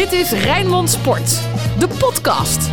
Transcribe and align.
Dit 0.00 0.12
is 0.12 0.30
Rijnmond 0.30 0.90
Sport, 0.90 1.40
de 1.78 1.88
podcast. 1.98 2.68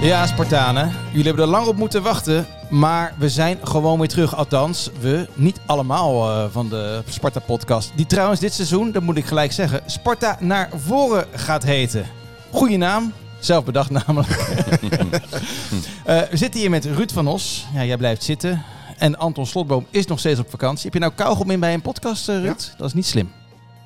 Ja, 0.00 0.26
Spartanen, 0.26 0.92
jullie 1.10 1.26
hebben 1.26 1.44
er 1.44 1.50
lang 1.50 1.66
op 1.66 1.76
moeten 1.76 2.02
wachten. 2.02 2.46
Maar 2.70 3.14
we 3.16 3.28
zijn 3.28 3.58
gewoon 3.62 3.98
weer 3.98 4.08
terug. 4.08 4.36
Althans, 4.36 4.90
we 5.00 5.28
niet 5.34 5.60
allemaal 5.66 6.30
uh, 6.30 6.44
van 6.50 6.68
de 6.68 7.02
Sparta-podcast. 7.08 7.92
Die 7.94 8.06
trouwens 8.06 8.40
dit 8.40 8.52
seizoen, 8.52 8.92
dat 8.92 9.02
moet 9.02 9.16
ik 9.16 9.24
gelijk 9.24 9.52
zeggen, 9.52 9.80
Sparta 9.86 10.36
naar 10.40 10.70
voren 10.74 11.26
gaat 11.32 11.64
heten. 11.64 12.06
Goeie 12.50 12.78
naam. 12.78 13.12
Zelf 13.38 13.64
bedacht 13.64 13.90
namelijk. 13.90 14.30
uh, 14.30 16.20
we 16.30 16.36
zitten 16.36 16.60
hier 16.60 16.70
met 16.70 16.84
Ruud 16.84 17.12
van 17.12 17.26
Os. 17.26 17.66
Ja, 17.74 17.84
jij 17.84 17.96
blijft 17.96 18.22
zitten. 18.22 18.62
En 18.98 19.18
Anton 19.18 19.46
Slotboom 19.46 19.86
is 19.90 20.06
nog 20.06 20.18
steeds 20.18 20.40
op 20.40 20.50
vakantie. 20.50 20.84
Heb 20.84 20.94
je 20.94 21.00
nou 21.00 21.12
kauwgom 21.12 21.50
in 21.50 21.60
bij 21.60 21.74
een 21.74 21.82
podcast, 21.82 22.28
uh, 22.28 22.34
Ruud? 22.36 22.62
Ja. 22.70 22.76
Dat 22.76 22.86
is 22.86 22.94
niet 22.94 23.06
slim. 23.06 23.37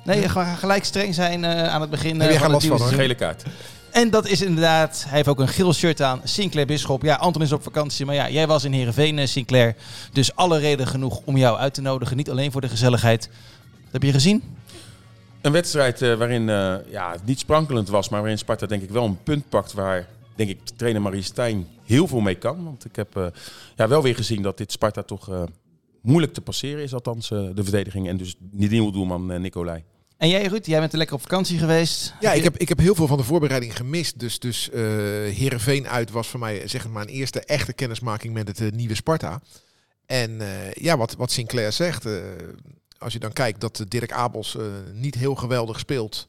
Nee, 0.03 0.29
gelijk 0.57 0.83
streng 0.83 1.13
zijn 1.13 1.45
aan 1.45 1.81
het 1.81 1.89
begin. 1.89 2.21
Heb 2.21 2.31
je 2.31 2.39
van 2.39 2.51
last 2.51 2.67
van 2.67 2.81
een 2.81 2.87
gele 2.87 3.15
kaart. 3.15 3.43
En 3.91 4.09
dat 4.09 4.27
is 4.27 4.41
inderdaad, 4.41 5.03
hij 5.07 5.15
heeft 5.15 5.27
ook 5.27 5.39
een 5.39 5.47
geel 5.47 5.73
shirt 5.73 6.01
aan. 6.01 6.21
Sinclair 6.23 6.67
Bisschop. 6.67 7.01
Ja, 7.01 7.15
Anton 7.15 7.41
is 7.41 7.51
op 7.51 7.63
vakantie, 7.63 8.05
maar 8.05 8.15
ja, 8.15 8.29
jij 8.29 8.47
was 8.47 8.63
in 8.63 8.71
Heerenveen, 8.71 9.27
Sinclair. 9.27 9.75
Dus 10.13 10.35
alle 10.35 10.59
reden 10.59 10.87
genoeg 10.87 11.21
om 11.23 11.37
jou 11.37 11.57
uit 11.57 11.73
te 11.73 11.81
nodigen. 11.81 12.17
Niet 12.17 12.29
alleen 12.29 12.51
voor 12.51 12.61
de 12.61 12.69
gezelligheid. 12.69 13.29
Dat 13.83 13.91
heb 13.91 14.03
je 14.03 14.11
gezien? 14.11 14.43
Een 15.41 15.51
wedstrijd 15.51 16.01
uh, 16.01 16.15
waarin 16.15 16.47
uh, 16.47 16.75
ja, 16.89 17.15
niet 17.23 17.39
sprankelend 17.39 17.89
was, 17.89 18.09
maar 18.09 18.19
waarin 18.19 18.37
Sparta 18.37 18.65
denk 18.65 18.81
ik 18.81 18.89
wel 18.89 19.05
een 19.05 19.23
punt 19.23 19.49
pakt 19.49 19.73
waar 19.73 20.07
denk 20.35 20.49
ik 20.49 20.59
trainer 20.75 21.01
Marie 21.01 21.21
Stijn 21.21 21.67
heel 21.85 22.07
veel 22.07 22.19
mee 22.19 22.35
kan. 22.35 22.63
Want 22.63 22.85
ik 22.85 22.95
heb 22.95 23.17
uh, 23.17 23.25
ja, 23.75 23.87
wel 23.87 24.01
weer 24.01 24.15
gezien 24.15 24.41
dat 24.41 24.57
dit 24.57 24.71
Sparta 24.71 25.03
toch 25.03 25.47
moeilijk 26.01 26.33
te 26.33 26.41
passeren 26.41 26.83
is, 26.83 26.93
althans 26.93 27.27
de 27.29 27.63
verdediging. 27.63 28.07
En 28.07 28.17
dus 28.17 28.35
niet 28.51 28.71
nieuwe 28.71 28.91
doelman 28.91 29.41
Nicolai. 29.41 29.83
En 30.23 30.29
jij 30.29 30.45
Ruud, 30.45 30.65
jij 30.65 30.79
bent 30.79 30.91
er 30.91 30.97
lekker 30.97 31.15
op 31.15 31.21
vakantie 31.21 31.57
geweest. 31.57 32.13
Ja, 32.19 32.33
ik 32.33 32.43
heb, 32.43 32.57
ik 32.57 32.69
heb 32.69 32.77
heel 32.77 32.95
veel 32.95 33.07
van 33.07 33.17
de 33.17 33.23
voorbereiding 33.23 33.75
gemist. 33.75 34.19
Dus, 34.19 34.39
dus 34.39 34.69
uh, 34.73 34.81
Heerenveen 35.33 35.87
uit 35.87 36.11
was 36.11 36.27
voor 36.27 36.39
mij 36.39 36.67
zeg 36.67 36.87
maar 36.87 37.01
een 37.01 37.07
eerste 37.07 37.39
echte 37.39 37.73
kennismaking 37.73 38.33
met 38.33 38.47
het 38.47 38.59
uh, 38.59 38.71
nieuwe 38.71 38.95
Sparta. 38.95 39.41
En 40.05 40.31
uh, 40.31 40.71
ja, 40.71 40.97
wat, 40.97 41.15
wat 41.15 41.31
Sinclair 41.31 41.71
zegt, 41.71 42.07
als 42.97 43.13
je 43.13 43.19
dan 43.19 43.33
kijkt 43.33 43.61
dat 43.61 43.85
Dirk 43.87 44.11
Abels 44.11 44.57
niet 44.93 45.15
heel 45.15 45.35
geweldig 45.35 45.79
speelt... 45.79 46.27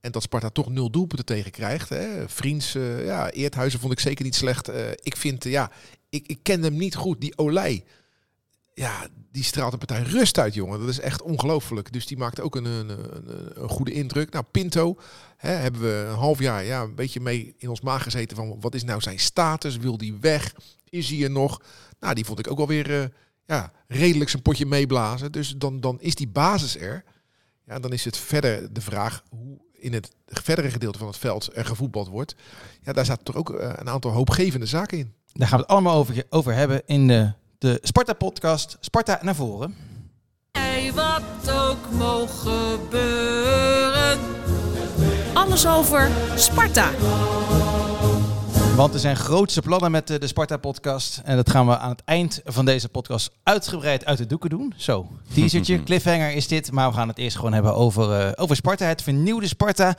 En 0.00 0.12
dat 0.12 0.22
Sparta 0.22 0.48
toch 0.48 0.68
nul 0.68 0.90
doelpunten 0.90 1.26
tegen 1.26 1.50
krijgt. 1.50 1.88
Hè. 1.88 2.28
Vriends, 2.28 2.72
ja, 3.04 3.30
Eerthuizen 3.30 3.80
vond 3.80 3.92
ik 3.92 4.00
zeker 4.00 4.24
niet 4.24 4.34
slecht. 4.34 4.70
ik 5.02 5.16
vind, 5.16 5.44
ja, 5.44 5.70
ik, 6.08 6.26
ik 6.26 6.38
ken 6.42 6.62
hem 6.62 6.76
niet 6.76 6.94
goed. 6.94 7.20
Die 7.20 7.38
Olij, 7.38 7.84
ja, 8.78 9.06
die 9.32 9.44
straalt 9.44 9.72
een 9.72 9.78
partij 9.78 10.02
rust 10.02 10.38
uit, 10.38 10.54
jongen. 10.54 10.80
Dat 10.80 10.88
is 10.88 11.00
echt 11.00 11.22
ongelooflijk. 11.22 11.92
Dus 11.92 12.06
die 12.06 12.16
maakt 12.16 12.40
ook 12.40 12.56
een, 12.56 12.64
een, 12.64 12.88
een, 12.88 13.62
een 13.62 13.68
goede 13.68 13.92
indruk. 13.92 14.32
Nou, 14.32 14.44
Pinto 14.50 14.98
hè, 15.36 15.50
hebben 15.50 15.80
we 15.80 16.06
een 16.08 16.14
half 16.14 16.38
jaar 16.38 16.64
ja, 16.64 16.82
een 16.82 16.94
beetje 16.94 17.20
mee 17.20 17.54
in 17.58 17.68
ons 17.68 17.80
maag 17.80 18.02
gezeten 18.02 18.36
van 18.36 18.60
wat 18.60 18.74
is 18.74 18.84
nou 18.84 19.00
zijn 19.00 19.18
status? 19.18 19.76
Wil 19.76 19.98
die 19.98 20.16
weg? 20.20 20.54
Is 20.88 21.10
hij 21.10 21.22
er 21.22 21.30
nog? 21.30 21.62
Nou, 22.00 22.14
die 22.14 22.24
vond 22.24 22.38
ik 22.38 22.50
ook 22.50 22.58
alweer 22.58 22.90
uh, 22.90 23.04
ja, 23.46 23.72
redelijk 23.88 24.30
zijn 24.30 24.42
potje 24.42 24.66
meeblazen. 24.66 25.32
Dus 25.32 25.54
dan, 25.56 25.80
dan 25.80 26.00
is 26.00 26.14
die 26.14 26.28
basis 26.28 26.78
er. 26.78 27.04
Ja, 27.66 27.78
dan 27.78 27.92
is 27.92 28.04
het 28.04 28.16
verder 28.16 28.72
de 28.72 28.80
vraag 28.80 29.22
hoe 29.28 29.58
in 29.72 29.92
het 29.92 30.10
verdere 30.26 30.70
gedeelte 30.70 30.98
van 30.98 31.06
het 31.06 31.16
veld 31.16 31.56
er 31.56 31.64
gevoetbald 31.64 32.08
wordt. 32.08 32.34
Ja, 32.82 32.92
daar 32.92 33.04
zaten 33.04 33.24
toch 33.24 33.36
ook 33.36 33.50
uh, 33.50 33.72
een 33.74 33.88
aantal 33.88 34.10
hoopgevende 34.10 34.66
zaken 34.66 34.98
in. 34.98 35.12
Daar 35.32 35.48
gaan 35.48 35.58
we 35.58 35.64
het 35.64 35.72
allemaal 35.72 35.96
over, 35.96 36.24
over 36.28 36.54
hebben 36.54 36.82
in 36.86 37.06
de 37.08 37.32
de 37.58 37.78
Sparta-podcast 37.82 38.76
Sparta 38.80 39.18
naar 39.22 39.34
voren. 39.34 39.74
Hey, 40.52 40.92
wat 40.92 41.50
ook 41.50 41.90
mogen 41.90 42.52
gebeuren. 42.52 44.18
Alles 45.34 45.66
over 45.66 46.10
Sparta. 46.34 46.90
Want 48.76 48.94
er 48.94 49.00
zijn 49.00 49.16
grootste 49.16 49.62
plannen 49.62 49.90
met 49.90 50.06
de 50.06 50.26
Sparta-podcast. 50.26 51.20
En 51.24 51.36
dat 51.36 51.50
gaan 51.50 51.66
we 51.66 51.78
aan 51.78 51.90
het 51.90 52.02
eind 52.04 52.40
van 52.44 52.64
deze 52.64 52.88
podcast 52.88 53.30
uitgebreid 53.42 54.04
uit 54.04 54.18
de 54.18 54.26
doeken 54.26 54.50
doen. 54.50 54.74
Zo, 54.76 55.08
teasertje, 55.34 55.82
cliffhanger 55.88 56.32
is 56.32 56.48
dit. 56.48 56.72
Maar 56.72 56.88
we 56.88 56.94
gaan 56.94 57.08
het 57.08 57.18
eerst 57.18 57.36
gewoon 57.36 57.52
hebben 57.52 57.74
over, 57.74 58.26
uh, 58.26 58.32
over 58.34 58.56
Sparta, 58.56 58.86
het 58.86 59.02
vernieuwde 59.02 59.46
Sparta. 59.46 59.96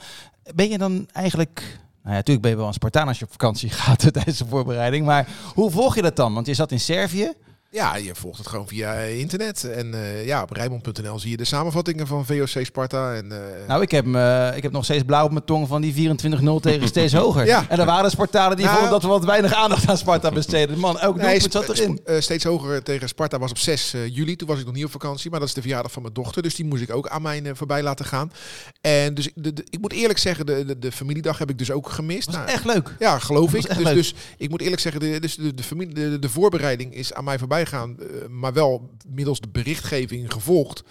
Ben 0.54 0.68
je 0.68 0.78
dan 0.78 1.08
eigenlijk 1.12 1.78
nou 2.02 2.12
ja, 2.12 2.18
natuurlijk 2.18 2.40
ben 2.40 2.50
je 2.50 2.56
wel 2.56 2.66
een 2.66 2.72
Spartaan 2.72 3.08
als 3.08 3.18
je 3.18 3.24
op 3.24 3.30
vakantie 3.30 3.70
gaat 3.80 4.12
tijdens 4.12 4.38
de 4.38 4.46
voorbereiding. 4.46 5.06
Maar 5.06 5.28
hoe 5.54 5.70
volg 5.70 5.94
je 5.94 6.02
dat 6.02 6.16
dan? 6.16 6.34
Want 6.34 6.46
je 6.46 6.54
zat 6.54 6.72
in 6.72 6.80
Servië. 6.80 7.32
Ja, 7.72 7.96
je 7.96 8.14
volgt 8.14 8.38
het 8.38 8.46
gewoon 8.46 8.68
via 8.68 8.94
internet. 8.94 9.64
En 9.64 9.86
uh, 9.94 10.26
ja, 10.26 10.42
op 10.42 10.50
Rijmond.nl 10.50 11.18
zie 11.18 11.30
je 11.30 11.36
de 11.36 11.44
samenvattingen 11.44 12.06
van 12.06 12.26
VOC 12.26 12.64
Sparta. 12.64 13.14
En, 13.14 13.26
uh... 13.26 13.38
Nou, 13.68 13.82
ik 13.82 13.90
heb, 13.90 14.06
uh, 14.06 14.56
ik 14.56 14.62
heb 14.62 14.72
nog 14.72 14.84
steeds 14.84 15.02
blauw 15.04 15.24
op 15.24 15.30
mijn 15.30 15.44
tong 15.44 15.68
van 15.68 15.80
die 15.80 16.16
24-0 16.16 16.60
tegen 16.60 16.88
steeds 16.88 17.12
hoger. 17.12 17.46
ja. 17.54 17.64
En 17.68 17.78
er 17.78 17.86
waren 17.86 18.10
Spartanen 18.10 18.56
die 18.56 18.64
nou, 18.64 18.76
vonden 18.76 18.94
dat 18.94 19.02
we 19.02 19.08
wat 19.08 19.24
weinig 19.24 19.54
aandacht 19.54 19.88
aan 19.88 19.98
Sparta 19.98 20.30
besteden. 20.40 20.78
Man, 20.78 20.98
elk 20.98 21.16
nee, 21.16 21.38
doelpunt 21.38 21.52
zat 21.52 21.78
erin. 21.78 22.22
steeds 22.22 22.44
hoger 22.44 22.82
tegen 22.82 23.08
Sparta 23.08 23.38
was 23.38 23.50
op 23.50 23.58
6 23.58 23.94
juli. 24.08 24.36
Toen 24.36 24.48
was 24.48 24.58
ik 24.58 24.64
nog 24.64 24.74
niet 24.74 24.84
op 24.84 24.90
vakantie, 24.90 25.30
maar 25.30 25.40
dat 25.40 25.48
is 25.48 25.54
de 25.54 25.60
verjaardag 25.60 25.92
van 25.92 26.02
mijn 26.02 26.14
dochter. 26.14 26.42
Dus 26.42 26.54
die 26.54 26.64
moest 26.64 26.82
ik 26.82 26.94
ook 26.94 27.08
aan 27.08 27.22
mij 27.22 27.42
voorbij 27.54 27.82
laten 27.82 28.04
gaan. 28.04 28.32
En 28.80 29.14
dus 29.14 29.30
de, 29.34 29.52
de, 29.52 29.64
ik 29.70 29.80
moet 29.80 29.92
eerlijk 29.92 30.18
zeggen, 30.18 30.46
de, 30.46 30.64
de, 30.64 30.78
de, 30.78 30.92
familiedag 30.92 31.38
heb 31.38 31.50
ik 31.50 31.58
dus 31.58 31.70
ook 31.70 31.88
gemist. 31.88 32.26
Was 32.26 32.34
nou, 32.34 32.48
echt 32.48 32.64
leuk. 32.64 32.94
Ja, 32.98 33.18
geloof 33.18 33.54
ik. 33.54 33.76
Dus, 33.76 33.94
dus, 33.94 34.14
ik 34.36 34.50
moet 34.50 34.60
eerlijk 34.60 34.80
zeggen, 34.80 35.00
de, 35.00 35.20
dus 35.20 35.34
de, 35.34 35.54
de, 35.54 35.62
familie, 35.62 35.94
de, 35.94 36.18
de 36.18 36.28
voorbereiding 36.28 36.94
is 36.94 37.14
aan 37.14 37.24
mij 37.24 37.38
voorbij 37.38 37.59
gaan, 37.66 37.96
uh, 38.00 38.26
maar 38.26 38.52
wel 38.52 38.90
middels 39.08 39.40
de 39.40 39.48
berichtgeving 39.48 40.32
gevolgd. 40.32 40.82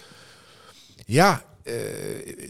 Ja, 1.06 1.44
uh, 1.64 1.74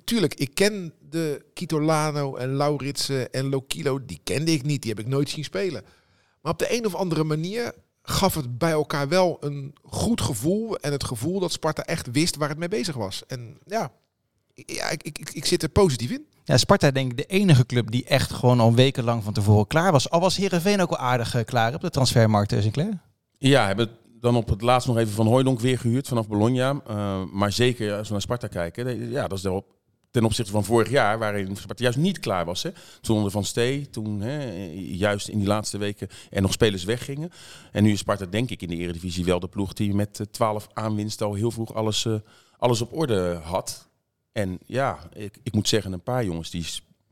tuurlijk, 0.04 0.34
ik 0.34 0.54
ken 0.54 0.92
de 1.10 1.44
Kitolano 1.54 2.36
en 2.36 2.54
Lauritsen 2.54 3.32
en 3.32 3.48
Lokilo, 3.48 4.04
die 4.04 4.20
kende 4.24 4.52
ik 4.52 4.62
niet, 4.62 4.82
die 4.82 4.90
heb 4.90 5.00
ik 5.00 5.06
nooit 5.06 5.28
zien 5.28 5.44
spelen. 5.44 5.82
Maar 6.40 6.52
op 6.52 6.58
de 6.58 6.76
een 6.76 6.86
of 6.86 6.94
andere 6.94 7.24
manier 7.24 7.72
gaf 8.02 8.34
het 8.34 8.58
bij 8.58 8.70
elkaar 8.70 9.08
wel 9.08 9.36
een 9.40 9.74
goed 9.82 10.20
gevoel 10.20 10.76
en 10.76 10.92
het 10.92 11.04
gevoel 11.04 11.40
dat 11.40 11.52
Sparta 11.52 11.82
echt 11.82 12.10
wist 12.10 12.36
waar 12.36 12.48
het 12.48 12.58
mee 12.58 12.68
bezig 12.68 12.94
was. 12.94 13.22
En 13.26 13.58
ja, 13.66 13.92
ja 14.54 14.90
ik, 14.90 15.02
ik, 15.02 15.30
ik 15.32 15.44
zit 15.44 15.62
er 15.62 15.68
positief 15.68 16.10
in. 16.10 16.26
Ja, 16.44 16.56
Sparta 16.56 16.90
denk 16.90 17.10
ik 17.10 17.16
de 17.16 17.24
enige 17.24 17.66
club 17.66 17.90
die 17.90 18.04
echt 18.04 18.32
gewoon 18.32 18.60
al 18.60 18.74
wekenlang 18.74 19.24
van 19.24 19.32
tevoren 19.32 19.66
klaar 19.66 19.92
was. 19.92 20.10
Al 20.10 20.20
was 20.20 20.36
Heerenveen 20.36 20.80
ook 20.80 20.90
wel 20.90 20.98
aardig 20.98 21.44
klaar 21.44 21.74
op 21.74 21.80
de 21.80 21.90
transfermarkt, 21.90 22.54
Sinclair. 22.60 23.00
Ja, 23.38 23.66
hebben 23.66 23.90
dan 24.20 24.36
op 24.36 24.48
het 24.48 24.62
laatst 24.62 24.88
nog 24.88 24.96
even 24.96 25.12
van 25.12 25.26
Hooydonk 25.26 25.60
weer 25.60 25.78
gehuurd 25.78 26.08
vanaf 26.08 26.28
Bologna. 26.28 26.80
Uh, 26.90 27.22
maar 27.32 27.52
zeker 27.52 27.96
als 27.96 28.06
we 28.06 28.12
naar 28.12 28.22
Sparta 28.22 28.46
kijken, 28.46 29.10
ja, 29.10 29.28
dat 29.28 29.38
is 29.38 29.44
erop 29.44 29.78
ten 30.10 30.24
opzichte 30.24 30.52
van 30.52 30.64
vorig 30.64 30.90
jaar, 30.90 31.18
waarin 31.18 31.56
Sparta 31.56 31.82
juist 31.82 31.98
niet 31.98 32.18
klaar 32.18 32.44
was. 32.44 32.62
Hè. 32.62 32.70
Toen 33.00 33.16
onder 33.16 33.30
Van 33.30 33.44
Stee, 33.44 33.90
toen 33.90 34.20
hè, 34.20 34.64
juist 34.74 35.28
in 35.28 35.38
die 35.38 35.46
laatste 35.46 35.78
weken 35.78 36.08
er 36.30 36.42
nog 36.42 36.52
spelers 36.52 36.84
weggingen. 36.84 37.30
En 37.72 37.82
nu 37.82 37.92
is 37.92 37.98
Sparta 37.98 38.26
denk 38.26 38.50
ik 38.50 38.62
in 38.62 38.68
de 38.68 38.76
eredivisie 38.76 39.24
wel 39.24 39.40
de 39.40 39.48
ploeg 39.48 39.72
die 39.72 39.94
met 39.94 40.26
12 40.30 40.68
aanwinst 40.72 41.22
al 41.22 41.34
heel 41.34 41.50
vroeg 41.50 41.74
alles, 41.74 42.04
uh, 42.04 42.14
alles 42.58 42.80
op 42.80 42.96
orde 42.96 43.40
had. 43.42 43.88
En 44.32 44.58
ja, 44.66 44.98
ik, 45.12 45.38
ik 45.42 45.54
moet 45.54 45.68
zeggen, 45.68 45.92
een 45.92 46.02
paar 46.02 46.24
jongens 46.24 46.50
die 46.50 46.66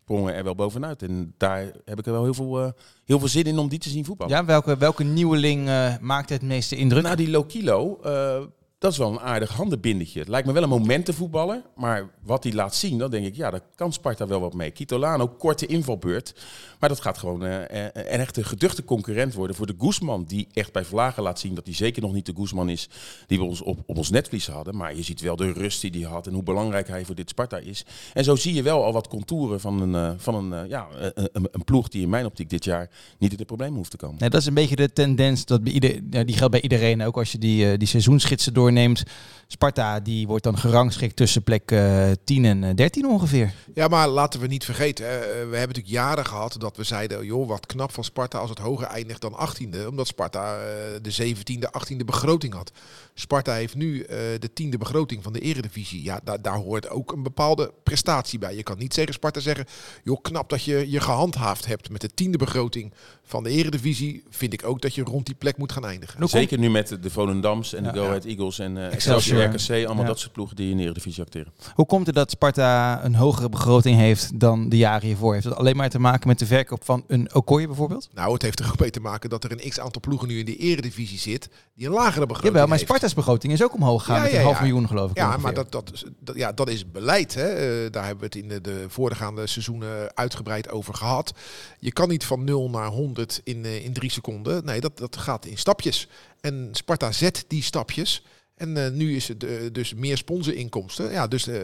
sprongen 0.08 0.34
er 0.34 0.44
wel 0.44 0.54
bovenuit. 0.54 1.02
En 1.02 1.34
daar 1.36 1.64
heb 1.84 1.98
ik 1.98 2.06
er 2.06 2.12
wel 2.12 2.22
heel 2.22 2.34
veel, 2.34 2.62
uh, 2.62 2.68
heel 3.04 3.18
veel 3.18 3.28
zin 3.28 3.44
in 3.44 3.58
om 3.58 3.68
die 3.68 3.78
te 3.78 3.88
zien 3.88 4.04
voetballen. 4.04 4.36
Ja, 4.36 4.44
welke, 4.44 4.76
welke 4.76 5.04
nieuweling 5.04 5.68
uh, 5.68 5.94
maakt 6.00 6.28
het 6.28 6.42
meeste 6.42 6.76
indruk? 6.76 7.02
Nou, 7.02 7.16
die 7.16 7.30
Lokilo, 7.30 7.98
uh, 8.04 8.42
dat 8.78 8.92
is 8.92 8.98
wel 8.98 9.10
een 9.10 9.20
aardig 9.20 9.50
handenbindetje. 9.50 10.18
Het 10.18 10.28
lijkt 10.28 10.46
me 10.46 10.52
wel 10.52 10.62
een 10.62 10.68
momentenvoetballer. 10.68 11.62
Maar 11.76 12.10
wat 12.22 12.44
hij 12.44 12.52
laat 12.52 12.74
zien, 12.74 12.98
dan 12.98 13.10
denk 13.10 13.26
ik, 13.26 13.36
ja, 13.36 13.50
daar 13.50 13.60
kan 13.74 13.92
Sparta 13.92 14.26
wel 14.26 14.40
wat 14.40 14.54
mee. 14.54 14.70
Kitolano, 14.70 15.28
korte 15.28 15.66
invalbeurt. 15.66 16.34
Maar 16.80 16.88
dat 16.88 17.00
gaat 17.00 17.18
gewoon 17.18 17.44
uh, 17.44 17.60
een 17.92 17.92
echte 17.92 18.44
geduchte 18.44 18.84
concurrent 18.84 19.34
worden 19.34 19.56
voor 19.56 19.66
de 19.66 19.74
Guzman. 19.78 20.24
Die 20.24 20.48
echt 20.52 20.72
bij 20.72 20.84
Vlagen 20.84 21.22
laat 21.22 21.38
zien 21.38 21.54
dat 21.54 21.64
hij 21.66 21.74
zeker 21.74 22.02
nog 22.02 22.12
niet 22.12 22.26
de 22.26 22.32
Guzman 22.36 22.68
is 22.68 22.88
die 23.26 23.38
we 23.38 23.44
ons 23.44 23.62
op, 23.62 23.78
op 23.86 23.96
ons 23.96 24.10
netvlies 24.10 24.46
hadden. 24.46 24.76
Maar 24.76 24.96
je 24.96 25.02
ziet 25.02 25.20
wel 25.20 25.36
de 25.36 25.52
rust 25.52 25.80
die 25.80 25.90
hij 25.90 26.10
had 26.10 26.26
en 26.26 26.32
hoe 26.32 26.42
belangrijk 26.42 26.88
hij 26.88 27.04
voor 27.04 27.14
dit 27.14 27.28
Sparta 27.28 27.56
is. 27.56 27.84
En 28.14 28.24
zo 28.24 28.36
zie 28.36 28.54
je 28.54 28.62
wel 28.62 28.84
al 28.84 28.92
wat 28.92 29.08
contouren 29.08 29.60
van 29.60 29.80
een, 29.80 30.12
uh, 30.12 30.18
van 30.18 30.34
een, 30.34 30.68
ja, 30.68 30.86
een, 31.14 31.28
een, 31.32 31.64
ploeg 31.64 31.88
die 31.88 32.02
in 32.02 32.08
mijn 32.08 32.26
optiek 32.26 32.50
dit 32.50 32.64
jaar 32.64 32.90
niet 33.18 33.30
in 33.30 33.36
de 33.36 33.44
problemen 33.44 33.76
hoeft 33.76 33.90
te 33.90 33.96
komen. 33.96 34.18
Dat 34.18 34.34
is 34.34 34.46
een 34.46 34.54
beetje 34.54 34.76
de 34.76 34.92
tendens. 34.92 35.44
Dat 35.44 35.64
bij 35.64 35.72
ieder, 35.72 36.26
die 36.26 36.36
geldt 36.36 36.52
bij 36.52 36.62
iedereen. 36.62 37.02
Ook 37.02 37.16
als 37.16 37.32
je 37.32 37.38
die, 37.38 37.76
die 37.76 37.88
seizoensschitsen 37.88 38.54
doorneemt. 38.74 39.02
Sparta 39.50 40.00
die 40.00 40.26
wordt 40.26 40.44
dan 40.44 40.58
gerangschikt 40.58 41.16
tussen 41.16 41.42
plek 41.42 41.70
uh, 41.70 42.10
10 42.24 42.44
en 42.44 42.76
13 42.76 43.06
ongeveer. 43.06 43.52
Ja, 43.74 43.88
maar 43.88 44.08
laten 44.08 44.40
we 44.40 44.46
niet 44.46 44.64
vergeten. 44.64 45.04
we 45.06 45.36
hebben 45.38 45.58
natuurlijk 45.58 45.86
jaren 45.86 46.26
gehad 46.26 46.56
dat 46.58 46.76
we 46.76 46.84
zeiden, 46.84 47.24
joh, 47.26 47.48
wat 47.48 47.66
knap 47.66 47.92
van 47.92 48.04
Sparta 48.04 48.38
als 48.38 48.50
het 48.50 48.58
hoger 48.58 48.86
eindigt 48.86 49.20
dan 49.20 49.32
18e. 49.32 49.86
Omdat 49.88 50.06
Sparta 50.06 50.56
uh, 50.56 50.62
de 51.02 51.34
17e, 51.34 51.92
18e 51.92 52.04
begroting 52.04 52.54
had. 52.54 52.72
Sparta 53.14 53.52
heeft 53.52 53.74
nu 53.74 53.94
uh, 53.94 54.06
de 54.38 54.50
tiende 54.52 54.78
begroting 54.78 55.22
van 55.22 55.32
de 55.32 55.40
eredivisie. 55.40 56.02
Ja, 56.02 56.20
daar, 56.24 56.42
daar 56.42 56.56
hoort 56.56 56.90
ook 56.90 57.12
een 57.12 57.22
bepaalde 57.22 57.72
prestatie 57.82 58.38
bij. 58.38 58.56
Je 58.56 58.62
kan 58.62 58.78
niet 58.78 58.94
tegen 58.94 59.14
Sparta 59.14 59.40
zeggen, 59.40 59.66
joh, 60.04 60.22
knap 60.22 60.48
dat 60.48 60.62
je 60.62 60.90
je 60.90 61.00
gehandhaafd 61.00 61.66
hebt 61.66 61.90
met 61.90 62.00
de 62.00 62.14
tiende 62.14 62.38
begroting 62.38 62.92
van 63.22 63.42
de 63.42 63.50
eredivisie. 63.50 64.22
Vind 64.30 64.52
ik 64.52 64.64
ook 64.64 64.80
dat 64.80 64.94
je 64.94 65.02
rond 65.02 65.26
die 65.26 65.34
plek 65.34 65.56
moet 65.56 65.72
gaan 65.72 65.84
eindigen. 65.84 66.28
Zeker 66.28 66.58
nu 66.58 66.70
met 66.70 66.96
de 67.00 67.10
Volendams 67.10 67.74
en 67.74 67.82
de 67.82 67.92
Go 67.92 68.04
Ahead 68.04 68.24
Eagles 68.24 68.57
en 68.58 68.76
uh, 68.76 68.92
Excelsior. 68.92 69.42
RKC, 69.42 69.70
allemaal 69.86 70.02
Ja. 70.02 70.08
dat 70.10 70.18
soort 70.18 70.32
ploegen 70.32 70.56
die 70.56 70.70
in 70.70 70.76
de 70.76 70.82
Eredivisie 70.82 71.22
acteren. 71.22 71.52
Hoe 71.74 71.86
komt 71.86 72.06
het 72.06 72.14
dat 72.14 72.30
Sparta 72.30 73.04
een 73.04 73.14
hogere 73.14 73.48
begroting 73.48 73.96
heeft 73.98 74.40
dan 74.40 74.68
de 74.68 74.76
jaren 74.76 75.06
hiervoor? 75.06 75.32
Heeft 75.32 75.44
het 75.44 75.54
alleen 75.54 75.76
maar 75.76 75.88
te 75.90 75.98
maken 75.98 76.28
met 76.28 76.38
de 76.38 76.46
verkoop 76.46 76.84
van 76.84 77.04
een 77.06 77.34
Okoye 77.34 77.66
bijvoorbeeld? 77.66 78.08
Nou, 78.14 78.32
het 78.32 78.42
heeft 78.42 78.60
er 78.60 78.66
ook 78.66 78.78
mee 78.78 78.90
te 78.90 79.00
maken 79.00 79.30
dat 79.30 79.44
er 79.44 79.52
een 79.52 79.70
x-aantal 79.70 80.00
ploegen 80.00 80.28
nu 80.28 80.38
in 80.38 80.44
de 80.44 80.56
eredivisie 80.56 81.18
zit 81.18 81.48
die 81.74 81.86
een 81.86 81.92
lagere 81.92 82.26
begroting 82.26 82.44
Jawel, 82.52 82.66
maar 82.68 82.76
heeft. 82.78 82.88
Sparta's 82.90 83.14
begroting 83.14 83.52
is 83.52 83.62
ook 83.62 83.74
omhoog 83.74 84.00
gegaan 84.04 84.16
Ja, 84.16 84.22
met 84.22 84.32
ja, 84.32 84.38
een 84.38 84.44
half 84.44 84.56
ja. 84.56 84.62
miljoen 84.62 84.86
geloof 84.88 85.10
ik. 85.10 85.16
Ja, 85.16 85.24
ongeveer. 85.24 85.42
maar 85.42 85.54
dat, 85.54 85.72
dat, 85.72 85.90
is- 85.92 86.04
dat, 86.20 86.36
ja, 86.36 86.52
dat 86.52 86.68
is 86.68 86.90
beleid. 86.90 87.34
Hè. 87.34 87.48
Eh, 87.48 87.90
daar 87.92 88.06
hebben 88.06 88.20
we 88.30 88.38
het 88.38 88.42
in 88.44 88.48
de, 88.48 88.60
de 88.60 88.84
voorgaande 88.88 89.46
seizoenen 89.46 90.10
uitgebreid 90.16 90.70
over 90.70 90.94
gehad. 90.94 91.32
Je 91.78 91.92
kan 91.92 92.08
niet 92.08 92.24
van 92.24 92.44
0 92.44 92.70
naar 92.70 92.86
100 92.88 93.40
in, 93.44 93.64
eh, 93.64 93.84
in 93.84 93.92
drie 93.92 94.10
seconden. 94.10 94.64
Nee, 94.64 94.80
dat, 94.80 94.98
dat 94.98 95.16
gaat 95.16 95.46
in 95.46 95.58
stapjes. 95.58 96.08
En 96.40 96.68
Sparta 96.72 97.12
zet 97.12 97.44
die 97.48 97.62
stapjes. 97.62 98.22
En 98.58 98.84
eh, 98.84 98.90
nu 98.90 99.16
is 99.16 99.28
het 99.28 99.44
eh, 99.44 99.50
dus 99.72 99.94
meer 99.94 100.16
sponsorinkomsten. 100.16 101.10
Ja, 101.10 101.26
dus 101.26 101.46
eh, 101.46 101.60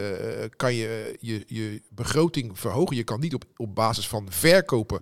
kan 0.55 0.73
je, 0.73 1.17
je 1.19 1.43
je 1.47 1.81
begroting 1.89 2.59
verhogen. 2.59 2.95
Je 2.95 3.03
kan 3.03 3.19
niet 3.19 3.33
op, 3.33 3.43
op 3.57 3.75
basis 3.75 4.07
van 4.07 4.27
verkopen 4.29 5.01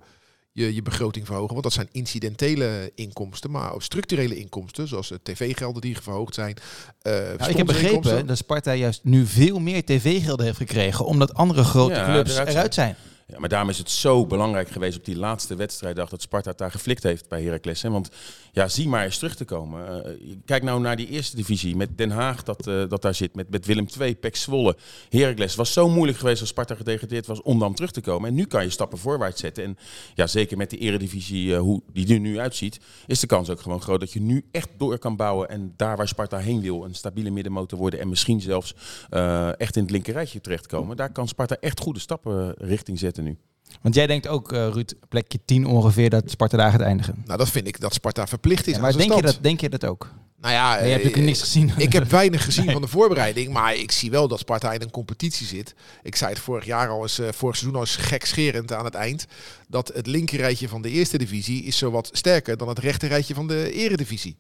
je, 0.52 0.74
je 0.74 0.82
begroting 0.82 1.26
verhogen. 1.26 1.52
Want 1.52 1.64
dat 1.64 1.74
zijn 1.74 1.90
incidentele 1.92 2.92
inkomsten. 2.96 3.52
Maar 3.52 3.74
ook 3.74 3.84
structurele 3.84 4.36
inkomsten, 4.36 4.88
zoals 4.88 5.14
tv-gelden 5.24 5.82
die 5.82 5.98
verhoogd 6.02 6.34
zijn. 6.34 6.56
eh 7.02 7.14
Nou, 7.38 7.50
ik 7.50 7.58
heb 7.58 7.66
begrepen 7.66 8.28
dat 8.28 8.38
Sparta 8.38 8.74
juist 8.74 9.04
nu 9.04 9.26
veel 9.26 9.60
meer 9.60 9.86
tv-gelden 9.86 10.46
heeft 10.46 10.58
gekregen, 10.58 11.06
omdat 11.06 11.34
andere 11.34 11.64
grote 11.64 11.94
Ja, 11.94 12.06
clubs 12.06 12.32
eruit 12.32 12.50
eruit, 12.50 12.74
zijn. 12.74 12.96
Ja, 13.28 13.40
maar 13.40 13.50
daarom 13.50 13.70
is 13.70 13.78
het 13.78 13.90
zo 13.90 14.26
belangrijk 14.26 14.70
geweest 14.70 14.98
op 14.98 15.06
die 15.06 15.18
laatste 15.18 15.56
wedstrijddag 15.56 16.10
dat 16.10 16.22
Sparta 16.22 16.54
daar 16.56 16.72
geflikt 16.72 17.04
heeft 17.04 17.30
bij 17.30 17.44
Heracles. 17.44 17.82
Hè? 17.82 17.90
Want 17.90 18.10
ja, 18.52 18.68
zie 18.68 18.88
maar 18.88 19.04
eens 19.04 19.18
terug 19.18 19.36
te 19.36 19.46
komen. 19.46 20.06
Eh, 20.06 20.12
kijk 20.46 20.64
nou 20.64 20.82
naar 20.82 20.96
die 20.96 21.08
eerste 21.08 21.36
divisie 21.36 21.76
met 21.76 21.98
Den 21.98 22.12
Haag 22.12 22.44
dat, 22.44 22.68
eh, 22.68 22.90
dat 22.90 23.02
daar 23.02 23.16
zit, 23.16 23.36
met, 23.36 23.50
met 23.50 23.66
Willem 23.66 23.88
II, 24.00 24.16
Pek 24.16 24.36
Zwolle, 24.36 24.76
Heracles. 25.10 25.56
Was 25.56 25.74
zo 25.74 25.90
moeilijk 25.90 26.18
geweest 26.18 26.40
als 26.40 26.50
Sparta 26.50 26.76
gedegradeerd 26.76 27.26
was 27.26 27.42
om 27.42 27.60
dan 27.60 27.74
terug 27.74 27.92
te 27.92 28.02
komen. 28.02 28.30
En 28.30 28.36
nu 28.36 28.46
kan 28.46 28.64
je 28.64 28.70
stappen 28.70 28.98
voorwaarts 28.98 29.42
zetten. 29.42 29.64
En 29.64 29.78
ja, 30.14 30.28
zeker 30.28 30.58
met 30.58 30.70
die 30.70 30.80
eredivisie, 30.80 31.54
eh, 31.54 31.60
hoe 31.60 31.82
die 31.92 32.14
er 32.14 32.20
nu 32.20 32.40
uitziet, 32.40 32.80
is 33.08 33.20
de 33.20 33.28
kans 33.28 33.50
ook 33.50 33.62
gewoon 33.62 33.82
groot 33.82 34.00
dat 34.00 34.14
je 34.14 34.22
nu 34.22 34.46
echt 34.52 34.70
door 34.78 34.98
kan 34.98 35.16
bouwen. 35.16 35.50
En 35.50 35.74
daar 35.76 35.98
waar 35.98 36.08
Sparta 36.08 36.38
heen 36.38 36.62
wil, 36.62 36.84
een 36.84 36.96
stabiele 36.96 37.30
middenmotor 37.30 37.80
worden 37.80 38.00
en 38.00 38.10
misschien 38.10 38.42
zelfs 38.42 38.76
eh, 39.10 39.60
echt 39.60 39.76
in 39.76 39.82
het 39.82 39.92
linkerrijtje 39.92 40.42
terechtkomen. 40.42 40.98
Daar 40.98 41.12
kan 41.12 41.28
Sparta 41.28 41.58
echt 41.60 41.80
goede 41.80 42.00
stappen 42.00 42.56
eh, 42.58 42.68
richting 42.68 43.00
zetten 43.00 43.13
nu. 43.22 43.38
Want 43.82 43.96
jij 43.96 44.08
denkt 44.08 44.28
ook, 44.28 44.52
eh, 44.52 44.68
Ruud, 44.68 44.94
plekje 45.10 45.40
10 45.46 45.66
ongeveer 45.66 46.10
dat 46.10 46.24
Sparta 46.32 46.58
daar 46.58 46.72
gaat 46.72 46.82
eindigen. 46.82 47.24
Nou, 47.26 47.38
dat 47.38 47.50
vind 47.50 47.68
ik 47.68 47.80
dat 47.80 47.94
Sparta 47.94 48.28
verplicht 48.28 48.68
is. 48.68 48.76
Ja, 48.76 48.82
maar 48.82 48.98
denk 48.98 49.14
je, 49.14 49.22
dat, 49.22 49.38
denk 49.42 49.62
je 49.62 49.70
dat 49.70 49.86
ook? 49.86 50.10
Nou 50.44 50.56
ja, 50.56 50.76
Nee, 50.76 50.84
je 50.84 50.90
hebt 50.90 51.04
eh, 51.04 51.06
natuurlijk 51.06 51.26
niks 51.26 51.40
gezien. 51.40 51.72
Ik 51.78 51.94
heb 51.94 52.10
weinig 52.10 52.44
gezien 52.44 52.72
van 52.78 52.82
de 52.82 52.88
voorbereiding, 52.88 53.54
maar 53.54 53.76
ik 53.76 53.92
zie 53.92 54.12
wel 54.12 54.28
dat 54.28 54.40
Sparta 54.40 54.74
in 54.74 54.82
een 54.82 54.92
competitie 54.92 55.48
zit. 55.48 55.76
Ik 56.02 56.16
zei 56.16 56.32
het 56.32 56.40
vorig 56.40 56.66
jaar 56.66 56.90
al 56.90 57.02
eens, 57.02 57.20
eh, 57.20 57.28
vorig 57.32 57.56
seizoen 57.56 57.80
al 57.80 57.86
eens 57.86 57.96
gekscherend 57.96 58.74
aan 58.74 58.86
het 58.86 58.94
eind, 58.94 59.26
dat 59.68 59.92
het 59.94 60.08
linkerrijtje 60.08 60.68
van 60.68 60.82
de 60.82 60.90
eerste 60.90 61.18
divisie 61.18 61.64
is 61.64 61.78
zowat 61.78 62.10
sterker 62.12 62.58
dan 62.58 62.68
het 62.68 62.80
rechterrijtje 62.80 63.34
van 63.34 63.48
de 63.48 63.72
eredivisie. 63.72 64.38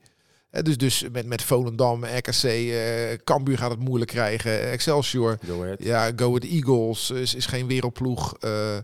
Eh, 0.53 0.63
dus, 0.63 0.77
dus 0.77 1.05
met, 1.11 1.25
met 1.25 1.41
Volendam, 1.41 2.05
RKC, 2.05 2.43
eh 2.43 3.17
Cambuur 3.23 3.57
gaat 3.57 3.71
het 3.71 3.79
moeilijk 3.79 4.11
krijgen, 4.11 4.69
Excelsior, 4.69 5.37
Go 5.45 5.61
ahead. 5.63 5.83
ja, 5.83 6.11
Go 6.15 6.27
Ahead 6.27 6.43
Eagles 6.43 7.09
is, 7.09 7.35
is 7.35 7.45
geen 7.45 7.67
wereldploeg. 7.67 8.37
Eh, 8.39 8.77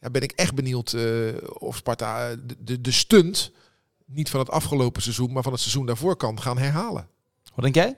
ja, 0.00 0.10
ben 0.10 0.22
ik 0.22 0.32
echt 0.32 0.54
benieuwd 0.54 0.92
eh, 0.92 1.02
of 1.58 1.76
Sparta 1.76 2.34
de, 2.36 2.56
de, 2.58 2.80
de 2.80 2.90
stunt 2.90 3.52
niet 4.06 4.30
van 4.30 4.40
het 4.40 4.50
afgelopen 4.50 5.02
seizoen, 5.02 5.32
maar 5.32 5.42
van 5.42 5.52
het 5.52 5.60
seizoen 5.60 5.86
daarvoor 5.86 6.16
kan 6.16 6.40
gaan 6.40 6.58
herhalen. 6.58 7.08
Wat 7.54 7.64
denk 7.64 7.74
jij? 7.74 7.96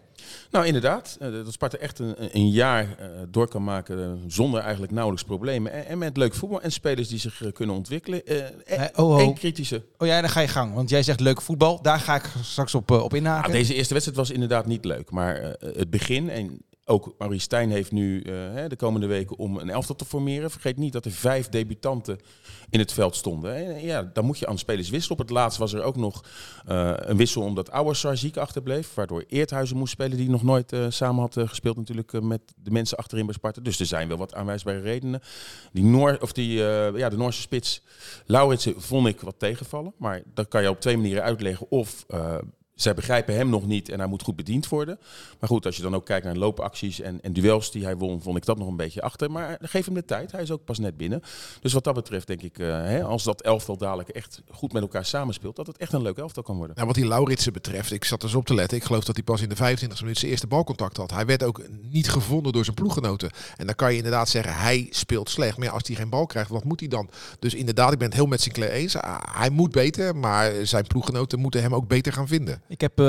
Nou, 0.51 0.67
inderdaad. 0.67 1.17
eh, 1.21 1.33
Dat 1.33 1.53
Sparta 1.53 1.79
echt 1.79 1.99
een, 1.99 2.15
een 2.37 2.51
jaar 2.51 2.83
eh, 2.99 3.07
door 3.29 3.49
kan 3.49 3.65
maken 3.65 4.25
zonder 4.27 4.61
eigenlijk 4.61 4.93
nauwelijks 4.93 5.27
problemen. 5.27 5.73
En, 5.73 5.87
en 5.87 5.99
met 5.99 6.17
leuk 6.17 6.35
voetbal 6.35 6.61
en 6.61 6.73
spelers 6.73 7.09
die 7.09 7.19
zich 7.19 7.43
eh, 7.43 7.53
kunnen 7.53 7.77
ontwikkelen. 7.77 8.27
En 8.67 8.91
oh, 8.95 9.11
oh. 9.11 9.21
één 9.21 9.35
kritische. 9.35 9.83
Oh 9.99 10.07
ja, 10.07 10.21
dan 10.21 10.31
ga 10.31 10.41
je 10.41 10.49
gang. 10.49 10.75
Want 10.75 10.91
jij 10.91 11.03
zegt 11.03 11.21
leuk 11.21 11.43
voetbal. 11.43 11.83
Daar 11.83 12.01
ga 12.01 12.15
ik 12.15 12.31
straks 12.43 12.75
op, 12.75 12.91
op 12.91 13.15
inhaken. 13.15 13.47
Ah, 13.47 13.53
deze 13.53 13.75
eerste 13.75 13.93
wedstrijd 13.93 14.19
was 14.19 14.31
inderdaad 14.31 14.67
niet 14.67 14.85
leuk. 14.85 15.11
Maar 15.11 15.57
het 15.61 15.91
begin 15.91 16.31
en 16.31 16.63
ook 16.85 17.15
Maurice 17.19 17.43
Stijn 17.43 17.71
heeft 17.71 17.93
nu 17.93 18.21
eh, 18.21 18.65
de 18.69 18.77
komende 18.77 19.07
weken 19.07 19.39
om 19.39 19.57
een 19.57 19.71
elftal 19.71 19.97
te 19.97 20.05
formeren. 20.05 20.51
Vergeet 20.51 20.77
niet 20.77 20.93
dat 20.93 21.05
er 21.05 21.11
vijf 21.11 21.49
debutanten 21.49 22.19
in 22.71 22.79
het 22.79 22.93
veld 22.93 23.17
stonden. 23.17 23.55
En, 23.55 23.83
ja, 23.83 24.03
dan 24.03 24.25
moet 24.25 24.39
je 24.39 24.47
aan 24.47 24.59
spelers 24.59 24.91
wisselen. 24.91 25.19
Op 25.19 25.27
het 25.27 25.37
laatst 25.37 25.59
was 25.59 25.73
er 25.73 25.83
ook 25.83 25.97
nog 25.97 26.25
eh, 26.67 26.93
een 26.97 27.17
wissel 27.17 27.43
omdat 27.43 27.71
Ouassar 27.71 28.17
ziek 28.17 28.37
achterbleef. 28.37 28.95
Waardoor 28.95 29.25
Eerthuizen 29.29 29.77
moest 29.77 29.93
spelen 29.93 30.17
die 30.17 30.31
nog 30.31 30.43
nooit 30.43 30.73
eh, 30.73 30.87
samen 30.89 31.21
had 31.21 31.37
eh, 31.37 31.49
gespeeld 31.49 31.77
natuurlijk 31.77 32.13
eh, 32.13 32.21
met 32.21 32.41
de 32.57 32.71
mensen 32.71 32.97
achterin 32.97 33.27
bij 33.27 33.35
Sparta. 33.35 33.61
Dus 33.61 33.81
er 33.81 33.87
zijn 33.87 34.09
wel 34.09 34.17
wat 34.17 34.35
aanwijsbare 34.35 34.81
redenen. 34.81 35.21
Die 35.73 35.85
Noor, 35.85 36.19
of 36.21 36.33
die, 36.33 36.67
eh, 36.67 36.99
ja, 36.99 37.09
de 37.09 37.17
Noorse 37.17 37.41
spits 37.41 37.83
Lauritsen 38.27 38.81
vond 38.81 39.07
ik 39.07 39.21
wat 39.21 39.39
tegenvallen. 39.39 39.93
Maar 39.97 40.23
dat 40.35 40.49
kan 40.49 40.63
je 40.63 40.71
op 40.71 40.81
twee 40.81 40.97
manieren 40.97 41.23
uitleggen. 41.23 41.71
Of 41.71 42.05
eh, 42.09 42.37
zij 42.83 42.95
begrijpen 42.95 43.35
hem 43.35 43.49
nog 43.49 43.67
niet 43.67 43.89
en 43.89 43.99
hij 43.99 44.09
moet 44.09 44.23
goed 44.23 44.37
bediend 44.37 44.69
worden. 44.69 44.99
Maar 45.41 45.49
goed, 45.49 45.67
als 45.67 45.77
je 45.77 45.83
dan 45.83 45.95
ook 45.95 46.07
kijkt 46.07 46.25
naar 46.27 46.37
loopacties 46.37 47.01
en, 47.01 47.19
en 47.23 47.33
duels 47.33 47.71
die 47.71 47.85
hij 47.85 47.97
won, 47.97 48.23
vond 48.23 48.37
ik 48.37 48.45
dat 48.45 48.59
nog 48.59 48.69
een 48.69 48.77
beetje 48.77 49.03
achter. 49.03 49.31
Maar 49.31 49.59
geef 49.63 49.85
hem 49.85 49.95
de 49.95 50.05
tijd, 50.05 50.33
hij 50.33 50.43
is 50.43 50.51
ook 50.51 50.65
pas 50.65 50.79
net 50.79 50.97
binnen. 50.97 51.23
Dus 51.61 51.73
wat 51.73 51.85
dat 51.85 51.95
betreft 51.95 52.27
denk 52.27 52.43
ik, 52.43 52.59
eh, 52.59 52.67
hè, 52.67 53.05
als 53.05 53.23
dat 53.23 53.43
elftal 53.43 53.77
dadelijk 53.77 54.09
echt 54.09 54.43
goed 54.51 54.73
met 54.73 54.83
elkaar 54.83 55.05
samenspeelt, 55.05 55.57
dat 55.57 55.67
het 55.67 55.77
echt 55.77 55.93
een 55.93 56.03
leuk 56.03 56.19
elftal 56.19 56.43
kan 56.43 56.57
worden. 56.57 56.75
Nou, 56.75 56.87
wat 56.87 56.97
die 56.97 57.07
Lauritsen 57.07 57.53
betreft, 57.53 57.93
ik 57.93 58.05
zat 58.05 58.21
dus 58.21 58.35
op 58.35 58.47
te 58.47 58.55
letten. 58.55 58.77
Ik 58.77 58.85
geloof 58.85 59.05
dat 59.05 59.15
hij 59.15 59.25
pas 59.25 59.41
in 59.41 59.49
de 59.49 59.57
25e 59.57 60.01
minuut 60.03 60.19
zijn 60.19 60.31
eerste 60.31 60.47
balcontact 60.47 60.97
had. 60.97 61.11
Hij 61.11 61.27
werd 61.27 61.43
ook 61.43 61.63
niet 61.81 62.09
gevonden 62.11 62.53
door 62.53 62.65
zijn 62.65 62.77
ploeggenoten. 62.77 63.31
En 63.57 63.67
dan 63.67 63.75
kan 63.75 63.91
je 63.91 63.97
inderdaad 63.97 64.29
zeggen, 64.29 64.55
hij 64.55 64.87
speelt 64.91 65.31
slecht. 65.31 65.57
Maar 65.57 65.67
ja, 65.67 65.73
als 65.73 65.83
hij 65.87 65.97
geen 65.97 66.09
bal 66.09 66.27
krijgt, 66.27 66.51
wat 66.51 66.65
moet 66.65 66.81
hij 66.81 66.89
dan? 66.89 67.11
Dus 67.39 67.55
inderdaad, 67.55 67.93
ik 67.93 67.99
ben 67.99 68.09
het 68.09 68.17
heel 68.17 68.27
met 68.27 68.41
Sinclair 68.41 68.73
eens. 68.73 68.97
Ah, 68.97 69.19
Hij 69.39 69.51
moet 69.51 69.71
beter, 69.71 70.17
maar 70.17 70.53
zijn 70.63 70.87
ploeggenoten 70.87 71.39
moeten 71.39 71.63
hem 71.63 71.75
ook 71.75 71.89
beter 71.89 72.13
gaan 72.13 72.29
vinden. 72.29 72.63
Ik 72.71 72.81
heb 72.81 72.99
eh, 73.01 73.05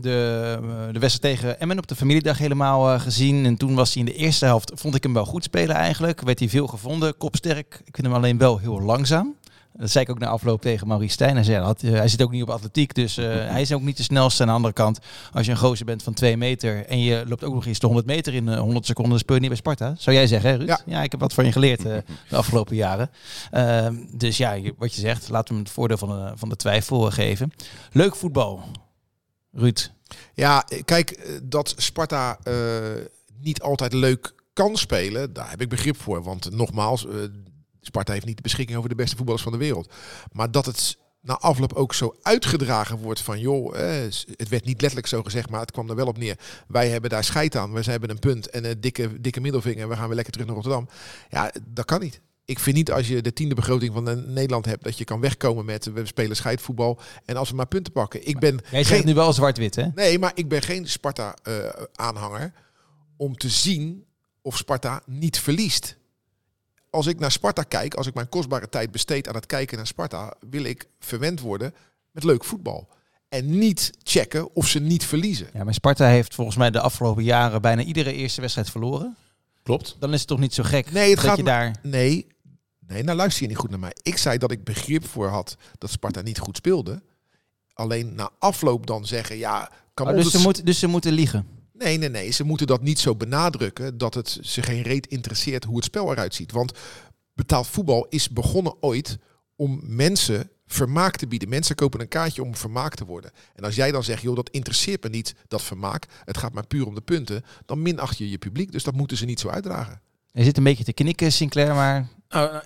de, 0.00 0.58
eh, 0.60 0.92
de 0.92 0.98
wedstrijd 0.98 1.36
tegen 1.36 1.60
Emmen 1.60 1.78
op 1.78 1.86
de 1.86 1.96
familiedag 1.96 2.38
helemaal 2.38 2.92
eh, 2.92 3.00
gezien. 3.00 3.44
En 3.44 3.56
toen 3.56 3.74
was 3.74 3.94
hij 3.94 4.02
in 4.02 4.08
de 4.08 4.14
eerste 4.14 4.44
helft, 4.44 4.72
vond 4.74 4.94
ik 4.94 5.02
hem 5.02 5.12
wel 5.12 5.24
goed 5.24 5.44
spelen 5.44 5.76
eigenlijk. 5.76 6.20
Werd 6.20 6.38
hij 6.38 6.48
veel 6.48 6.66
gevonden, 6.66 7.16
kopsterk. 7.16 7.80
Ik 7.84 7.94
vind 7.94 8.06
hem 8.06 8.16
alleen 8.16 8.38
wel 8.38 8.58
heel 8.58 8.80
langzaam. 8.80 9.36
Dat 9.78 9.90
zei 9.90 10.04
ik 10.04 10.10
ook 10.10 10.18
na 10.18 10.26
afloop 10.26 10.60
tegen 10.60 10.86
Maurice 10.86 11.12
Stijn. 11.12 11.34
Hij 11.34 11.44
zei, 11.44 11.64
dat, 11.64 11.82
eh, 11.82 11.92
hij 11.92 12.08
zit 12.08 12.22
ook 12.22 12.30
niet 12.30 12.42
op 12.42 12.50
atletiek, 12.50 12.94
dus 12.94 13.16
eh, 13.16 13.26
hij 13.54 13.60
is 13.60 13.72
ook 13.72 13.82
niet 13.82 13.96
de 13.96 14.02
snelste. 14.02 14.42
Aan 14.42 14.48
de 14.48 14.54
andere 14.54 14.74
kant, 14.74 14.98
als 15.32 15.46
je 15.46 15.52
een 15.52 15.58
gozer 15.58 15.86
bent 15.86 16.02
van 16.02 16.14
twee 16.14 16.36
meter 16.36 16.86
en 16.86 17.00
je 17.00 17.24
loopt 17.26 17.44
ook 17.44 17.54
nog 17.54 17.66
eens 17.66 17.78
de 17.78 17.86
100 17.86 18.06
meter 18.06 18.34
in 18.34 18.48
eh, 18.48 18.58
100 18.58 18.86
seconden, 18.86 19.12
dan 19.12 19.20
speel 19.20 19.34
je 19.34 19.40
niet 19.40 19.50
bij 19.50 19.58
Sparta. 19.58 19.94
Zou 19.98 20.16
jij 20.16 20.26
zeggen, 20.26 20.50
hè, 20.50 20.56
Ruud? 20.56 20.82
Ja. 20.86 21.02
ik 21.02 21.10
heb 21.10 21.20
wat 21.20 21.32
van 21.34 21.44
je 21.44 21.52
geleerd 21.52 21.84
eh, 21.84 21.96
de 22.30 22.36
afgelopen 22.36 22.76
jaren. 22.76 23.10
Ehm, 23.50 23.94
dus 24.12 24.36
ja, 24.36 24.58
wat 24.78 24.94
je 24.94 25.00
zegt, 25.00 25.28
laten 25.28 25.48
we 25.48 25.54
hem 25.54 25.64
het 25.64 25.72
voordeel 25.72 25.98
van 25.98 26.08
de, 26.08 26.32
van 26.34 26.48
de 26.48 26.56
twijfel 26.56 27.10
geven. 27.10 27.52
Leuk 27.92 28.16
voetbal. 28.16 28.64
Ruud. 29.56 29.90
Ja, 30.34 30.64
kijk, 30.84 31.10
eh, 31.10 31.32
dat 31.42 31.74
Sparta 31.76 32.38
eh, 32.42 32.54
niet 33.40 33.62
altijd 33.62 33.92
leuk 33.92 34.34
kan 34.52 34.76
spelen, 34.76 35.32
daar 35.32 35.50
heb 35.50 35.60
ik 35.60 35.68
begrip 35.68 36.00
voor. 36.00 36.22
Want 36.22 36.50
nogmaals, 36.50 37.06
eh, 37.06 37.14
Sparta 37.80 38.12
heeft 38.12 38.26
niet 38.26 38.36
de 38.36 38.42
beschikking 38.42 38.78
over 38.78 38.90
de 38.90 38.96
beste 38.96 39.16
voetballers 39.16 39.44
van 39.44 39.52
de 39.52 39.58
wereld. 39.58 39.92
Maar 40.32 40.50
dat 40.50 40.66
het 40.66 40.98
na 41.20 41.38
afloop 41.38 41.72
ook 41.72 41.94
zo 41.94 42.16
uitgedragen 42.22 42.98
wordt 42.98 43.20
van, 43.20 43.40
joh, 43.40 43.74
het 44.36 44.48
werd 44.48 44.64
niet 44.64 44.80
letterlijk 44.80 45.06
zo 45.06 45.22
gezegd, 45.22 45.50
maar 45.50 45.60
het 45.60 45.70
kwam 45.70 45.90
er 45.90 45.96
wel 45.96 46.06
op 46.06 46.18
neer. 46.18 46.38
Wij 46.68 46.88
hebben 46.88 47.10
daar 47.10 47.24
scheid 47.24 47.56
aan, 47.56 47.72
we 47.72 47.90
hebben 47.90 48.10
een 48.10 48.18
punt 48.18 48.50
en 48.50 48.64
een 48.64 48.80
dikke, 48.80 49.20
dikke 49.20 49.40
middelvinger 49.40 49.82
en 49.82 49.88
we 49.88 49.96
gaan 49.96 50.06
weer 50.06 50.14
lekker 50.14 50.32
terug 50.32 50.46
naar 50.46 50.56
Rotterdam. 50.56 50.88
Ja, 51.30 51.52
dat 51.64 51.84
kan 51.84 52.00
niet. 52.00 52.20
Ik 52.48 52.58
vind 52.58 52.76
niet 52.76 52.92
als 52.92 53.08
je 53.08 53.22
de 53.22 53.32
tiende 53.32 53.54
begroting 53.54 53.92
van 53.94 54.08
eh, 54.08 54.16
Nederland 54.16 54.64
hebt, 54.64 54.84
dat 54.84 54.98
je 54.98 55.04
kan 55.04 55.20
wegkomen 55.20 55.64
met 55.64 55.84
we 55.92 56.06
spelen 56.06 56.36
scheidvoetbal 56.36 56.98
en 57.24 57.36
als 57.36 57.50
we 57.50 57.56
maar 57.56 57.66
punten 57.66 57.92
pakken. 57.92 58.28
Ik 58.28 58.38
ben 58.38 58.60
Jij 58.70 58.84
zegt 58.84 58.96
geen- 58.96 59.06
nu 59.06 59.14
wel 59.14 59.32
zwart-wit, 59.32 59.74
hè? 59.74 59.86
Nee, 59.94 60.18
maar 60.18 60.32
ik 60.34 60.48
ben 60.48 60.62
geen 60.62 60.88
Sparta-aanhanger 60.88 62.52
om 63.16 63.36
te 63.36 63.48
zien 63.48 64.04
of 64.42 64.56
Sparta 64.56 65.02
niet 65.06 65.38
verliest. 65.40 65.96
Als 66.90 67.06
ik 67.06 67.18
naar 67.18 67.30
Sparta 67.32 67.62
kijk, 67.62 67.94
als 67.94 68.06
ik 68.06 68.14
mijn 68.14 68.28
kostbare 68.28 68.68
tijd 68.68 68.90
besteed 68.90 69.28
aan 69.28 69.34
het 69.34 69.46
kijken 69.46 69.76
naar 69.76 69.86
Sparta, 69.86 70.34
wil 70.50 70.64
ik 70.64 70.86
verwend 70.98 71.40
worden 71.40 71.74
met 72.10 72.24
leuk 72.24 72.44
voetbal. 72.44 72.88
En 73.28 73.58
niet 73.58 73.90
checken 74.02 74.54
of 74.54 74.66
ze 74.68 74.80
niet 74.80 75.04
verliezen. 75.04 75.46
Ja, 75.52 75.64
maar 75.64 75.74
Sparta 75.74 76.06
heeft 76.08 76.34
volgens 76.34 76.56
mij 76.56 76.70
de 76.70 76.80
afgelopen 76.80 77.24
jaren 77.24 77.62
bijna 77.62 77.82
iedere 77.82 78.12
eerste 78.12 78.40
wedstrijd 78.40 78.70
verloren. 78.70 79.16
Klopt. 79.62 79.96
Dan 79.98 80.12
is 80.12 80.18
het 80.18 80.28
toch 80.28 80.38
niet 80.38 80.54
zo 80.54 80.62
gek 80.62 80.92
Nee, 80.92 81.06
het 81.10 81.16
dat 81.16 81.24
gaat 81.26 81.36
je 81.36 81.42
daar... 81.42 81.76
Nee, 81.82 82.26
nee, 82.86 83.02
nou 83.02 83.16
luister 83.16 83.42
je 83.42 83.48
niet 83.48 83.56
goed 83.56 83.70
naar 83.70 83.78
mij. 83.78 83.96
Ik 84.02 84.16
zei 84.16 84.38
dat 84.38 84.50
ik 84.50 84.64
begrip 84.64 85.06
voor 85.06 85.28
had 85.28 85.56
dat 85.78 85.90
Sparta 85.90 86.20
niet 86.20 86.38
goed 86.38 86.56
speelde. 86.56 87.02
Alleen 87.72 88.14
na 88.14 88.30
afloop 88.38 88.86
dan 88.86 89.06
zeggen, 89.06 89.36
ja, 89.36 89.70
kan 89.94 90.08
Oh, 90.08 90.14
dus, 90.14 90.30
ze 90.30 90.38
moet, 90.38 90.66
dus 90.66 90.78
ze 90.78 90.86
moeten 90.86 91.12
liegen. 91.12 91.46
Nee, 91.72 91.98
nee, 91.98 92.08
nee. 92.08 92.30
Ze 92.30 92.44
moeten 92.44 92.66
dat 92.66 92.82
niet 92.82 92.98
zo 92.98 93.16
benadrukken 93.16 93.98
dat 93.98 94.14
het 94.14 94.38
ze 94.40 94.62
geen 94.62 94.82
reet 94.82 95.06
interesseert 95.06 95.64
hoe 95.64 95.76
het 95.76 95.84
spel 95.84 96.12
eruit 96.12 96.34
ziet. 96.34 96.52
Want 96.52 96.72
betaald 97.34 97.66
voetbal 97.66 98.06
is 98.08 98.28
begonnen 98.28 98.74
ooit 98.80 99.18
om 99.56 99.80
mensen 99.82 100.50
vermaak 100.66 101.16
te 101.16 101.26
bieden. 101.26 101.48
Mensen 101.48 101.74
kopen 101.74 102.00
een 102.00 102.08
kaartje 102.08 102.42
om 102.42 102.56
vermaakt 102.56 102.96
te 102.96 103.04
worden. 103.04 103.30
En 103.54 103.64
als 103.64 103.74
jij 103.74 103.90
dan 103.90 104.04
zegt, 104.04 104.22
joh, 104.22 104.36
dat 104.36 104.50
interesseert 104.50 105.02
me 105.02 105.08
niet, 105.08 105.34
dat 105.48 105.62
vermaak. 105.62 106.06
Het 106.24 106.38
gaat 106.38 106.52
maar 106.52 106.66
puur 106.66 106.86
om 106.86 106.94
de 106.94 107.00
punten. 107.00 107.44
Dan 107.64 107.82
minacht 107.82 108.18
je 108.18 108.30
je 108.30 108.38
publiek. 108.38 108.72
Dus 108.72 108.84
dat 108.84 108.94
moeten 108.94 109.16
ze 109.16 109.24
niet 109.24 109.40
zo 109.40 109.48
uitdragen. 109.48 110.00
Je 110.32 110.44
zit 110.44 110.56
een 110.56 110.64
beetje 110.64 110.84
te 110.84 110.92
knikken, 110.92 111.32
Sinclair, 111.32 111.74
maar... 111.74 112.08
Nou, 112.30 112.52
nou, 112.52 112.62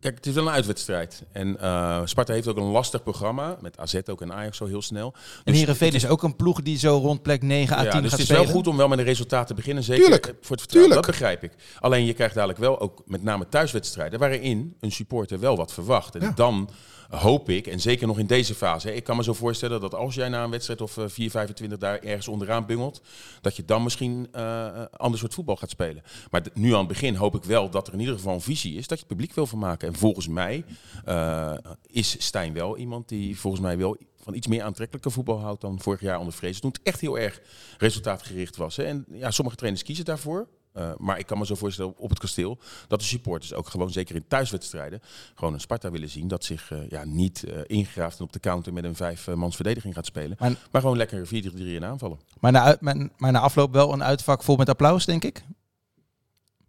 kijk, 0.00 0.14
het 0.14 0.26
is 0.26 0.34
wel 0.34 0.46
een 0.46 0.52
uitwedstrijd. 0.52 1.22
En 1.32 1.60
eh, 1.60 2.00
Sparta 2.04 2.32
heeft 2.32 2.48
ook 2.48 2.56
een 2.56 2.62
lastig 2.62 3.02
programma. 3.02 3.56
Met 3.60 3.78
AZ 3.78 3.94
ook 4.10 4.20
en 4.22 4.32
Ajax 4.32 4.56
zo 4.56 4.66
heel 4.66 4.82
snel. 4.82 5.12
En 5.14 5.20
Dus 5.44 5.56
Heerenveen 5.56 5.92
het 5.92 6.02
is 6.02 6.08
ook 6.08 6.22
een 6.22 6.36
ploeg 6.36 6.62
die 6.62 6.78
zo 6.78 6.96
rond 6.96 7.22
plek 7.22 7.42
9 7.42 7.76
à 7.76 7.82
10 7.82 7.86
ja, 7.86 7.92
dus 7.92 8.00
gaat 8.00 8.10
het 8.10 8.20
is 8.20 8.24
spelen. 8.26 8.42
wel 8.44 8.52
goed 8.52 8.66
om 8.66 8.76
wel 8.76 8.88
met 8.88 8.98
een 8.98 9.04
resultaat 9.04 9.46
te 9.46 9.54
beginnen. 9.54 9.84
Zeker 9.84 10.02
Tuurlijk, 10.02 10.24
voor 10.26 10.34
het 10.56 10.60
vertrouwen. 10.60 10.90
tuurlijk. 10.92 10.94
Dat 10.94 11.06
begrijp 11.06 11.42
ik. 11.42 11.52
Alleen 11.80 12.04
je 12.04 12.12
krijgt 12.14 12.34
dadelijk 12.34 12.58
wel 12.58 12.80
ook 12.80 13.02
met 13.06 13.22
name 13.22 13.48
thuiswedstrijden... 13.48 14.18
waarin 14.18 14.76
een 14.80 14.92
supporter 14.92 15.40
wel 15.40 15.56
wat 15.56 15.72
verwacht. 15.72 16.14
En 16.14 16.20
Ja. 16.20 16.32
dan 16.34 16.70
hoop 17.08 17.50
ik, 17.50 17.66
en 17.66 17.80
zeker 17.80 18.06
nog 18.06 18.18
in 18.18 18.26
deze 18.26 18.54
fase... 18.54 18.88
hè, 18.88 18.94
ik 18.94 19.04
kan 19.04 19.16
me 19.16 19.22
zo 19.22 19.32
voorstellen 19.32 19.80
dat 19.80 19.94
als 19.94 20.14
jij 20.14 20.28
na 20.28 20.44
een 20.44 20.50
wedstrijd 20.50 20.80
of 20.80 20.96
eh, 20.96 21.04
4, 21.08 21.30
25 21.30 21.78
daar 21.78 21.98
ergens 21.98 22.28
onderaan 22.28 22.66
bungelt... 22.66 23.00
dat 23.40 23.56
je 23.56 23.64
dan 23.64 23.82
misschien 23.82 24.28
eh, 24.32 24.66
een 24.74 24.88
ander 24.96 25.18
soort 25.20 25.34
voetbal 25.34 25.56
gaat 25.56 25.70
spelen. 25.70 26.02
Maar 26.30 26.42
nu 26.54 26.72
aan 26.72 26.78
het 26.78 26.88
begin 26.88 27.14
hoop 27.14 27.34
ik 27.34 27.44
wel 27.44 27.70
dat 27.70 27.86
er 27.86 27.92
in 27.92 28.00
ieder 28.00 28.14
geval 28.14 28.34
een 28.34 28.40
visie 28.40 28.74
is... 28.76 28.86
dat 28.86 28.98
je 28.98 29.04
het 29.04 29.16
publiek 29.16 29.34
wil 29.34 29.46
vermaken. 29.46 29.87
En 29.88 29.94
volgens 29.94 30.28
mij 30.28 30.64
eh, 31.04 31.52
is 31.86 32.16
Stijn 32.24 32.52
wel 32.52 32.76
iemand 32.76 33.08
die 33.08 33.38
volgens 33.38 33.62
mij 33.62 33.78
wel 33.78 33.96
van 34.22 34.34
iets 34.34 34.46
meer 34.46 34.62
aantrekkelijke 34.62 35.10
voetbal 35.10 35.40
houdt 35.40 35.60
dan 35.60 35.80
vorig 35.80 36.00
jaar 36.00 36.18
onder 36.18 36.32
Vrees. 36.34 36.60
Toen 36.60 36.70
het 36.70 36.80
echt 36.82 37.00
heel 37.00 37.18
erg 37.18 37.40
resultaatgericht 37.78 38.56
was. 38.56 38.76
Hè. 38.76 38.82
En 38.84 39.04
ja, 39.12 39.30
sommige 39.30 39.56
trainers 39.56 39.84
kiezen 39.84 40.04
daarvoor. 40.04 40.48
Eh, 40.72 40.90
maar 40.98 41.18
ik 41.18 41.26
kan 41.26 41.38
me 41.38 41.46
zo 41.46 41.54
voorstellen 41.54 41.94
op 41.98 42.08
het 42.08 42.18
kasteel 42.18 42.58
dat 42.88 42.98
de 42.98 43.04
supporters 43.04 43.54
ook 43.54 43.68
gewoon, 43.68 43.90
zeker 43.90 44.14
in 44.14 44.24
thuiswedstrijden, 44.28 45.00
gewoon 45.34 45.54
een 45.54 45.60
Sparta 45.60 45.90
willen 45.90 46.08
zien 46.08 46.28
dat 46.28 46.44
zich 46.44 46.70
eh, 46.70 46.78
ja, 46.88 47.04
niet 47.04 47.44
eh 47.44 47.60
ingraaft 47.66 48.18
en 48.18 48.24
op 48.24 48.32
de 48.32 48.40
counter 48.40 48.72
met 48.72 48.84
een 48.84 48.94
vijf-mans 48.96 49.54
verdediging 49.54 49.94
gaat 49.94 50.06
spelen. 50.06 50.36
Maar- 50.38 50.56
Maar, 50.70 50.80
gewoon 50.80 50.96
lekker 50.96 51.26
4-3 51.26 51.74
in 51.74 51.84
aanvallen. 51.84 52.18
Maar 52.40 52.52
na, 52.52 52.76
maar 53.16 53.32
na 53.32 53.40
afloop 53.40 53.72
wel 53.72 53.92
een 53.92 54.02
uitvak 54.04 54.42
vol 54.42 54.56
met 54.56 54.68
applaus, 54.68 55.04
denk 55.04 55.24
ik. 55.24 55.42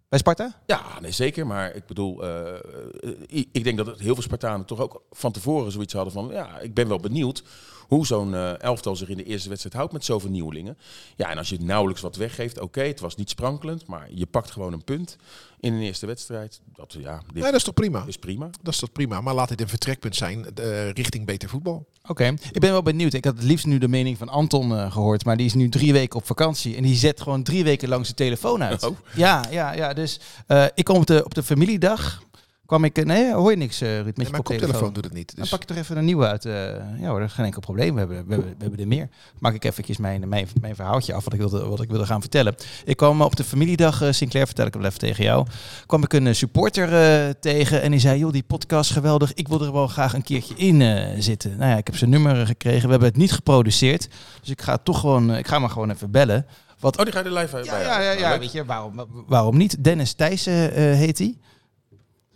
Bij 0.09 0.19
Sparta? 0.19 0.53
Ja, 0.65 0.99
nee, 1.01 1.11
zeker. 1.11 1.47
Maar 1.47 1.75
ik 1.75 1.85
bedoel, 1.85 2.23
eh, 2.23 2.53
eh, 2.53 3.41
ik, 3.51 3.63
denk 3.63 3.77
dat 3.77 3.99
heel 3.99 4.13
veel 4.13 4.23
Spartanen 4.23 4.65
toch 4.65 4.79
ook 4.79 5.01
van 5.11 5.31
tevoren 5.31 5.71
zoiets 5.71 5.93
hadden 5.93 6.13
van... 6.13 6.29
Ja, 6.31 6.59
ik 6.59 6.73
ben 6.73 6.87
wel 6.87 6.99
benieuwd 6.99 7.43
hoe 7.89 8.05
zo'n 8.05 8.33
eh, 8.33 8.61
elftal 8.61 8.95
zich 8.95 9.09
in 9.09 9.17
de 9.17 9.23
eerste 9.23 9.49
wedstrijd 9.49 9.75
houdt 9.75 9.93
met 9.93 10.05
zoveel 10.05 10.29
nieuwelingen. 10.29 10.77
Ja, 11.15 11.29
en 11.29 11.37
als 11.37 11.49
je 11.49 11.57
nauwelijks 11.59 12.01
wat 12.01 12.15
weggeeft, 12.15 12.59
oké, 12.59 12.81
het 12.81 12.99
was 12.99 13.15
niet 13.15 13.29
sprankelend. 13.29 13.87
Maar 13.87 14.07
je 14.11 14.25
pakt 14.25 14.51
gewoon 14.51 14.73
een 14.73 14.83
punt 14.83 15.17
in 15.59 15.73
een 15.73 15.81
eerste 15.81 16.05
wedstrijd. 16.05 16.61
Dat, 16.75 16.95
ja, 16.99 17.21
dit 17.33 17.43
dat 17.43 17.53
is 17.53 17.63
toch 17.63 17.73
prima? 17.73 18.03
is 18.07 18.17
prima. 18.17 18.49
Dat 18.61 18.73
is 18.73 18.79
toch 18.79 18.91
prima. 18.91 19.21
Maar 19.21 19.33
laat 19.33 19.49
dit 19.49 19.61
een 19.61 19.69
vertrekpunt 19.69 20.15
zijn 20.15 20.55
eh, 20.55 20.91
richting 20.91 21.25
beter 21.25 21.49
voetbal. 21.49 21.87
Oké, 22.07 22.33
ik 22.51 22.59
ben 22.59 22.71
wel 22.71 22.81
benieuwd. 22.81 23.13
Ik 23.13 23.25
had 23.25 23.35
het 23.35 23.43
liefst 23.43 23.65
nu 23.65 23.77
de 23.77 23.87
mening 23.87 24.17
van 24.17 24.29
Anton 24.29 24.75
eh, 24.75 24.91
gehoord, 24.91 25.25
maar 25.25 25.37
die 25.37 25.45
is 25.45 25.53
nu 25.53 25.69
drie 25.69 25.93
weken 25.93 26.19
op 26.19 26.25
vakantie 26.25 26.75
en 26.75 26.83
die 26.83 26.95
zet 26.95 27.21
gewoon 27.21 27.43
drie 27.43 27.63
weken 27.63 27.89
lang 27.89 28.03
zijn 28.05 28.17
telefoon 28.17 28.63
uit. 28.63 28.83
Oh. 28.83 28.97
Ja, 29.15 29.43
ja, 29.51 29.73
ja. 29.73 29.93
Dus 29.93 30.19
eh, 30.47 30.65
ik 30.75 30.83
kom 30.85 30.95
op 30.95 31.05
de, 31.05 31.25
op 31.25 31.33
de 31.33 31.43
familiedag, 31.43 32.23
kwam 32.69 32.83
ik, 32.83 32.97
eh, 32.97 33.05
nee, 33.05 33.33
hoor 33.33 33.51
je 33.51 33.57
niks, 33.57 33.81
eh, 33.81 33.87
Ruud, 34.01 34.05
met 34.05 34.17
En 34.17 34.23
je 34.23 34.29
mijn 34.31 34.43
koptelefoon. 34.43 34.93
doet 34.93 35.03
het 35.03 35.13
niet. 35.13 35.27
Dan 35.35 35.39
Dus 35.41 35.49
pak 35.49 35.61
ik 35.61 35.67
toch 35.67 35.77
even 35.77 35.97
een 35.97 36.05
nieuwe 36.05 36.25
uit. 36.27 36.45
eh, 36.45 36.53
ja 36.99 37.07
hoor, 37.09 37.19
dat 37.19 37.27
is 37.29 37.33
geen 37.33 37.45
enkel 37.45 37.61
probleem. 37.61 37.93
We 37.93 37.99
hebben, 37.99 38.17
we 38.27 38.33
hebben, 38.33 38.49
we 38.49 38.55
hebben 38.63 38.79
er 38.79 38.87
meer. 38.87 39.09
Maak 39.39 39.53
ik 39.53 39.63
eventjes 39.63 39.97
mijn, 39.97 40.29
mijn, 40.29 40.47
mijn 40.61 40.75
verhaaltje 40.75 41.13
af 41.13 41.23
wat 41.23 41.33
ik, 41.33 41.39
wilde, 41.39 41.65
wat 41.65 41.81
ik 41.81 41.89
wilde 41.89 42.05
gaan 42.05 42.21
vertellen. 42.21 42.55
Ik 42.85 42.97
kwam 42.97 43.21
op 43.21 43.35
de 43.35 43.43
familiedag, 43.43 44.01
eh, 44.01 44.11
Sinclair, 44.11 44.45
vertel 44.45 44.65
ik 44.65 44.73
hem 44.73 44.85
even 44.85 44.99
tegen 44.99 45.23
jou. 45.23 45.47
kwam 45.85 46.03
ik 46.03 46.13
een 46.13 46.27
eh, 46.27 46.33
supporter 46.33 46.93
eh, 46.93 47.29
tegen 47.39 47.81
en 47.81 47.91
die 47.91 47.99
zei, 47.99 48.19
joh, 48.19 48.31
die 48.31 48.43
podcast 48.43 48.91
geweldig. 48.91 49.33
Ik 49.33 49.47
wil 49.47 49.61
er 49.61 49.73
wel 49.73 49.87
graag 49.87 50.13
een 50.13 50.23
keertje 50.23 50.53
in 50.55 50.81
eh, 50.81 51.15
zitten. 51.21 51.57
Nou 51.57 51.71
ja, 51.71 51.77
ik 51.77 51.87
heb 51.87 51.95
zijn 51.95 52.09
nummer 52.09 52.39
eh, 52.41 52.45
gekregen. 52.47 52.83
We 52.83 52.89
hebben 52.91 53.07
het 53.09 53.17
niet 53.17 53.31
geproduceerd. 53.31 54.07
Dus 54.41 54.49
ik 54.49 54.61
ga 54.61 54.77
toch 54.77 54.99
gewoon, 54.99 55.31
eh, 55.31 55.37
ik 55.37 55.47
ga 55.47 55.59
maar 55.59 55.69
gewoon 55.69 55.89
even 55.91 56.11
bellen. 56.11 56.45
Wat, 56.79 56.97
Oh, 56.97 57.03
die 57.03 57.13
ga 57.13 57.19
je 57.19 57.25
er 57.25 57.33
live 57.33 57.55
uit 57.55 57.65
ja, 57.65 57.71
bij 57.71 57.81
ja, 57.83 57.99
ja, 58.01 58.11
ja, 58.11 58.29
leuk. 58.29 58.39
weet 58.39 58.51
je, 58.51 58.65
waarom, 58.65 59.05
waarom 59.27 59.57
niet? 59.57 59.83
Dennis 59.83 60.13
Thijssen 60.13 60.71
eh, 60.73 60.83
heet 60.83 61.17
hij. 61.17 61.37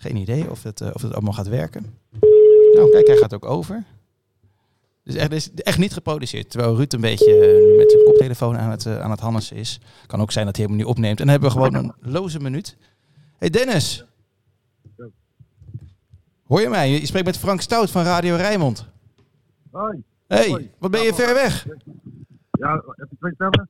Geen 0.03 0.15
idee 0.15 0.49
of 0.49 0.63
het, 0.63 0.81
eh, 0.81 0.89
of 0.93 1.01
het 1.01 1.13
allemaal 1.13 1.33
gaat 1.33 1.47
werken. 1.47 1.97
Nou, 2.73 2.91
kijk, 2.91 3.07
hij 3.07 3.17
gaat 3.17 3.33
ook 3.33 3.45
over. 3.45 3.83
Dus 5.03 5.15
echt, 5.15 5.31
is 5.31 5.53
echt 5.53 5.77
niet 5.77 5.93
geproduceerd. 5.93 6.49
Terwijl 6.49 6.75
Ruud 6.75 6.93
een 6.93 7.01
beetje 7.01 7.33
eh, 7.33 7.77
met 7.77 7.91
zijn 7.91 8.03
koptelefoon 8.03 8.57
aan 8.57 8.69
het, 8.69 8.85
eh, 8.85 8.99
aan 8.99 9.11
het 9.11 9.19
hannessen 9.19 9.57
is. 9.57 9.79
Kan 10.07 10.21
ook 10.21 10.31
zijn 10.31 10.45
dat 10.45 10.55
hij 10.55 10.65
hem 10.65 10.75
nu 10.75 10.83
opneemt. 10.83 11.19
En 11.19 11.25
dan 11.25 11.27
hebben 11.27 11.49
we 11.49 11.55
gewoon 11.55 11.73
een 11.73 11.93
loze 12.11 12.39
minuut. 12.39 12.77
hey 13.37 13.49
Dennis. 13.49 14.05
Hoor 16.43 16.61
je 16.61 16.69
mij? 16.69 16.89
Je 16.89 17.05
spreekt 17.05 17.25
met 17.25 17.37
Frank 17.37 17.61
Stout 17.61 17.91
van 17.91 18.03
Radio 18.03 18.35
Rijnmond. 18.35 18.85
Hoi. 19.71 20.03
hey, 20.27 20.71
wat 20.77 20.91
ben 20.91 21.01
je 21.01 21.13
ver 21.13 21.33
weg? 21.33 21.67
Ja, 22.51 22.83
even 22.95 23.17
twee 23.19 23.35
tellen. 23.37 23.69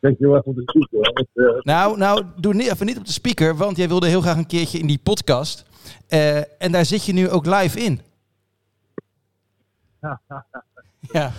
Ik 0.00 0.06
denk 0.08 0.18
heel 0.18 0.36
even 0.36 0.44
op 0.50 0.56
de 0.56 0.62
speaker. 0.64 1.26
eh, 1.34 1.62
Nou, 1.62 1.96
nou, 1.98 2.24
doe 2.36 2.54
niet, 2.54 2.70
even 2.70 2.86
niet 2.86 2.98
op 2.98 3.06
de 3.06 3.12
speaker, 3.12 3.56
want 3.56 3.76
jij 3.76 3.88
wilde 3.88 4.06
heel 4.08 4.20
graag 4.20 4.36
een 4.36 4.46
keertje 4.46 4.78
in 4.78 4.86
die 4.86 4.98
podcast. 5.02 5.64
Eh, 6.08 6.62
en 6.62 6.72
daar 6.72 6.84
zit 6.84 7.04
je 7.04 7.12
nu 7.12 7.30
ook 7.30 7.46
live 7.46 7.80
in. 7.80 8.00
ja. 11.12 11.32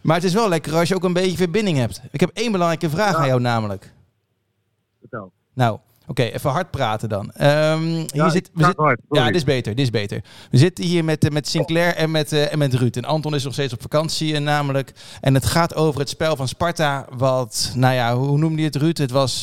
Maar 0.00 0.16
het 0.16 0.24
is 0.24 0.34
wel 0.34 0.48
lekker 0.48 0.74
als 0.74 0.88
je 0.88 0.94
ook 0.94 1.04
een 1.04 1.12
beetje 1.12 1.36
verbinding 1.36 1.76
hebt. 1.78 2.00
Ik 2.10 2.20
heb 2.20 2.30
één 2.32 2.52
belangrijke 2.52 2.90
vraag 2.90 3.12
Ja. 3.12 3.18
aan 3.18 3.26
jou 3.26 3.40
namelijk. 3.40 3.92
vertel. 5.00 5.32
Nou, 5.54 5.78
oké, 6.06 6.22
even 6.22 6.50
hard 6.50 6.70
praten 6.70 7.08
dan. 7.08 7.30
Ehm, 7.32 7.82
hier 7.82 8.06
Ja, 8.06 8.28
zit, 8.28 8.50
we 8.54 8.64
zit, 8.64 8.76
hard, 8.76 9.00
ja, 9.10 9.26
dit 9.26 9.34
is 9.34 9.44
beter, 9.44 9.74
dit 9.74 9.84
is 9.84 9.90
beter. 9.90 10.24
We 10.50 10.58
zitten 10.58 10.84
hier 10.84 11.04
met, 11.04 11.24
eh, 11.24 11.30
met 11.30 11.48
Sinclair 11.48 11.94
en 11.94 12.10
met, 12.10 12.32
eh, 12.32 12.52
en 12.52 12.58
met 12.58 12.74
Ruud. 12.74 12.96
En 12.96 13.04
Anton 13.04 13.34
is 13.34 13.44
nog 13.44 13.52
steeds 13.52 13.72
op 13.72 13.82
vakantie 13.82 14.34
eh, 14.34 14.40
namelijk. 14.40 14.92
En 15.20 15.34
het 15.34 15.46
gaat 15.46 15.74
over 15.74 16.00
het 16.00 16.08
spel 16.08 16.36
van 16.36 16.48
Sparta. 16.48 17.06
Wat, 17.16 17.72
nou 17.74 17.94
ja, 17.94 18.16
hoe 18.16 18.38
noemde 18.38 18.58
je 18.58 18.66
het 18.66 18.76
Ruud? 18.76 18.98
Het, 18.98 19.10
was, 19.10 19.42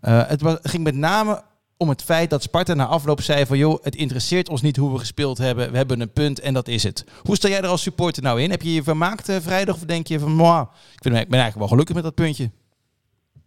het 0.00 0.40
was, 0.40 0.56
ging 0.62 0.84
met 0.84 0.94
name 0.94 1.42
om 1.76 1.88
het 1.88 2.02
feit 2.02 2.30
dat 2.30 2.42
Sparta 2.42 2.74
na 2.74 2.86
afloop 2.86 3.20
zei 3.20 3.46
van... 3.46 3.58
joh, 3.58 3.84
het 3.84 3.96
interesseert 3.96 4.48
ons 4.48 4.62
niet 4.62 4.76
hoe 4.76 4.92
we 4.92 4.98
gespeeld 4.98 5.38
hebben. 5.38 5.70
We 5.70 5.76
hebben 5.76 6.00
een 6.00 6.12
punt 6.12 6.40
en 6.40 6.54
dat 6.54 6.68
is 6.68 6.82
het. 6.82 7.04
Hoe 7.22 7.36
sta 7.36 7.48
jij 7.48 7.60
er 7.60 7.68
als 7.68 7.82
supporter 7.82 8.22
nou 8.22 8.42
in? 8.42 8.50
Heb 8.50 8.62
je 8.62 8.72
je 8.72 8.82
vermaakt 8.82 9.32
vrijdag 9.40 9.74
of 9.74 9.80
denk 9.80 10.06
je 10.06 10.18
van... 10.18 10.34
"Mwah, 10.34 10.60
ik, 10.94 11.02
vind, 11.02 11.14
ik 11.14 11.28
ben 11.28 11.40
eigenlijk 11.40 11.58
wel 11.58 11.68
gelukkig 11.68 11.94
met 11.94 12.04
dat 12.04 12.14
puntje. 12.14 12.50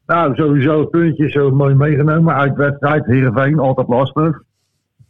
Nou, 0.09 0.35
sowieso 0.35 0.79
een 0.79 0.89
puntje 0.89 1.29
zo 1.29 1.51
mooi 1.51 1.75
meegenomen 1.75 2.33
uit 2.35 2.55
wedstrijd. 2.55 3.05
Heerenveen, 3.05 3.59
altijd 3.59 3.87
lastig. 3.87 4.43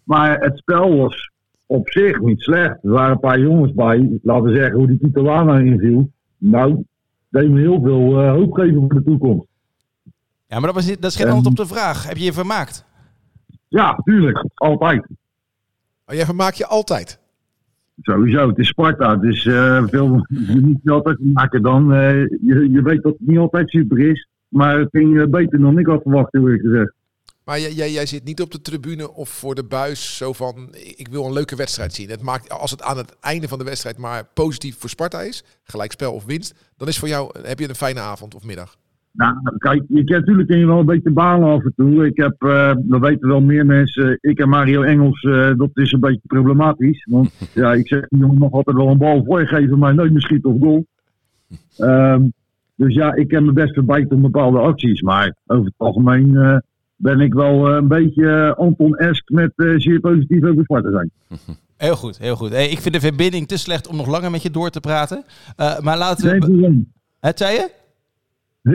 Maar 0.04 0.40
het 0.40 0.58
spel 0.58 0.98
was 0.98 1.32
op 1.66 1.90
zich 1.90 2.20
niet 2.20 2.42
slecht. 2.42 2.84
Er 2.84 2.90
waren 2.90 3.12
een 3.12 3.20
paar 3.20 3.40
jongens 3.40 3.74
bij. 3.74 4.20
Laten 4.24 4.44
we 4.44 4.56
zeggen 4.56 4.78
hoe 4.78 4.88
die 4.88 5.00
Titolana 5.00 5.58
inviel. 5.60 6.12
Nou, 6.38 6.84
deed 7.30 7.50
me 7.50 7.60
heel 7.60 7.82
veel 7.82 8.22
eh, 8.22 8.32
hoop 8.32 8.54
geven 8.54 8.80
voor 8.80 8.94
de 8.94 9.04
toekomst. 9.04 9.48
Ja, 10.48 10.60
maar 10.60 10.74
dat, 10.74 10.74
was, 10.74 10.88
dat 10.88 11.12
is 11.12 11.16
geen 11.16 11.28
antwoord 11.28 11.60
op 11.60 11.68
de 11.68 11.74
vraag. 11.74 12.08
Heb 12.08 12.18
je 12.18 12.24
je 12.24 12.34
vermaakt? 12.34 12.86
Ja, 13.68 13.96
tuurlijk. 14.04 14.46
Altijd. 14.54 15.08
Maar 16.06 16.16
jij 16.16 16.26
vermaakt 16.26 16.58
je 16.58 16.66
altijd. 16.66 17.20
Sowieso, 18.02 18.48
het 18.48 18.58
is 18.58 18.68
Sparta. 18.68 19.12
Het 19.20 19.24
is 19.24 19.46
eh, 19.46 19.84
veel, 19.88 20.26
je 20.30 20.62
niet 20.66 20.90
altijd 20.90 21.18
maken 21.34 21.62
dan. 21.62 21.94
eh, 21.94 22.12
je, 22.26 22.70
je 22.72 22.82
weet 22.82 23.04
dat 23.04 23.12
het 23.18 23.28
niet 23.28 23.38
altijd 23.38 23.70
super 23.70 24.00
is. 24.00 24.29
Maar 24.50 24.80
het 24.80 24.90
ging 24.92 25.20
eh, 25.20 25.28
beter 25.28 25.60
dan 25.60 25.78
ik 25.78 25.86
had 25.86 26.02
verwacht, 26.02 26.34
eerlijk 26.34 26.62
gezegd. 26.62 26.94
Maar 27.46 27.60
jij, 27.60 27.72
jij, 27.72 27.92
jij 27.92 28.06
zit 28.06 28.24
niet 28.24 28.42
op 28.42 28.52
de 28.52 28.62
tribune 28.62 29.14
of 29.14 29.30
voor 29.30 29.56
de 29.56 29.64
buis 29.64 30.18
zo 30.18 30.34
van... 30.34 30.70
ik 30.96 31.08
wil 31.12 31.26
een 31.26 31.34
leuke 31.34 31.56
wedstrijd 31.56 31.94
zien. 31.94 32.10
Het 32.10 32.22
maakt, 32.22 32.50
als 32.50 32.72
het 32.72 32.82
aan 32.82 32.98
het 32.98 33.18
einde 33.20 33.48
van 33.48 33.58
de 33.58 33.64
wedstrijd 33.64 33.98
maar 33.98 34.30
positief 34.34 34.78
voor 34.80 34.90
Sparta 34.90 35.22
is... 35.22 35.44
gelijkspel 35.64 36.14
of 36.14 36.26
winst... 36.26 36.72
dan 36.78 36.88
is 36.88 37.00
voor 37.00 37.08
jou, 37.08 37.40
heb 37.42 37.60
je 37.60 37.70
een 37.70 37.76
fijne 37.76 38.00
avond 38.00 38.36
of 38.36 38.46
middag. 38.46 38.78
Nou, 39.12 39.36
kijk, 39.58 39.84
je 39.88 40.04
kent 40.04 40.20
natuurlijk 40.20 40.48
kun 40.48 40.58
je 40.58 40.66
wel 40.66 40.80
een 40.80 40.86
beetje 40.86 41.12
balen 41.12 41.50
af 41.50 41.64
en 41.64 41.74
toe. 41.76 42.06
Ik 42.06 42.18
heb, 42.18 42.36
dat 42.78 43.00
weten 43.00 43.28
wel 43.28 43.42
meer 43.42 43.66
mensen, 43.66 44.18
ik 44.22 44.40
en 44.40 44.50
Mario 44.50 44.82
Engels, 44.82 45.22
eh, 45.22 45.52
dat 45.58 45.70
is 45.74 45.92
een 45.92 46.00
beetje 46.00 46.28
problematisch. 46.28 47.06
Want 47.10 47.32
ja, 47.54 47.74
ik 47.74 47.88
zeg, 47.88 48.06
jongen 48.10 48.38
mag 48.38 48.52
altijd 48.52 48.76
wel 48.76 48.88
een 48.88 48.98
bal 48.98 49.24
voorgeven, 49.26 49.78
maar 49.78 49.96
nooit 49.96 50.12
meer 50.12 50.22
schieten 50.22 50.50
of 50.50 50.62
goal. 50.62 50.86
Ehm, 51.78 52.22
dus 52.80 52.94
ja, 52.94 53.14
ik 53.14 53.28
ken 53.28 53.46
me 53.46 53.52
best 53.52 53.74
verbijt 53.74 54.12
om 54.12 54.22
bepaalde 54.22 54.60
acties. 54.60 55.02
Maar 55.02 55.36
over 55.48 55.66
het 55.66 55.74
algemeen 55.78 56.38
eh, 56.38 56.58
ben 56.96 57.20
ik 57.20 57.34
wel 57.34 57.68
eh, 57.68 57.76
een 57.76 57.88
beetje 57.88 58.30
eh, 58.30 58.52
Anton-esk 58.52 59.30
met 59.30 59.52
zeer 59.56 60.00
positief 60.00 60.44
over 60.44 60.64
Sparta 60.64 60.92
zijn. 60.92 61.12
Heel 61.78 61.96
goed, 61.96 62.18
heel 62.18 62.36
goed. 62.36 62.50
Hey, 62.50 62.68
ik 62.68 62.80
vind 62.80 62.94
de 62.94 63.00
verbinding 63.00 63.48
te 63.48 63.58
slecht 63.58 63.88
om 63.88 63.96
nog 63.96 64.08
langer 64.08 64.32
met 64.32 64.42
je 64.42 64.50
door 64.50 64.70
te 64.70 64.80
praten. 64.80 65.24
Maar 65.82 65.98
laten 65.98 66.30
Geen 66.30 66.40
we... 66.40 66.46
probleem. 66.46 66.92
Het 67.20 67.38
zei 67.38 67.54
je? 67.54 67.70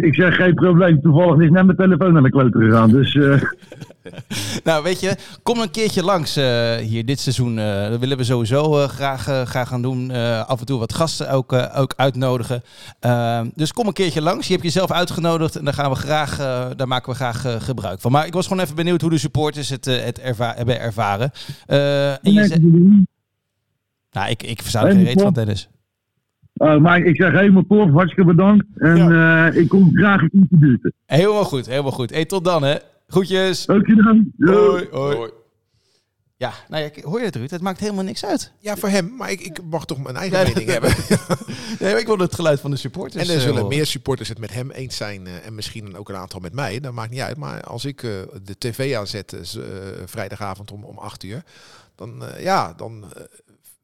Ik 0.00 0.14
zeg 0.14 0.36
geen 0.36 0.54
probleem. 0.54 1.00
Toevallig 1.00 1.40
is 1.40 1.50
net 1.50 1.64
mijn 1.64 1.76
telefoon 1.76 2.12
naar 2.12 2.22
de 2.22 2.30
klote 2.30 2.58
gegaan. 2.58 2.90
Dus 2.90 3.14
nou, 4.64 4.82
weet 4.82 5.00
je, 5.00 5.16
kom 5.42 5.60
een 5.60 5.70
keertje 5.70 6.02
langs 6.02 6.36
eh, 6.36 6.76
hier 6.76 7.04
dit 7.04 7.20
seizoen. 7.20 7.58
Eh, 7.58 7.88
dat 7.88 8.00
willen 8.00 8.16
we 8.16 8.24
sowieso 8.24 8.80
eh, 8.80 8.88
graag, 8.88 9.22
graag 9.22 9.68
gaan 9.68 9.82
doen. 9.82 10.10
Af 10.46 10.60
en 10.60 10.66
toe 10.66 10.78
wat 10.78 10.94
gasten 10.94 11.30
ook, 11.30 11.52
ook 11.52 11.94
uitnodigen. 11.96 12.62
Uh, 13.06 13.40
dus 13.54 13.72
kom 13.72 13.86
een 13.86 13.92
keertje 13.92 14.22
langs. 14.22 14.46
Je 14.46 14.52
hebt 14.52 14.64
jezelf 14.64 14.92
uitgenodigd 14.92 15.56
en 15.56 15.64
daar, 15.64 15.74
gaan 15.74 15.90
we 15.90 15.96
graag, 15.96 16.40
uh, 16.40 16.66
daar 16.76 16.88
maken 16.88 17.10
we 17.10 17.16
graag 17.16 17.46
uh, 17.46 17.54
gebruik 17.58 18.00
van. 18.00 18.12
Maar 18.12 18.26
ik 18.26 18.32
was 18.32 18.46
gewoon 18.46 18.62
even 18.62 18.76
benieuwd 18.76 19.00
hoe 19.00 19.10
de 19.10 19.18
supporters 19.18 19.68
het, 19.68 19.86
uh, 19.86 20.02
het 20.02 20.20
erva 20.20 20.54
hebben 20.56 20.80
ervaren. 20.80 21.30
en 21.66 22.32
je 22.32 22.46
zei... 22.46 22.60
Nou, 24.10 24.30
ik, 24.30 24.42
ik 24.42 24.62
versta 24.62 24.84
er 24.84 24.92
geen 24.92 25.04
reet 25.04 25.22
van, 25.22 25.32
Dennis. 25.32 25.68
Uh, 26.54 26.78
maar 26.78 26.98
ik 26.98 27.16
zeg 27.16 27.32
helemaal 27.32 27.64
tof, 27.68 27.90
hartstikke 27.90 28.24
bedankt. 28.24 28.66
En 28.74 28.96
ja. 28.96 29.48
uh, 29.48 29.60
ik 29.60 29.68
kom 29.68 29.90
graag 29.94 30.20
in 30.20 30.46
de 30.50 30.56
buurt. 30.58 30.92
Helemaal 31.06 31.44
goed, 31.44 31.66
helemaal 31.66 31.92
goed. 31.92 32.10
Hey, 32.10 32.24
tot 32.24 32.44
dan 32.44 32.62
hè. 32.62 32.74
Groetjes. 33.14 33.66
Dankjewel. 33.66 34.70
Hoi, 34.70 34.88
hoi. 34.90 35.16
hoi. 35.16 35.30
Ja, 36.36 36.52
nou 36.68 36.82
ja, 36.82 37.02
hoor 37.02 37.18
je 37.18 37.24
het 37.24 37.36
Ruud? 37.36 37.50
Het 37.50 37.60
maakt 37.60 37.80
helemaal 37.80 38.04
niks 38.04 38.24
uit. 38.24 38.52
Ja, 38.58 38.76
voor 38.76 38.88
hem. 38.88 39.16
Maar 39.16 39.30
ik, 39.30 39.40
ik 39.40 39.62
mag 39.62 39.84
toch 39.84 39.98
mijn 39.98 40.16
eigen 40.16 40.38
ja, 40.38 40.44
mening 40.44 40.70
hebben. 40.70 40.94
nee, 41.80 42.00
ik 42.00 42.06
wil 42.06 42.18
het 42.18 42.34
geluid 42.34 42.60
van 42.60 42.70
de 42.70 42.76
supporters. 42.76 43.28
En 43.28 43.34
er 43.34 43.40
zullen 43.40 43.62
uh, 43.62 43.68
meer 43.68 43.86
supporters 43.86 44.28
het 44.28 44.38
met 44.38 44.52
hem 44.52 44.70
eens 44.70 44.96
zijn. 44.96 45.26
Uh, 45.26 45.46
en 45.46 45.54
misschien 45.54 45.96
ook 45.96 46.08
een 46.08 46.16
aantal 46.16 46.40
met 46.40 46.52
mij. 46.52 46.80
Dat 46.80 46.92
maakt 46.92 47.10
niet 47.10 47.20
uit. 47.20 47.36
Maar 47.36 47.62
als 47.62 47.84
ik 47.84 48.02
uh, 48.02 48.10
de 48.42 48.58
tv 48.58 48.96
aanzet 48.96 49.58
vrijdagavond 50.04 50.72
om, 50.72 50.84
om 50.84 50.98
8 50.98 51.22
uur. 51.22 51.42
Dan, 51.94 52.22
ja, 52.38 52.72
dan 52.72 53.04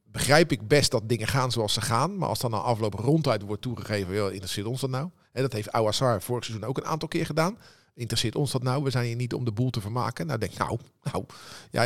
begrijp 0.04 0.52
ik 0.52 0.68
best 0.68 0.90
dat 0.90 1.08
dingen 1.08 1.26
gaan 1.26 1.52
zoals 1.52 1.72
ze 1.72 1.80
gaan. 1.80 2.16
Maar 2.16 2.28
als 2.28 2.40
dan 2.40 2.50
na 2.50 2.56
afloop 2.56 2.94
ronduit 2.94 3.42
wordt 3.42 3.62
toegegeven, 3.62 4.14
joh, 4.14 4.32
interesseert 4.32 4.66
ons 4.66 4.80
dat 4.80 4.90
nou? 4.90 5.08
En 5.32 5.42
dat 5.42 5.52
heeft 5.52 5.72
Ouassar 5.72 6.22
vorig 6.22 6.44
seizoen 6.44 6.68
ook 6.68 6.76
een 6.76 6.86
aantal 6.86 7.08
keer 7.08 7.26
gedaan. 7.26 7.58
Interesseert 8.00 8.36
ons 8.36 8.50
dat 8.50 8.62
nou? 8.62 8.82
We 8.82 8.90
zijn 8.90 9.06
hier 9.06 9.16
niet 9.16 9.34
om 9.34 9.44
de 9.44 9.52
boel 9.52 9.70
te 9.70 9.80
vermaken. 9.80 10.26
Nou, 10.26 10.38
denk 10.38 10.58
nou, 10.58 10.78
nou, 11.02 11.24
ja, 11.70 11.82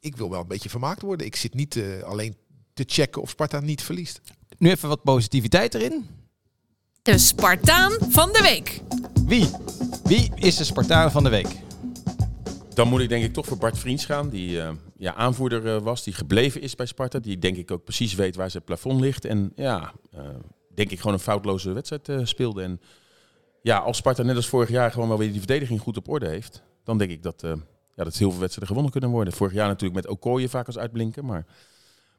ik 0.00 0.16
wil 0.16 0.30
wel 0.30 0.40
een 0.40 0.46
beetje 0.46 0.68
vermaakt 0.68 1.02
worden. 1.02 1.26
Ik 1.26 1.36
zit 1.36 1.54
niet 1.54 1.74
uh, 1.74 2.02
alleen 2.02 2.36
te 2.74 2.84
checken 2.86 3.22
of 3.22 3.30
Sparta 3.30 3.60
niet 3.60 3.82
verliest. 3.82 4.20
Nu 4.58 4.70
even 4.70 4.88
wat 4.88 5.02
positiviteit 5.02 5.74
erin. 5.74 6.06
De 7.02 7.18
Spartaan 7.18 7.92
van 8.08 8.32
de 8.32 8.42
week. 8.42 8.80
Wie? 9.26 9.50
Wie 10.04 10.30
is 10.34 10.56
de 10.56 10.64
Spartaan 10.64 11.10
van 11.10 11.22
de 11.22 11.28
week? 11.28 11.48
Dan 12.74 12.88
moet 12.88 13.00
ik 13.00 13.08
denk 13.08 13.24
ik 13.24 13.32
toch 13.32 13.46
voor 13.46 13.58
Bart 13.58 13.78
Vriends 13.78 14.04
gaan, 14.04 14.28
die 14.28 14.56
uh, 14.56 14.70
ja, 14.96 15.14
aanvoerder 15.14 15.66
uh, 15.66 15.82
was, 15.82 16.04
die 16.04 16.14
gebleven 16.14 16.60
is 16.60 16.74
bij 16.74 16.86
Sparta. 16.86 17.18
Die 17.18 17.38
denk 17.38 17.56
ik 17.56 17.70
ook 17.70 17.84
precies 17.84 18.14
weet 18.14 18.36
waar 18.36 18.50
zijn 18.50 18.64
plafond 18.64 19.00
ligt. 19.00 19.24
En 19.24 19.52
ja, 19.56 19.92
uh, 20.14 20.20
denk 20.74 20.90
ik 20.90 20.98
gewoon 20.98 21.12
een 21.12 21.20
foutloze 21.20 21.72
wedstrijd 21.72 22.28
speelde. 22.28 22.62
En 22.62 22.80
ja, 23.68 23.78
als 23.78 23.96
Sparta 23.96 24.22
net 24.22 24.36
als 24.36 24.48
vorig 24.48 24.68
jaar 24.68 24.90
gewoon 24.90 25.08
wel 25.08 25.18
weer 25.18 25.30
die 25.30 25.38
verdediging 25.38 25.80
goed 25.80 25.96
op 25.96 26.08
orde 26.08 26.28
heeft, 26.28 26.62
dan 26.84 26.98
denk 26.98 27.10
ik 27.10 27.22
dat, 27.22 27.40
ja, 27.94 28.04
dat 28.04 28.16
heel 28.16 28.30
veel 28.30 28.40
wedstrijden 28.40 28.66
gewonnen 28.66 28.92
kunnen 28.92 29.10
worden. 29.10 29.32
Vorig 29.32 29.52
jaar 29.52 29.68
natuurlijk 29.68 29.94
met 29.94 30.06
Okoye 30.06 30.48
vaak 30.48 30.66
als 30.66 30.78
uitblinken, 30.78 31.24
maar 31.24 31.46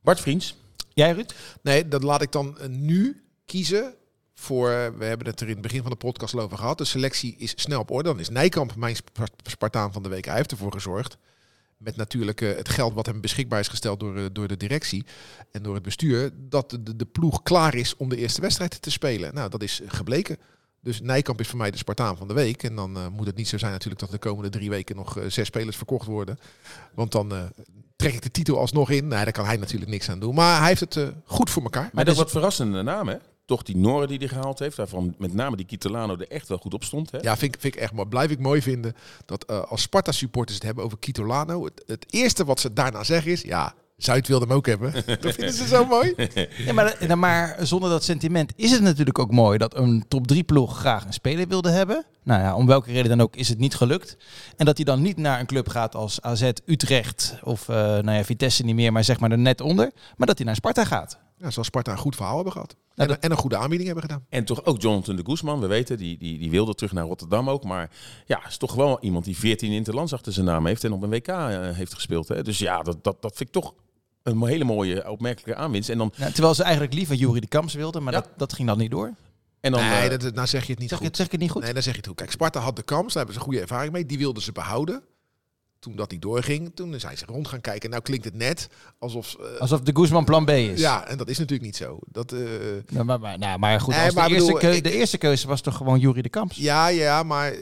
Bart 0.01 0.19
Vriends. 0.19 0.55
Jij 0.93 1.11
Ruud? 1.11 1.33
Nee, 1.61 1.87
dat 1.87 2.03
laat 2.03 2.21
ik 2.21 2.31
dan 2.31 2.57
nu 2.67 3.23
kiezen 3.45 3.93
voor, 4.39 4.93
we 4.97 5.05
hebben 5.05 5.27
het 5.27 5.39
er 5.39 5.47
in 5.47 5.53
het 5.53 5.61
begin 5.61 5.81
van 5.81 5.91
de 5.91 5.97
podcast 5.97 6.35
over 6.35 6.57
gehad. 6.57 6.77
De 6.77 6.85
selectie 6.85 7.35
is 7.37 7.53
snel 7.55 7.79
op 7.79 7.91
orde. 7.91 8.09
Dan 8.09 8.19
is 8.19 8.29
Nijkamp 8.29 8.75
mijn 8.75 8.95
Spartaan 9.43 9.93
van 9.93 10.03
de 10.03 10.09
week. 10.09 10.25
Hij 10.25 10.35
heeft 10.35 10.51
ervoor 10.51 10.71
gezorgd. 10.71 11.17
Met 11.77 11.95
natuurlijk 11.95 12.41
uh, 12.41 12.55
het 12.55 12.69
geld 12.69 12.93
wat 12.93 13.05
hem 13.05 13.21
beschikbaar 13.21 13.59
is 13.59 13.67
gesteld 13.67 13.99
door, 13.99 14.17
uh, 14.17 14.25
door 14.31 14.47
de 14.47 14.57
directie 14.57 15.05
en 15.51 15.63
door 15.63 15.73
het 15.73 15.83
bestuur. 15.83 16.31
Dat 16.35 16.69
de, 16.69 16.95
de 16.95 17.05
ploeg 17.05 17.43
klaar 17.43 17.75
is 17.75 17.95
om 17.95 18.09
de 18.09 18.17
eerste 18.17 18.41
wedstrijd 18.41 18.81
te 18.81 18.91
spelen. 18.91 19.33
Nou, 19.33 19.49
dat 19.49 19.63
is 19.63 19.81
gebleken. 19.85 20.37
Dus 20.81 21.01
Nijkamp 21.01 21.39
is 21.39 21.47
voor 21.47 21.57
mij 21.57 21.71
de 21.71 21.77
Spartaan 21.77 22.17
van 22.17 22.27
de 22.27 22.33
week. 22.33 22.63
En 22.63 22.75
dan 22.75 22.97
uh, 22.97 23.07
moet 23.07 23.25
het 23.25 23.35
niet 23.35 23.47
zo 23.47 23.57
zijn 23.57 23.71
natuurlijk 23.71 24.01
dat 24.01 24.11
de 24.11 24.17
komende 24.17 24.49
drie 24.49 24.69
weken 24.69 24.95
nog 24.95 25.17
zes 25.27 25.47
spelers 25.47 25.77
verkocht 25.77 26.07
worden. 26.07 26.39
Want 26.93 27.11
dan 27.11 27.33
trek 27.95 28.13
ik 28.13 28.21
de 28.21 28.31
titel 28.31 28.59
alsnog 28.59 28.89
in. 28.89 29.07
Nee, 29.07 29.23
daar 29.23 29.31
kan 29.31 29.45
hij 29.45 29.57
natuurlijk 29.57 29.91
niks 29.91 30.09
aan 30.09 30.19
doen. 30.19 30.35
Maar 30.35 30.59
hij 30.59 30.67
heeft 30.67 30.79
het 30.79 31.13
goed 31.25 31.49
voor 31.49 31.63
elkaar. 31.63 31.81
Maar, 31.81 31.91
maar 31.93 32.05
dat 32.05 32.13
is 32.13 32.19
wat 32.19 32.31
verrassende 32.31 32.81
naam, 32.81 33.07
hè? 33.07 33.15
toch 33.49 33.63
die 33.63 33.77
Noren 33.77 34.07
die 34.07 34.17
hij 34.17 34.27
gehaald 34.27 34.59
heeft. 34.59 34.75
Daarvan 34.75 35.15
met 35.17 35.33
name 35.33 35.55
die 35.55 35.65
Kitolano 35.65 36.15
er 36.15 36.27
echt 36.27 36.47
wel 36.47 36.57
goed 36.57 36.73
op 36.73 36.83
stond. 36.83 37.11
Hè? 37.11 37.17
Ja, 37.21 37.37
vind, 37.37 37.57
vind 37.59 37.75
ik 37.75 37.81
echt 37.81 37.93
maar 37.93 38.07
blijf 38.07 38.31
ik 38.31 38.39
mooi 38.39 38.61
vinden 38.61 38.95
dat 39.25 39.49
uh, 39.49 39.61
als 39.61 39.81
Sparta 39.81 40.11
supporters 40.11 40.57
het 40.57 40.65
hebben 40.65 40.83
over 40.83 40.97
Kitolano. 40.97 41.65
Het, 41.65 41.83
het, 41.85 42.05
eerste 42.09 42.45
wat 42.45 42.59
ze 42.59 42.73
daarna 42.73 43.03
zeggen 43.03 43.31
is, 43.31 43.41
ja, 43.41 43.73
Zuid 43.99 44.27
wilde 44.27 44.45
hem 44.45 44.55
ook 44.55 44.65
hebben. 44.65 44.93
dat 45.21 45.33
vinden 45.33 45.53
ze 45.53 45.67
zo 45.67 45.85
mooi. 45.85 46.13
Ja, 46.65 46.73
maar, 46.73 47.17
maar 47.17 47.57
zonder 47.61 47.89
dat 47.89 48.03
sentiment 48.03 48.53
is 48.55 48.71
het 48.71 48.81
natuurlijk 48.81 49.19
ook 49.19 49.31
mooi 49.31 49.57
dat 49.57 49.75
een 49.75 50.05
top 50.07 50.27
3 50.27 50.43
ploeg 50.43 50.77
graag 50.77 51.05
een 51.05 51.13
speler 51.13 51.47
wilde 51.47 51.69
hebben. 51.69 52.05
Nou 52.23 52.41
ja, 52.41 52.55
om 52.55 52.65
welke 52.65 52.91
reden 52.91 53.09
dan 53.09 53.21
ook 53.21 53.35
is 53.35 53.49
het 53.49 53.57
niet 53.57 53.75
gelukt. 53.75 54.17
En 54.57 54.65
dat 54.65 54.75
hij 54.75 54.85
dan 54.85 55.01
niet 55.01 55.17
naar 55.17 55.39
een 55.39 55.45
club 55.45 55.67
gaat 55.69 55.95
als 55.95 56.21
AZ 56.21 56.51
Utrecht 56.65 57.35
of 57.43 57.67
uh, 57.67 57.75
nou 57.75 58.11
ja, 58.11 58.23
Vitesse 58.23 58.63
niet 58.63 58.75
meer, 58.75 58.91
maar 58.91 59.03
zeg 59.03 59.19
maar 59.19 59.31
er 59.31 59.37
net 59.37 59.61
onder. 59.61 59.91
Maar 60.17 60.27
dat 60.27 60.37
hij 60.37 60.45
naar 60.45 60.55
Sparta 60.55 60.85
gaat. 60.85 61.19
Ja, 61.37 61.49
zoals 61.49 61.67
Sparta 61.67 61.91
een 61.91 61.97
goed 61.97 62.15
verhaal 62.15 62.35
hebben 62.35 62.53
gehad. 62.53 62.75
En, 62.95 63.07
nou, 63.07 63.19
en, 63.19 63.31
een 63.31 63.37
goede 63.37 63.57
aanbieding 63.57 63.85
hebben 63.85 64.09
gedaan. 64.09 64.25
En 64.29 64.45
toch 64.45 64.65
ook 64.65 64.81
Jonathan 64.81 65.15
de 65.15 65.25
Guzman, 65.25 65.59
we 65.59 65.67
weten, 65.67 65.97
die, 65.97 66.17
die, 66.17 66.37
die 66.37 66.49
wilde 66.49 66.75
terug 66.75 66.91
naar 66.91 67.05
Rotterdam 67.05 67.49
ook. 67.49 67.63
Maar 67.63 67.89
ja, 68.25 68.47
is 68.47 68.57
toch 68.57 68.73
wel 68.73 68.97
iemand 69.01 69.25
die 69.25 69.37
14 69.37 69.71
interlands 69.71 70.13
achter 70.13 70.33
zijn 70.33 70.45
naam 70.45 70.65
heeft 70.65 70.83
en 70.83 70.91
op 70.91 71.01
een 71.01 71.09
WK 71.09 71.27
uh, 71.27 71.69
heeft 71.69 71.93
gespeeld. 71.93 72.27
Hè? 72.27 72.43
Dus 72.43 72.57
ja, 72.57 72.81
dat, 72.81 73.03
dat, 73.03 73.21
dat 73.21 73.35
vind 73.35 73.55
ik 73.55 73.61
toch 73.61 73.73
een 74.23 74.45
hele 74.45 74.63
mooie, 74.63 75.09
opmerkelijke 75.09 75.61
aanwinst. 75.61 75.89
En 75.89 75.97
dan... 75.97 76.11
Ja, 76.15 76.31
terwijl 76.31 76.53
ze 76.53 76.63
eigenlijk 76.63 76.93
liever 76.93 77.15
Jury 77.15 77.39
de 77.39 77.47
Kamps 77.47 77.73
wilden, 77.73 78.03
maar 78.03 78.13
ja. 78.13 78.19
dat, 78.19 78.29
dat 78.37 78.53
ging 78.53 78.67
dan 78.67 78.77
niet 78.77 78.91
door. 78.91 79.13
En 79.59 79.71
dan, 79.71 79.89
nee, 79.89 80.17
dat, 80.17 80.33
nou 80.33 80.47
zeg 80.47 80.65
je 80.65 80.71
het 80.71 80.79
niet 80.79 80.89
zeg 80.89 80.97
goed. 80.97 81.15
Zeg 81.15 81.25
ik 81.25 81.31
het 81.31 81.41
niet 81.41 81.51
goed? 81.51 81.63
Nee, 81.63 81.73
dan 81.73 81.83
zeg 81.83 81.91
je 81.93 81.99
het 81.99 82.07
goed. 82.07 82.17
Kijk, 82.17 82.31
Sparta 82.31 82.59
had 82.59 82.75
de 82.75 82.83
kans, 82.83 83.07
daar 83.07 83.23
hebben 83.23 83.33
ze 83.33 83.39
goede 83.39 83.59
ervaring 83.59 83.93
mee. 83.93 84.05
Die 84.05 84.17
wilden 84.17 84.43
ze 84.43 84.51
behouden 84.51 85.03
toen 85.79 85.95
dat 85.95 86.11
niet 86.11 86.21
doorging, 86.21 86.71
toen 86.75 86.99
zijn 86.99 87.17
ze 87.17 87.25
rond 87.25 87.47
gaan 87.47 87.61
kijken. 87.61 87.89
Nou 87.89 88.01
klinkt 88.01 88.25
het 88.25 88.33
net 88.33 88.69
alsof... 88.99 89.35
Uh, 89.39 89.59
alsof 89.59 89.81
de 89.81 89.95
Guzman 89.95 90.25
plan 90.25 90.45
B 90.45 90.49
is. 90.49 90.79
Ja, 90.79 91.07
en 91.07 91.17
dat 91.17 91.29
is 91.29 91.37
natuurlijk 91.37 91.65
niet 91.65 91.75
zo. 91.75 91.99
Dat, 92.05 92.33
uh, 92.33 92.49
nou, 92.87 93.05
maar, 93.05 93.19
maar, 93.19 93.39
nou, 93.39 93.59
maar 93.59 93.81
goed, 93.81 93.95
nee, 93.95 94.11
maar 94.11 94.27
de, 94.27 94.33
eerste 94.33 94.53
bedoel, 94.53 94.71
ik, 94.71 94.83
de, 94.83 94.91
eerste 94.91 95.17
keuze 95.17 95.47
was 95.47 95.61
toch 95.61 95.75
gewoon 95.75 95.99
Jury 95.99 96.21
de 96.21 96.29
Kamps? 96.29 96.55
Ja, 96.55 96.87
ja, 96.87 97.23
maar 97.23 97.53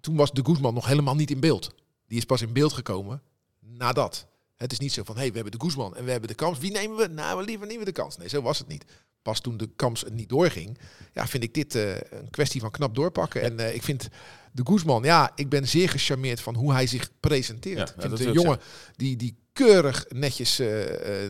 toen 0.00 0.16
was 0.16 0.32
de 0.32 0.44
Guzman 0.44 0.74
nog 0.74 0.86
helemaal 0.86 1.14
niet 1.14 1.30
in 1.30 1.40
beeld. 1.40 1.74
Die 2.06 2.18
is 2.18 2.24
pas 2.24 2.42
in 2.42 2.52
beeld 2.52 2.72
gekomen 2.72 3.22
nadat. 3.60 4.26
Het 4.58 4.72
is 4.72 4.78
niet 4.78 4.92
zo 4.92 5.02
van, 5.02 5.14
hé, 5.14 5.20
hey, 5.20 5.30
we 5.30 5.34
hebben 5.34 5.58
de 5.58 5.64
Guzman 5.64 5.96
en 5.96 6.04
we 6.04 6.10
hebben 6.10 6.28
de 6.28 6.34
Kamps. 6.34 6.58
Wie 6.58 6.70
nemen 6.70 6.96
we? 6.96 7.08
Nou, 7.08 7.38
we 7.38 7.44
liever 7.44 7.66
nemen 7.66 7.84
we 7.84 7.92
de 7.92 8.00
kans. 8.00 8.16
Nee, 8.16 8.28
zo 8.28 8.42
was 8.42 8.58
het 8.58 8.68
niet. 8.68 8.84
Pas 9.22 9.40
toen 9.40 9.56
de 9.56 9.70
Kamps 9.76 10.04
niet 10.10 10.28
doorging, 10.28 10.78
ja, 11.12 11.26
vind 11.26 11.42
ik 11.42 11.54
dit 11.54 11.74
uh, 11.74 11.94
een 11.94 12.30
kwestie 12.30 12.60
van 12.60 12.70
knap 12.70 12.94
doorpakken. 12.94 13.42
En 13.42 13.60
uh, 13.60 13.74
ik 13.74 13.82
vind 13.82 14.08
de 14.52 14.62
Guzman, 14.64 15.02
ja, 15.02 15.32
ik 15.34 15.48
ben 15.48 15.68
zeer 15.68 15.88
gecharmeerd 15.88 16.40
van 16.40 16.54
hoe 16.54 16.72
hij 16.72 16.86
zich 16.86 17.10
presenteert. 17.20 17.78
Ja, 17.78 17.84
ik 17.94 18.00
vind 18.00 18.20
een 18.20 18.32
jongen 18.32 18.60
die, 18.96 19.16
die 19.16 19.36
keurig 19.52 20.06
netjes 20.08 20.60
uh, 20.60 20.68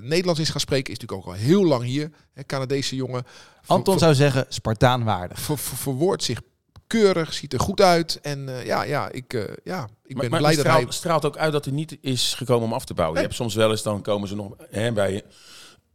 Nederlands 0.02 0.40
is 0.40 0.50
gaan 0.50 0.60
spreken, 0.60 0.92
is 0.92 0.98
natuurlijk 0.98 1.26
ook 1.28 1.34
al 1.34 1.40
heel 1.40 1.64
lang 1.64 1.84
hier. 1.84 2.10
Hè, 2.32 2.44
Canadese 2.44 2.96
jongen. 2.96 3.24
Anton 3.66 3.98
zou 3.98 4.14
zeggen, 4.14 4.46
Spartaanwaardig. 4.48 5.40
Ver, 5.40 5.58
ver, 5.58 5.76
verwoordt 5.76 6.22
zich 6.22 6.40
keurig, 6.88 7.34
ziet 7.34 7.52
er 7.52 7.60
goed 7.60 7.80
uit. 7.80 8.18
En 8.22 8.48
uh, 8.48 8.66
ja, 8.66 8.82
ja, 8.82 9.10
ik, 9.10 9.32
uh, 9.32 9.42
ja, 9.64 9.88
ik 10.04 10.14
maar, 10.14 10.20
ben 10.20 10.30
maar 10.30 10.38
blij 10.40 10.52
straalt, 10.52 10.76
dat 10.76 10.88
hij... 10.88 10.92
straalt 10.92 11.24
ook 11.24 11.36
uit 11.36 11.52
dat 11.52 11.64
hij 11.64 11.74
niet 11.74 11.98
is 12.00 12.34
gekomen 12.34 12.64
om 12.64 12.72
af 12.72 12.84
te 12.84 12.94
bouwen. 12.94 13.14
Nee. 13.14 13.22
Je 13.22 13.28
hebt 13.28 13.42
soms 13.42 13.54
wel 13.54 13.70
eens, 13.70 13.82
dan 13.82 14.02
komen 14.02 14.28
ze 14.28 14.34
nog 14.34 14.54
hè, 14.70 14.92
bij 14.92 15.22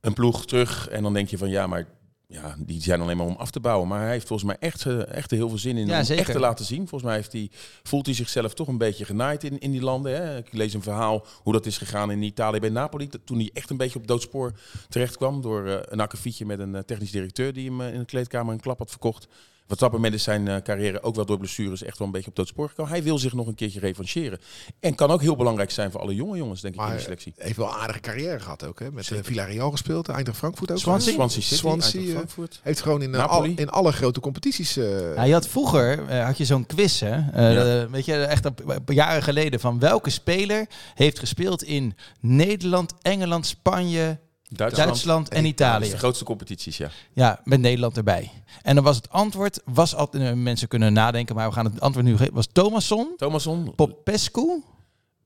een 0.02 0.14
ploeg 0.14 0.46
terug 0.46 0.88
en 0.88 1.04
dan 1.04 1.14
denk 1.14 1.30
je 1.30 1.38
van 1.38 1.50
ja, 1.50 1.68
maar 1.68 1.88
ja, 2.34 2.56
die 2.60 2.82
zijn 2.82 3.02
alleen 3.02 3.18
maar 3.18 3.26
om 3.26 3.36
af 3.36 3.52
te 3.52 3.60
bouwen. 3.60 3.88
Maar 3.88 4.02
hij 4.02 4.12
heeft 4.12 4.28
volgens 4.28 4.48
mij 4.48 4.70
echt, 4.70 4.86
echt 5.06 5.32
heel 5.32 5.50
veel 5.50 5.58
zin 5.58 5.78
in 5.78 5.88
ja, 5.88 6.00
om 6.00 6.06
zeker. 6.06 6.24
echt 6.24 6.32
te 6.32 6.40
laten 6.40 6.66
zien. 6.66 6.88
Volgens 6.88 7.04
mij 7.04 7.16
heeft 7.16 7.32
hij, 7.32 7.50
voelt 7.84 8.06
hij 8.06 8.16
zichzelf 8.16 8.54
toch 8.54 8.68
een 8.68 8.78
beetje 8.78 9.06
genaaid 9.06 9.44
in, 9.44 9.60
in 9.60 9.72
die 9.72 9.82
landen. 9.82 10.16
Hè. 10.16 10.38
Ik 10.38 10.54
lees 10.54 10.74
een 10.74 10.82
verhaal 10.82 11.26
hoe 11.44 11.54
dat 11.54 11.66
is 11.66 11.78
gegaan 11.78 12.12
in 12.12 12.22
Italië 12.22 12.60
bij 12.60 12.70
Napoli. 12.70 13.10
Toen 13.26 13.38
hij 13.38 13.50
echt 13.54 13.70
een 13.70 13.78
beetje 13.78 14.00
op 14.00 14.08
doodspoor 14.08 14.52
terecht 14.90 15.18
kwam 15.18 15.42
door 15.42 15.68
uh, 15.68 15.76
een 15.82 16.00
akkefietje 16.00 16.46
met 16.46 16.60
een 16.60 16.74
uh, 16.74 16.80
technisch 16.80 17.12
directeur 17.12 17.54
die 17.54 17.70
hem 17.70 17.82
uh, 17.82 17.94
in 17.94 18.00
de 18.00 18.06
kleedkamer 18.06 18.54
een 18.54 18.60
klap 18.60 18.78
had 18.78 18.90
verkocht. 18.90 19.28
Wat 19.68 19.80
dat 19.80 19.92
moment 19.92 20.14
is 20.14 20.24
zijn 20.24 20.46
uh, 20.46 20.56
carrière 20.58 21.04
ook 21.04 21.16
wel 21.16 21.26
door 21.26 21.38
blessures 21.38 21.84
echt 21.84 21.98
wel 21.98 22.08
een 22.08 22.14
beetje 22.14 22.30
op 22.30 22.36
doodspoor 22.36 22.70
gekomen. 22.70 22.92
Hij 22.92 23.04
wil 23.04 23.18
zich 23.18 23.34
nog 23.34 23.48
een 23.48 23.56
keertje 23.56 23.80
revancheren. 23.80 24.40
En 24.80 24.96
kan 24.96 25.12
ook 25.12 25.22
heel 25.22 25.36
belangrijk 25.36 25.72
zijn 25.72 25.92
voor 25.92 26.02
alle 26.02 26.16
jonge 26.16 26.38
jongens, 26.38 26.62
denk 26.62 26.76
ik, 26.76 26.82
in 26.82 26.96
de 26.96 27.00
selectie. 27.00 27.34
heeft 27.38 27.58
wel 27.58 27.68
een 27.68 27.74
aardige 27.74 28.00
carrière 28.00 28.40
gehad 28.40 28.66
ook. 28.66 28.80
Hè? 28.80 28.92
Met 28.92 29.10
uh, 29.10 29.20
Villarreal 29.22 29.72
gespeeld, 29.72 30.08
Eindracht 30.10 30.38
Frankfurt 30.38 30.72
ook. 30.72 30.78
Swansea, 30.78 31.14
Swansea, 31.14 31.42
City, 31.42 31.56
Swansea 31.56 32.02
uh, 32.02 32.12
Frankfurt. 32.12 32.60
heeft 32.64 32.82
gewoon 32.82 33.02
in, 33.02 33.14
uh, 33.14 33.28
al, 33.28 33.44
in 33.44 33.70
alle 33.70 33.92
grote 33.92 34.20
competities... 34.20 34.78
Uh, 34.78 35.16
ja, 35.16 35.24
je 35.24 35.34
had 35.34 35.48
vroeger 35.48 36.14
had 36.24 36.38
je 36.38 36.46
zo'n 36.46 36.66
quiz, 36.66 37.00
hè? 37.00 37.16
Ja. 37.52 37.90
weet 37.90 38.06
je, 38.06 38.16
echt 38.16 38.46
een 38.46 38.54
paar 38.54 38.96
jaren 38.96 39.24
geleden. 39.24 39.60
Van 39.60 39.80
welke 39.80 40.10
speler 40.10 40.66
heeft 40.94 41.20
gespeeld 41.20 41.64
in 41.64 41.96
Nederland, 42.20 42.94
Engeland, 43.02 43.46
Spanje... 43.46 44.20
Duitsland, 44.58 44.88
Duitsland 44.90 45.30
en, 45.30 45.38
en 45.38 45.46
Italië. 45.46 45.84
Dat 45.84 45.92
de 45.92 45.98
grootste 45.98 46.24
competities, 46.24 46.78
ja. 46.78 46.90
Ja, 47.14 47.40
met 47.44 47.60
Nederland 47.60 47.98
erbij. 47.98 48.32
En 48.62 48.76
dan 48.76 48.84
was 48.84 48.96
het 48.96 49.10
antwoord, 49.10 49.62
was 49.66 49.96
altijd, 49.96 50.24
uh, 50.24 50.44
mensen 50.44 50.68
kunnen 50.68 50.94
nadenken, 50.94 51.36
maar 51.36 51.48
we 51.48 51.54
gaan 51.54 51.66
het 51.66 51.82
antwoord 51.82 52.06
nu 52.06 52.18
geven, 52.18 52.34
was 52.34 52.48
Thomasson, 52.52 53.14
Thomasson, 53.18 53.76
Popescu, 53.76 54.64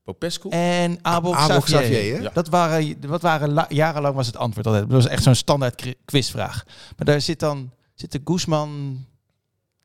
Popescu 0.04 0.48
en 0.48 0.98
Abel 1.02 1.32
Xavier. 1.32 1.60
Xavier 1.60 2.22
ja. 2.22 2.30
Dat 2.32 2.48
waren, 2.48 2.96
wat 3.06 3.22
waren 3.22 3.52
la, 3.52 3.66
jarenlang 3.68 4.14
was 4.14 4.26
het 4.26 4.36
antwoord 4.36 4.66
altijd. 4.66 4.84
Dat 4.84 5.02
was 5.02 5.06
echt 5.06 5.22
zo'n 5.22 5.34
standaard 5.34 5.94
quizvraag. 6.04 6.64
Maar 6.66 7.06
daar 7.06 7.20
zit 7.20 7.40
dan, 7.40 7.70
zit 7.94 8.12
de 8.12 8.20
Guzman 8.24 9.04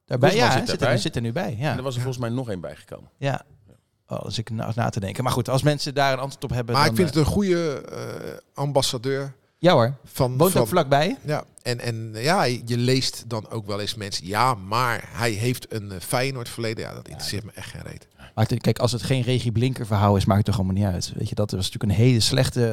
daarbij? 0.05 0.29
Guzman 0.29 0.47
ja, 0.47 0.53
zit, 0.57 0.69
zit, 0.69 0.79
daarbij. 0.79 0.95
er, 0.95 1.01
zit 1.01 1.15
er 1.15 1.21
nu 1.21 1.31
bij. 1.31 1.55
Ja. 1.59 1.71
En 1.71 1.77
er 1.77 1.83
was 1.83 1.95
er 1.95 2.01
volgens 2.01 2.23
mij 2.23 2.33
nog 2.33 2.49
één 2.49 2.61
bijgekomen. 2.61 3.09
Ja. 3.17 3.45
Als 4.05 4.37
ik 4.37 4.49
na, 4.49 4.71
na 4.75 4.89
te 4.89 4.99
denken. 4.99 5.23
Maar 5.23 5.33
goed, 5.33 5.49
als 5.49 5.63
mensen 5.63 5.93
daar 5.93 6.13
een 6.13 6.19
antwoord 6.19 6.43
op 6.43 6.49
hebben. 6.49 6.75
Maar 6.75 6.83
dan, 6.83 6.93
ik 6.93 6.99
vind 6.99 7.09
eh, 7.09 7.15
het 7.15 7.25
een 7.25 7.33
goede 7.33 7.81
eh, 7.81 8.37
ambassadeur 8.53 9.33
Ja 9.57 9.73
hoor, 9.73 9.93
van... 10.03 10.37
woont 10.37 10.51
van 10.51 10.61
ook 10.61 10.67
vlakbij. 10.67 11.17
Ja, 11.25 11.43
en, 11.61 11.79
en 11.79 12.11
ja, 12.15 12.43
je 12.43 12.77
leest 12.77 13.23
dan 13.27 13.49
ook 13.49 13.65
wel 13.67 13.79
eens 13.79 13.95
mensen... 13.95 14.27
Ja, 14.27 14.53
maar 14.53 15.09
hij 15.11 15.31
heeft 15.31 15.73
een 15.73 15.91
eh, 15.91 15.99
Feyenoord 15.99 16.49
verleden. 16.49 16.83
Ja, 16.83 16.93
dat 16.93 17.07
interesseert 17.07 17.43
me 17.43 17.51
echt 17.53 17.69
geen 17.69 17.81
reet. 17.81 18.07
Maar 18.35 18.45
kijk, 18.45 18.79
als 18.79 18.91
het 18.91 19.03
geen 19.03 19.21
Regie 19.21 19.51
Blinker 19.51 19.85
verhaal 19.85 20.15
is, 20.15 20.25
maakt 20.25 20.37
het 20.37 20.45
toch 20.45 20.55
allemaal 20.55 20.83
niet 20.83 20.93
uit. 20.93 21.13
Weet 21.15 21.29
je, 21.29 21.35
dat 21.35 21.51
was 21.51 21.71
natuurlijk 21.71 21.99
een 21.99 22.05
hele 22.05 22.19
slechte 22.19 22.67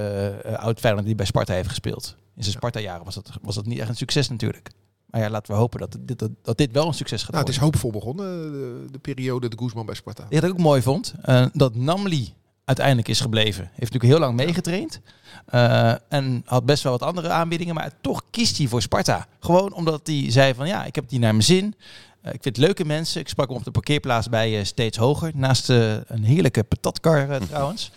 eh, 0.44 0.54
oud 0.54 0.80
Feyenoord 0.80 1.06
die 1.06 1.14
bij 1.14 1.26
Sparta 1.26 1.54
heeft 1.54 1.68
gespeeld. 1.68 2.16
In 2.36 2.42
zijn 2.42 2.56
Sparta-jaren 2.56 3.04
was 3.04 3.14
dat, 3.14 3.30
was 3.42 3.54
dat 3.54 3.66
niet 3.66 3.78
echt 3.78 3.88
een 3.88 3.96
succes 3.96 4.28
natuurlijk. 4.28 4.70
Maar 5.10 5.20
ja, 5.20 5.30
laten 5.30 5.52
we 5.52 5.58
hopen 5.58 5.80
dat 5.80 5.96
dit, 6.00 6.18
dat, 6.18 6.30
dat 6.42 6.58
dit 6.58 6.72
wel 6.72 6.86
een 6.86 6.94
succes 6.94 7.22
gaat 7.22 7.30
Nou, 7.32 7.44
het 7.44 7.54
is 7.54 7.60
worden. 7.60 7.80
hoopvol 7.80 8.00
begonnen, 8.00 8.52
de, 8.52 8.84
de 8.92 8.98
periode 8.98 9.48
de 9.48 9.56
Guzman 9.58 9.86
bij 9.86 9.94
Sparta. 9.94 10.26
Wat 10.30 10.42
ik 10.44 10.50
ook 10.50 10.58
mooi 10.58 10.82
vond, 10.82 11.14
eh, 11.22 11.46
dat 11.52 11.74
Namli 11.74 12.34
uiteindelijk 12.64 13.08
is 13.08 13.20
gebleven. 13.20 13.64
Heeft 13.64 13.92
natuurlijk 13.92 14.12
heel 14.12 14.18
lang 14.18 14.36
meegetraind. 14.36 15.00
eh, 15.46 15.92
en 16.08 16.42
had 16.44 16.64
best 16.64 16.82
wel 16.82 16.92
wat 16.92 17.02
andere 17.02 17.28
aanbiedingen, 17.28 17.74
maar 17.74 17.90
toch 18.00 18.22
kiest 18.30 18.58
hij 18.58 18.66
voor 18.66 18.82
Sparta. 18.82 19.26
Gewoon 19.40 19.72
omdat 19.72 20.00
hij 20.06 20.24
zei 20.30 20.54
van 20.54 20.66
ja, 20.66 20.84
ik 20.84 20.94
heb 20.94 21.08
die 21.08 21.18
naar 21.18 21.32
mijn 21.32 21.44
zin. 21.44 21.74
Eh, 22.22 22.32
ik 22.34 22.42
vind 22.42 22.56
leuke 22.56 22.84
mensen. 22.84 23.20
Ik 23.20 23.28
sprak 23.28 23.48
hem 23.48 23.56
op 23.56 23.64
de 23.64 23.70
parkeerplaats 23.70 24.28
bij 24.28 24.58
eh, 24.58 24.64
Steeds 24.64 24.96
Hoger. 24.98 25.30
Naast 25.34 25.70
eh, 25.70 25.92
een 26.06 26.24
heerlijke 26.24 26.62
patatkar 26.62 27.30
eh, 27.30 27.40
trouwens. 27.42 27.90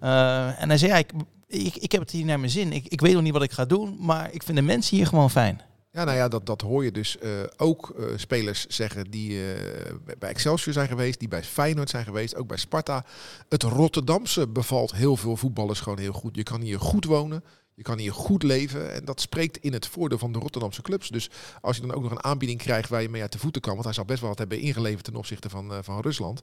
Eh, 0.00 0.62
en 0.62 0.68
hij 0.68 0.78
zei 0.78 0.90
ja, 0.92 0.96
ik, 0.98 1.12
ik, 1.46 1.76
ik 1.76 1.92
heb 1.92 2.00
het 2.00 2.10
hier 2.10 2.24
naar 2.24 2.38
mijn 2.38 2.50
zin. 2.52 2.72
Ik, 2.72 2.86
ik 2.88 3.00
weet 3.00 3.12
nog 3.14 3.22
niet 3.22 3.32
wat 3.32 3.42
ik 3.42 3.52
ga 3.52 3.64
doen, 3.64 3.96
maar 4.00 4.32
ik 4.32 4.42
vind 4.42 4.56
de 4.58 4.62
mensen 4.64 4.96
hier 4.96 5.06
gewoon 5.06 5.30
fijn. 5.30 5.60
Ja, 5.98 6.04
nou 6.04 6.16
ja, 6.16 6.28
dat, 6.28 6.46
dat 6.46 6.60
hoor 6.60 6.84
je 6.84 6.92
dus 6.92 7.18
eh, 7.18 7.30
ook 7.56 7.90
eh, 7.90 8.06
spelers 8.16 8.66
zeggen 8.66 9.10
die 9.10 9.52
eh, 9.52 9.94
bij 10.18 10.28
Excelsior 10.28 10.72
zijn 10.72 10.88
geweest, 10.88 11.18
die 11.18 11.28
bij 11.28 11.44
Feyenoord 11.44 11.90
zijn 11.90 12.04
geweest, 12.04 12.36
ook 12.36 12.46
bij 12.46 12.56
Sparta. 12.56 13.04
Het 13.48 13.62
Rotterdamse 13.62 14.48
bevalt 14.48 14.94
heel 14.94 15.16
veel 15.16 15.36
voetballers 15.36 15.80
gewoon 15.80 15.98
heel 15.98 16.12
goed. 16.12 16.36
Je 16.36 16.42
kan 16.42 16.60
hier 16.60 16.80
goed 16.80 17.04
wonen, 17.04 17.44
je 17.74 17.82
kan 17.82 17.98
hier 17.98 18.12
goed 18.12 18.42
leven 18.42 18.92
en 18.92 19.04
dat 19.04 19.20
spreekt 19.20 19.56
in 19.56 19.72
het 19.72 19.86
voordeel 19.86 20.18
van 20.18 20.32
de 20.32 20.38
Rotterdamse 20.38 20.82
clubs. 20.82 21.08
Dus 21.08 21.30
als 21.60 21.76
je 21.76 21.82
dan 21.82 21.94
ook 21.94 22.02
nog 22.02 22.10
een 22.10 22.24
aanbieding 22.24 22.58
krijgt 22.58 22.88
waar 22.88 23.02
je 23.02 23.08
mee 23.08 23.22
uit 23.22 23.32
de 23.32 23.38
voeten 23.38 23.60
kan, 23.60 23.72
want 23.72 23.84
hij 23.84 23.94
zal 23.94 24.04
best 24.04 24.20
wel 24.20 24.28
wat 24.28 24.38
hebben 24.38 24.60
ingeleverd 24.60 25.04
ten 25.04 25.16
opzichte 25.16 25.48
van, 25.48 25.84
van 25.84 26.00
Rusland. 26.00 26.42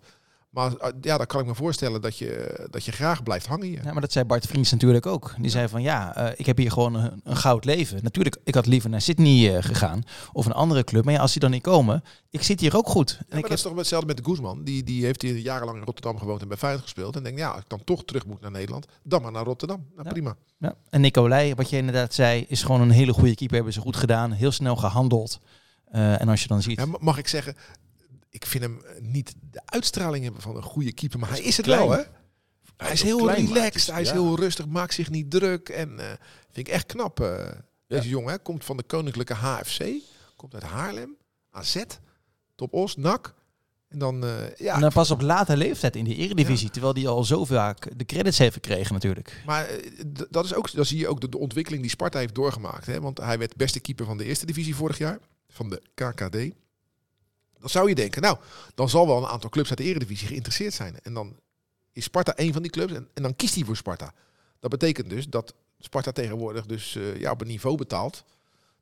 Maar 0.55 0.75
eh, 0.75 0.89
ja, 1.01 1.17
dan 1.17 1.25
kan 1.25 1.39
ik 1.39 1.45
me 1.45 1.55
voorstellen 1.55 2.01
dat 2.01 2.17
je, 2.17 2.67
dat 2.71 2.85
je 2.85 2.91
graag 2.91 3.23
blijft 3.23 3.45
hangen 3.45 3.67
hier. 3.67 3.83
Ja, 3.83 3.91
maar 3.91 4.01
dat 4.01 4.11
zei 4.11 4.25
Bart 4.25 4.45
Vriends 4.47 4.71
natuurlijk 4.71 5.05
ook. 5.05 5.33
Die 5.39 5.51
zei 5.51 5.67
van 5.67 5.81
ja, 5.81 6.15
eh, 6.15 6.39
ik 6.39 6.45
heb 6.45 6.57
hier 6.57 6.71
gewoon 6.71 6.95
een, 6.95 7.21
een 7.23 7.35
goud 7.35 7.65
leven. 7.65 7.99
Natuurlijk, 8.03 8.37
ik 8.43 8.55
had 8.55 8.65
liever 8.65 8.89
naar 8.89 9.01
Sydney 9.01 9.55
eh, 9.55 9.63
gegaan 9.63 10.03
of 10.33 10.45
een 10.45 10.51
andere 10.51 10.83
club. 10.83 11.03
Maar 11.05 11.13
ja, 11.13 11.19
als 11.19 11.31
die 11.31 11.41
dan 11.41 11.51
niet 11.51 11.61
komen, 11.61 12.03
ik 12.29 12.43
zit 12.43 12.59
hier 12.59 12.77
ook 12.77 12.87
goed. 12.87 13.09
En 13.09 13.17
Ja, 13.17 13.25
maar 13.27 13.35
ik 13.37 13.41
dat 13.41 13.49
heb, 13.49 13.57
is 13.57 13.63
toch 13.63 13.75
hetzelfde 13.75 14.07
met 14.07 14.17
de 14.17 14.23
Guzman. 14.23 14.63
Die, 14.63 14.83
die 14.83 15.05
heeft 15.05 15.21
hier 15.21 15.37
jarenlang 15.37 15.77
in 15.77 15.83
Rotterdam 15.83 16.17
gewoond 16.19 16.41
en 16.41 16.47
bij 16.47 16.57
Feyenoord 16.57 16.83
gespeeld. 16.83 17.15
En 17.15 17.23
denkt, 17.23 17.39
ja, 17.39 17.49
als 17.49 17.61
ik 17.61 17.69
dan 17.69 17.83
toch 17.83 18.05
terug 18.05 18.25
moet 18.25 18.41
naar 18.41 18.51
Nederland, 18.51 18.85
dan 19.03 19.21
maar 19.21 19.31
naar 19.31 19.45
Rotterdam. 19.45 19.85
Nou, 19.95 20.09
prima. 20.09 20.35
ja. 20.57 20.75
En 20.89 21.01
Nicolai, 21.01 21.55
wat 21.55 21.69
je 21.69 21.77
inderdaad 21.77 22.13
zei, 22.13 22.45
is 22.47 22.63
gewoon 22.63 22.81
een 22.81 22.91
hele 22.91 23.13
goede 23.13 23.35
keeper. 23.35 23.55
Hebben 23.55 23.73
ze 23.73 23.79
goed 23.81 23.95
gedaan, 23.95 24.31
heel 24.31 24.51
snel 24.51 24.75
gehandeld. 24.75 25.39
Eh, 25.85 26.21
en 26.21 26.29
als 26.29 26.41
je 26.41 26.47
dan 26.47 26.61
ziet, 26.61 27.01
mag 27.01 27.17
ik 27.17 27.27
zeggen, 27.27 27.55
ik 28.35 28.45
vind 28.45 28.63
hem 28.63 28.81
eh, 28.85 29.01
niet 29.01 29.33
de 29.51 29.61
uitstraling 29.65 30.23
hebben 30.23 30.41
van 30.41 30.55
een 30.55 30.63
goede 30.63 30.93
keeper, 30.93 31.19
maar 31.19 31.29
hij 31.29 31.39
is 31.41 31.57
het 31.57 31.65
klein. 31.65 31.87
wel, 31.87 31.97
hè? 31.97 32.03
Hij 32.77 32.91
is 32.91 33.01
heel 33.01 33.17
klein, 33.17 33.47
relaxed, 33.47 33.75
is- 33.75 33.87
hij 33.87 34.01
is 34.01 34.07
ja. 34.07 34.13
heel 34.13 34.35
rustig, 34.35 34.67
maakt 34.67 34.93
zich 34.93 35.09
niet 35.09 35.31
druk. 35.31 35.69
En 35.69 35.99
eh, 35.99 36.05
vind 36.51 36.67
ik 36.67 36.73
echt 36.73 36.85
knap. 36.85 37.19
eh, 37.19 37.51
deze 37.87 38.09
jongen 38.09 38.31
hè, 38.31 38.39
komt 38.39 38.63
van 38.65 38.77
de 38.77 38.83
Koninklijke 38.83 39.33
HFC, 39.33 39.83
komt 40.35 40.53
uit 40.53 40.63
Haarlem, 40.63 41.15
AZ, 41.51 41.83
Top 42.55 42.73
Os, 42.73 42.95
NAC. 42.95 43.33
En 43.87 43.99
dan, 43.99 44.23
eh, 44.25 44.55
ja, 44.57 44.73
en 44.75 44.81
dan 44.81 44.91
pas 44.91 45.11
op 45.11 45.21
late 45.21 45.57
leeftijd 45.57 45.95
in 45.95 46.03
de 46.03 46.15
eredivisie. 46.15 46.69
Terwijl 46.69 46.93
die 46.93 47.07
al 47.07 47.23
zo 47.23 47.45
vaak 47.45 47.87
de 47.97 48.05
credits 48.05 48.37
heeft 48.37 48.53
gekregen 48.53 48.93
natuurlijk. 48.93 49.41
Maar 49.45 49.69
dat 50.29 50.45
is 50.45 50.53
ook, 50.53 50.71
dan 50.71 50.85
zie 50.85 50.97
je 50.99 51.07
ook 51.07 51.21
de, 51.21 51.29
de 51.29 51.37
ontwikkeling 51.37 51.81
die 51.81 51.91
Sparta 51.91 52.19
heeft 52.19 52.35
doorgemaakt. 52.35 52.85
Hè? 52.85 53.01
Want 53.01 53.17
hij 53.17 53.37
werd 53.37 53.55
beste 53.55 53.79
keeper 53.79 54.05
van 54.05 54.17
de 54.17 54.23
eerste 54.25 54.45
divisie 54.45 54.75
vorig 54.75 54.97
jaar, 54.97 55.19
van 55.49 55.69
de 55.69 55.81
KKD. 55.93 56.37
Dan 57.59 57.69
zou 57.69 57.89
je 57.89 57.95
denken, 57.95 58.21
nou, 58.21 58.37
dan 58.75 58.89
zal 58.89 59.07
wel 59.07 59.17
een 59.17 59.27
aantal 59.29 59.49
clubs 59.49 59.69
uit 59.69 59.77
de 59.77 59.83
eredivisie 59.83 60.27
geïnteresseerd 60.27 60.73
zijn. 60.73 60.99
En 61.03 61.13
dan 61.13 61.35
is 61.91 62.03
Sparta 62.03 62.33
een 62.35 62.53
van 62.53 62.61
die 62.61 62.71
clubs 62.71 62.93
en, 62.93 63.07
en 63.13 63.23
dan 63.23 63.35
kiest 63.35 63.55
hij 63.55 63.63
voor 63.63 63.75
Sparta. 63.75 64.13
Dat 64.59 64.69
betekent 64.69 65.09
dus 65.09 65.27
dat 65.29 65.53
Sparta 65.79 66.11
tegenwoordig 66.11 66.65
dus 66.65 66.95
eh, 66.95 67.19
ja, 67.19 67.31
op 67.31 67.41
een 67.41 67.47
niveau 67.47 67.77
betaalt. 67.77 68.23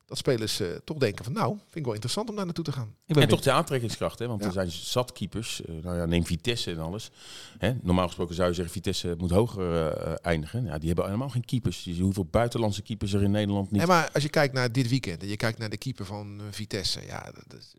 Dat 0.06 0.18
spelers 0.18 0.60
eh, 0.60 0.68
toch 0.84 0.96
denken 0.98 1.24
van, 1.24 1.32
nou, 1.32 1.48
vind 1.56 1.76
ik 1.76 1.84
wel 1.84 1.92
interessant 1.92 2.28
om 2.28 2.36
daar 2.36 2.44
naartoe 2.44 2.64
te 2.64 2.72
gaan. 2.72 2.94
Ik 3.06 3.14
ben 3.14 3.22
En 3.22 3.28
toch 3.28 3.40
de 3.40 3.50
aantrekkingskracht, 3.52 4.18
hè? 4.18 4.26
want 4.26 4.40
Ja. 4.40 4.46
er 4.46 4.52
zijn 4.52 4.70
zat 4.70 5.12
keepers. 5.12 5.64
eh, 5.64 5.74
nou 5.82 5.96
ja, 5.96 6.04
neem 6.06 6.26
Vitesse 6.26 6.70
en 6.70 6.78
alles. 6.78 7.10
Hè? 7.58 7.72
Normaal 7.82 8.06
gesproken 8.06 8.34
zou 8.34 8.48
je 8.48 8.54
zeggen, 8.54 8.72
Vitesse 8.74 9.14
moet 9.18 9.30
hoger 9.30 9.92
eindigen. 10.14 10.64
Ja, 10.64 10.78
die 10.78 10.86
hebben 10.86 11.04
helemaal 11.04 11.28
geen 11.28 11.44
keepers. 11.44 11.84
Je 11.84 11.92
ziet 11.92 12.02
hoeveel 12.02 12.24
buitenlandse 12.24 12.82
keepers 12.82 13.12
er 13.12 13.22
in 13.22 13.30
Nederland 13.30 13.70
niet... 13.70 13.80
En 13.82 13.88
maar 13.88 14.10
als 14.12 14.22
je 14.22 14.28
kijkt 14.28 14.54
naar 14.54 14.72
dit 14.72 14.88
weekend 14.88 15.22
en 15.22 15.28
je 15.28 15.36
kijkt 15.36 15.58
naar 15.58 15.70
de 15.70 15.76
keeper 15.78 16.04
van 16.06 16.40
Vitesse, 16.50 17.06
ja, 17.06 17.30
dat 17.48 17.58
is, 17.58 17.74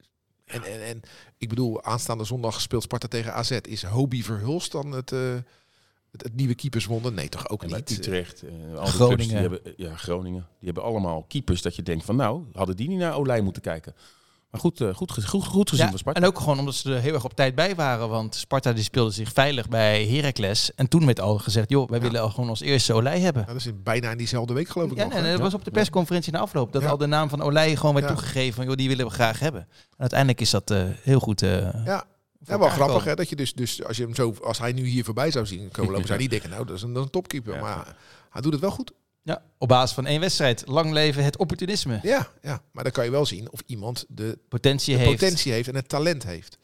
en, 0.46 0.64
en, 0.64 0.86
en 0.86 1.02
ik 1.38 1.50
bedoel, 1.50 1.84
aanstaande 1.84 2.24
zondag 2.24 2.62
speelt 2.62 2.84
Sparta 2.84 3.08
tegen 3.08 3.34
AZ. 3.34 3.52
Is 3.52 3.84
Hobie 3.84 4.24
Verhulst 4.24 4.72
dan 4.72 4.92
het, 4.92 5.12
eh, 5.12 5.34
het, 6.12 6.24
het 6.24 6.36
nieuwe 6.36 6.56
keeperswonder? 6.56 7.12
Nee, 7.14 7.30
toch 7.30 7.50
ook 7.50 7.66
niet. 7.66 7.90
Utrecht, 7.90 8.44
eh, 8.44 8.78
al 8.78 8.86
Groningen. 8.86 9.16
clubs 9.16 9.28
die 9.28 9.38
hebben, 9.38 9.74
ja, 9.78 9.96
Groningen. 9.96 10.48
Die 10.60 10.66
hebben 10.66 10.84
allemaal 10.84 11.24
keepers 11.24 11.62
dat 11.62 11.76
je 11.76 11.84
denkt 11.84 12.06
van 12.06 12.16
nou, 12.16 12.44
hadden 12.54 12.76
die 12.76 12.88
niet 12.88 13.00
naar 13.00 13.18
Olij 13.18 13.42
moeten 13.42 13.62
kijken. 13.62 13.96
Maar 14.56 14.72
goed, 14.72 14.82
eh, 14.82 14.94
goed, 14.96 15.26
goed, 15.26 15.46
goed 15.46 15.70
gezien 15.70 15.84
Ja, 15.86 15.89
van 15.89 16.00
Sparta. 16.00 16.22
en 16.22 16.28
ook 16.28 16.39
gewoon 16.39 16.60
omdat 16.60 16.76
ze 16.76 16.94
er 16.94 17.02
heel 17.02 17.13
erg 17.13 17.24
op 17.24 17.34
tijd 17.34 17.56
bij 17.56 17.76
waren. 17.76 18.10
Want 18.10 18.36
Sparta 18.36 18.74
die 18.74 18.84
speelde 18.84 19.12
zich 19.12 19.32
veilig 19.34 19.68
bij 19.68 20.06
Heracles. 20.08 20.72
En 20.76 20.88
toen 20.88 21.06
werd 21.06 21.20
al 21.20 21.38
gezegd, 21.38 21.70
joh, 21.70 21.89
wij 21.89 21.98
Ja. 22.00 22.04
willen 22.06 22.22
al 22.22 22.30
gewoon 22.30 22.50
als 22.50 22.62
eerste 22.62 22.94
Olij 22.94 23.20
hebben. 23.20 23.41
Ja, 23.41 23.48
dat 23.48 23.56
is 23.58 23.65
in, 23.65 23.84
bijna 23.84 24.12
in 24.12 24.18
diezelfde 24.18 24.54
week 24.54 24.68
geloof 24.70 24.91
ik 24.91 24.98
Ja, 24.98 25.04
nog. 25.04 25.13
en 25.13 25.24
hè? 25.24 25.32
dat 25.32 25.39
was 25.39 25.54
op 25.54 25.63
de 25.65 25.72
persconferentie 25.72 26.32
na 26.32 26.39
afloop. 26.39 26.74
Dat 26.74 26.82
Ja. 26.82 26.88
al 26.89 26.98
de 26.98 27.06
naam 27.06 27.30
van 27.30 27.41
Olij 27.41 27.76
gewoon 27.76 27.94
werd 27.96 28.08
Ja. 28.08 28.13
toegegeven. 28.13 28.54
Van, 28.54 28.65
joh, 28.65 28.76
die 28.76 28.88
willen 28.88 29.06
we 29.06 29.12
graag 29.12 29.39
hebben. 29.39 29.62
En 29.62 29.68
uiteindelijk 29.98 30.41
is 30.41 30.50
dat 30.50 30.72
eh, 30.72 30.84
heel 31.02 31.20
goed. 31.20 31.41
eh, 31.41 31.50
Ja. 31.86 32.04
Ja, 32.48 32.60
wel 32.60 32.70
grappig 32.70 33.04
hè, 33.04 33.15
dat 33.15 33.30
je 33.30 33.36
dus, 33.36 33.54
dus 33.54 33.84
als 33.84 33.98
je 33.98 34.04
hem 34.04 34.15
zo, 34.15 34.36
als 34.44 34.60
hij 34.60 34.72
nu 34.72 34.86
hier 34.86 35.04
voorbij 35.04 35.32
zou 35.32 35.46
zien 35.46 35.70
komen 35.72 35.91
lopen, 35.91 36.08
zou 36.08 36.20
hij 36.20 36.28
denken, 36.28 36.50
nou, 36.50 36.65
dat 36.65 36.76
is 36.76 36.82
een, 36.82 36.89
dat 36.89 36.98
is 36.98 37.04
een 37.06 37.12
topkeeper. 37.12 37.54
Ja. 37.54 37.62
Maar 37.62 37.96
hij 38.30 38.41
doet 38.41 38.52
het 38.52 38.62
wel 38.62 38.72
goed. 38.72 38.91
Ja, 39.26 39.42
op 39.58 39.68
basis 39.68 39.96
van 39.96 40.06
één 40.06 40.20
wedstrijd. 40.20 40.64
Lang 40.68 40.92
leven 40.92 41.24
het 41.24 41.38
opportunisme. 41.38 42.00
Ja, 42.04 42.28
ja, 42.42 42.62
maar 42.72 42.84
dan 42.84 42.94
kan 42.94 43.06
je 43.06 43.12
wel 43.12 43.26
zien 43.26 43.52
of 43.52 43.60
iemand 43.66 44.06
de, 44.08 44.38
Potentie 44.50 44.94
de 44.98 45.00
heeft. 45.04 45.12
potentie 45.20 45.52
heeft 45.52 45.68
en 45.68 45.76
het 45.76 45.90
talent 45.90 46.24
heeft. 46.24 46.58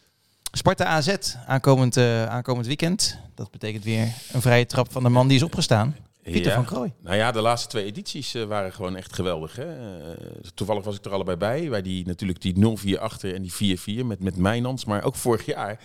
Sparta 0.52 0.86
AZ 0.86 1.16
aankomend, 1.48 1.98
eh, 1.98 2.26
aankomend 2.26 2.68
weekend. 2.68 3.18
Dat 3.36 3.52
betekent 3.52 3.84
weer 3.84 4.08
een 4.32 4.42
vrije 4.42 4.66
trap 4.66 4.92
van 4.92 5.04
de 5.04 5.10
man 5.10 5.28
die 5.28 5.38
is 5.38 5.44
opgestaan. 5.44 5.96
Pieter 6.24 6.46
Ja. 6.52 6.54
van 6.56 6.66
Krooi. 6.66 6.92
Nou 7.02 7.16
ja, 7.16 7.32
de 7.32 7.42
laatste 7.42 7.68
twee 7.70 7.86
edities 7.86 8.34
eh, 8.34 8.44
waren 8.44 8.74
gewoon 8.74 8.96
echt 8.96 9.14
geweldig. 9.14 9.56
Hè? 9.56 9.98
Eh, 10.12 10.18
toevallig 10.54 10.84
was 10.84 10.96
ik 10.96 11.06
er 11.06 11.12
allebei 11.14 11.38
bij. 11.38 11.70
Bij 11.70 11.82
die 11.82 12.06
natuurlijk 12.06 12.42
die 12.42 12.54
0-4 12.58 13.00
achter 13.00 13.36
en 13.36 13.42
die 13.42 13.54
4-4 14.02 14.06
met, 14.06 14.20
met 14.24 14.36
Mijnans. 14.38 14.86
Maar 14.86 15.04
ook 15.04 15.16
vorig 15.16 15.46
jaar 15.46 15.80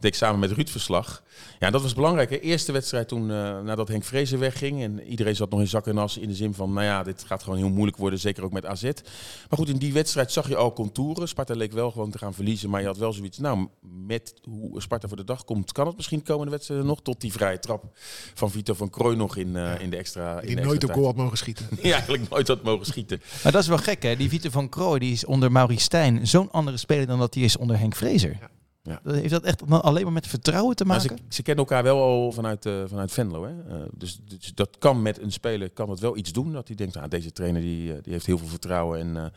deed 0.00 0.10
ik 0.10 0.18
samen 0.18 0.40
met 0.40 0.50
Ruud 0.50 0.68
verslag. 0.68 1.22
Ja, 1.58 1.70
dat 1.70 1.82
was 1.82 1.94
belangrijk. 1.94 2.30
Hè? 2.30 2.38
Eerste 2.38 2.72
wedstrijd 2.72 3.08
toen, 3.08 3.30
eh, 3.30 3.60
nadat 3.60 3.88
Henk 3.88 4.04
Vrezen 4.04 4.38
wegging. 4.38 4.82
En 4.82 5.02
iedereen 5.02 5.36
zat 5.36 5.50
nog 5.50 5.60
in 5.60 5.68
zak 5.68 5.86
en 5.86 5.98
as 5.98 6.16
in 6.16 6.28
de 6.28 6.34
zin 6.34 6.54
van... 6.54 6.72
nou 6.72 6.86
ja, 6.86 7.02
dit 7.02 7.24
gaat 7.26 7.42
gewoon 7.42 7.58
heel 7.58 7.68
moeilijk 7.68 7.96
worden, 7.96 8.18
zeker 8.18 8.44
ook 8.44 8.52
met 8.52 8.66
AZ. 8.66 8.82
Maar 8.82 9.58
goed, 9.58 9.68
in 9.68 9.76
die 9.76 9.92
wedstrijd 9.92 10.32
zag 10.32 10.48
je 10.48 10.56
al 10.56 10.72
contouren. 10.72 11.28
Sparta 11.28 11.54
leek 11.54 11.72
wel 11.72 11.90
gewoon 11.90 12.10
te 12.10 12.18
gaan 12.18 12.34
verliezen. 12.34 12.70
Maar 12.70 12.80
je 12.80 12.86
had 12.86 12.96
wel 12.96 13.12
zoiets, 13.12 13.38
nou, 13.38 13.68
met 14.06 14.34
hoe 14.42 14.80
Sparta 14.80 15.08
voor 15.08 15.16
de 15.16 15.24
dag 15.24 15.44
komt... 15.44 15.72
kan 15.72 15.86
het 15.86 15.96
misschien 15.96 16.22
komende 16.22 16.50
wedstrijden 16.50 16.86
nog 16.86 17.02
tot 17.02 17.20
die 17.20 17.32
vrije 17.32 17.58
trap 17.58 17.84
van 18.34 18.50
Vito 18.50 18.74
van 18.74 18.90
Krooi 18.90 19.16
nog 19.16 19.36
in, 19.36 19.56
eh, 19.56 19.80
in 19.80 19.90
de 19.90 19.96
extra 19.96 20.40
in 20.40 20.46
Die 20.46 20.56
de 20.56 20.62
nooit 20.62 20.84
op 20.84 20.92
goal 20.92 21.06
had 21.06 21.16
mogen 21.16 21.38
schieten. 21.38 21.66
Die 21.82 21.92
eigenlijk 21.92 22.28
nooit 22.28 22.48
had 22.48 22.62
mogen 22.62 22.86
schieten. 22.86 23.22
Maar 23.42 23.52
dat 23.52 23.62
is 23.62 23.68
wel 23.68 23.78
gek, 23.78 24.02
hè? 24.02 24.16
Die 24.16 24.28
Vieter 24.28 24.50
van 24.50 24.68
Krooi 24.68 24.98
die 24.98 25.12
is 25.12 25.24
onder 25.24 25.52
Maurice 25.52 25.82
Stijn 25.82 26.26
zo'n 26.26 26.50
andere 26.50 26.76
speler 26.76 27.06
dan 27.06 27.18
dat 27.18 27.34
hij 27.34 27.42
is 27.42 27.56
onder 27.56 27.78
Henk 27.78 27.94
Vrezer. 27.94 28.36
Ja. 28.40 28.50
Ja. 28.82 29.00
Heeft 29.04 29.30
dat 29.30 29.42
echt 29.44 29.70
alleen 29.70 30.02
maar 30.04 30.12
met 30.12 30.26
vertrouwen 30.26 30.76
te 30.76 30.84
maken? 30.84 31.16
ze, 31.18 31.24
ze 31.28 31.42
kennen 31.42 31.64
elkaar 31.64 31.82
wel 31.82 32.02
al 32.02 32.32
vanuit, 32.32 32.66
eh, 32.66 32.82
vanuit 32.86 33.12
Venlo. 33.12 33.44
Hè? 33.44 33.62
Eh, 33.68 33.88
dus, 33.94 34.20
dus 34.24 34.52
dat 34.54 34.78
kan 34.78 35.02
met 35.02 35.20
een 35.20 35.32
speler 35.32 35.70
kan 35.70 35.90
het 35.90 36.00
wel 36.00 36.16
iets 36.16 36.32
doen. 36.32 36.52
Dat 36.52 36.66
hij 36.66 36.76
denkt, 36.76 36.96
ah, 36.96 37.08
deze 37.08 37.32
trainer 37.32 37.60
die, 37.60 37.92
eh, 37.94 38.02
die 38.02 38.12
heeft 38.12 38.26
heel 38.26 38.38
veel 38.38 38.48
vertrouwen. 38.48 38.98
En 39.16 39.32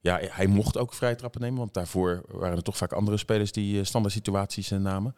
ja, 0.00 0.18
hij 0.22 0.46
mocht 0.46 0.78
ook 0.78 0.94
vrije 0.94 1.14
trappen 1.14 1.40
nemen. 1.40 1.58
Want 1.58 1.74
daarvoor 1.74 2.22
waren 2.28 2.56
er 2.56 2.62
toch 2.62 2.76
vaak 2.76 2.92
andere 2.92 3.16
spelers 3.16 3.52
die 3.52 3.84
standaard 3.84 4.14
situaties 4.14 4.68
namen. 4.70 5.14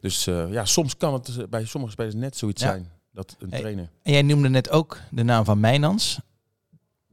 Dus 0.00 0.24
ja, 0.24 0.64
soms 0.64 0.96
kan 0.96 1.12
het 1.12 1.50
bij 1.50 1.64
sommige 1.64 1.92
spelers 1.92 2.14
net 2.14 2.36
zoiets 2.36 2.62
Ja. 2.62 2.68
zijn. 2.68 2.90
Dat 3.12 3.36
een 3.38 3.50
Hey. 3.50 3.58
trainer... 3.60 3.90
En 4.02 4.12
jij 4.12 4.22
noemde 4.22 4.48
net 4.48 4.70
ook 4.70 4.98
de 5.10 5.22
naam 5.22 5.44
van 5.44 5.60
Mijnans. 5.60 6.18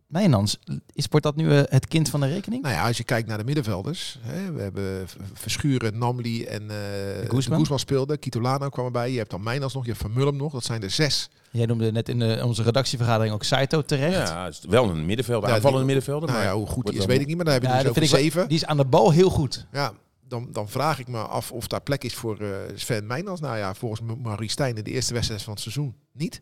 Mijnans, 0.07 0.59
is, 0.93 1.05
wordt 1.09 1.25
dat 1.25 1.35
nu 1.35 1.51
eh, 1.51 1.61
het 1.65 1.87
kind 1.87 2.09
van 2.09 2.19
de 2.19 2.27
rekening? 2.27 2.63
Nou 2.63 2.75
ja, 2.75 2.87
als 2.87 2.97
je 2.97 3.03
kijkt 3.03 3.27
naar 3.27 3.37
de 3.37 3.43
middenvelders. 3.43 4.19
Hè, 4.21 4.51
we 4.51 4.61
hebben 4.61 5.07
Verschuren, 5.33 5.97
Namli 5.97 6.43
en 6.43 6.63
uh, 6.63 7.29
Guzman. 7.29 7.79
Speelde. 7.79 8.17
Kitolano 8.17 8.69
kwam 8.69 8.85
erbij. 8.85 9.11
Je 9.11 9.17
hebt 9.17 9.29
dan 9.29 9.43
Mijnans 9.43 9.73
nog, 9.73 9.83
je 9.85 9.89
hebt 9.89 10.01
Van 10.01 10.13
Mullum 10.13 10.35
nog. 10.37 10.51
Dat 10.51 10.63
zijn 10.63 10.83
er 10.83 10.89
zes. 10.91 11.29
Jij 11.51 11.65
noemde 11.65 11.91
net 11.91 12.09
in 12.09 12.19
de, 12.19 12.41
onze 12.43 12.63
redactievergadering 12.63 13.33
ook 13.33 13.43
Saito 13.43 13.81
terecht. 13.81 14.27
Ja, 14.29 14.45
het 14.45 14.53
is 14.53 14.65
wel 14.69 14.89
een 14.89 15.05
middenvelder, 15.05 15.49
Ja, 15.49 15.55
aanvallende 15.55 15.85
middenvelder. 15.85 16.29
Nou 16.29 16.39
maar 16.41 16.47
ja, 16.49 16.55
hoe 16.55 16.67
goed 16.67 16.85
die 16.85 16.97
is, 16.97 17.05
weet 17.05 17.21
ik 17.21 17.27
niet. 17.27 17.35
Maar 17.35 17.45
daar 17.45 17.53
hebben 17.53 17.71
we 17.71 17.77
Ja, 17.77 17.81
dus 17.81 17.91
over 17.91 18.09
wel- 18.09 18.19
zeven. 18.19 18.47
die 18.47 18.57
is 18.57 18.65
aan 18.65 18.77
de 18.77 18.85
bal 18.85 19.11
heel 19.11 19.29
goed. 19.29 19.65
Ja, 19.71 19.93
dan, 20.27 20.47
dan 20.51 20.69
vraag 20.69 20.99
ik 20.99 21.07
me 21.07 21.17
af 21.19 21.51
of 21.51 21.67
daar 21.67 21.81
plek 21.81 22.03
is 22.03 22.13
voor 22.15 22.39
eh, 22.39 22.47
Sven 22.75 23.07
Meijnans. 23.07 23.39
Nou 23.39 23.57
ja, 23.57 23.73
volgens 23.73 24.01
Marie 24.23 24.49
Stijn 24.49 24.75
in 24.77 24.83
de 24.83 24.91
eerste 24.91 25.13
wedstrijd 25.13 25.41
van 25.41 25.53
het 25.53 25.61
seizoen 25.61 25.95
niet. 26.13 26.41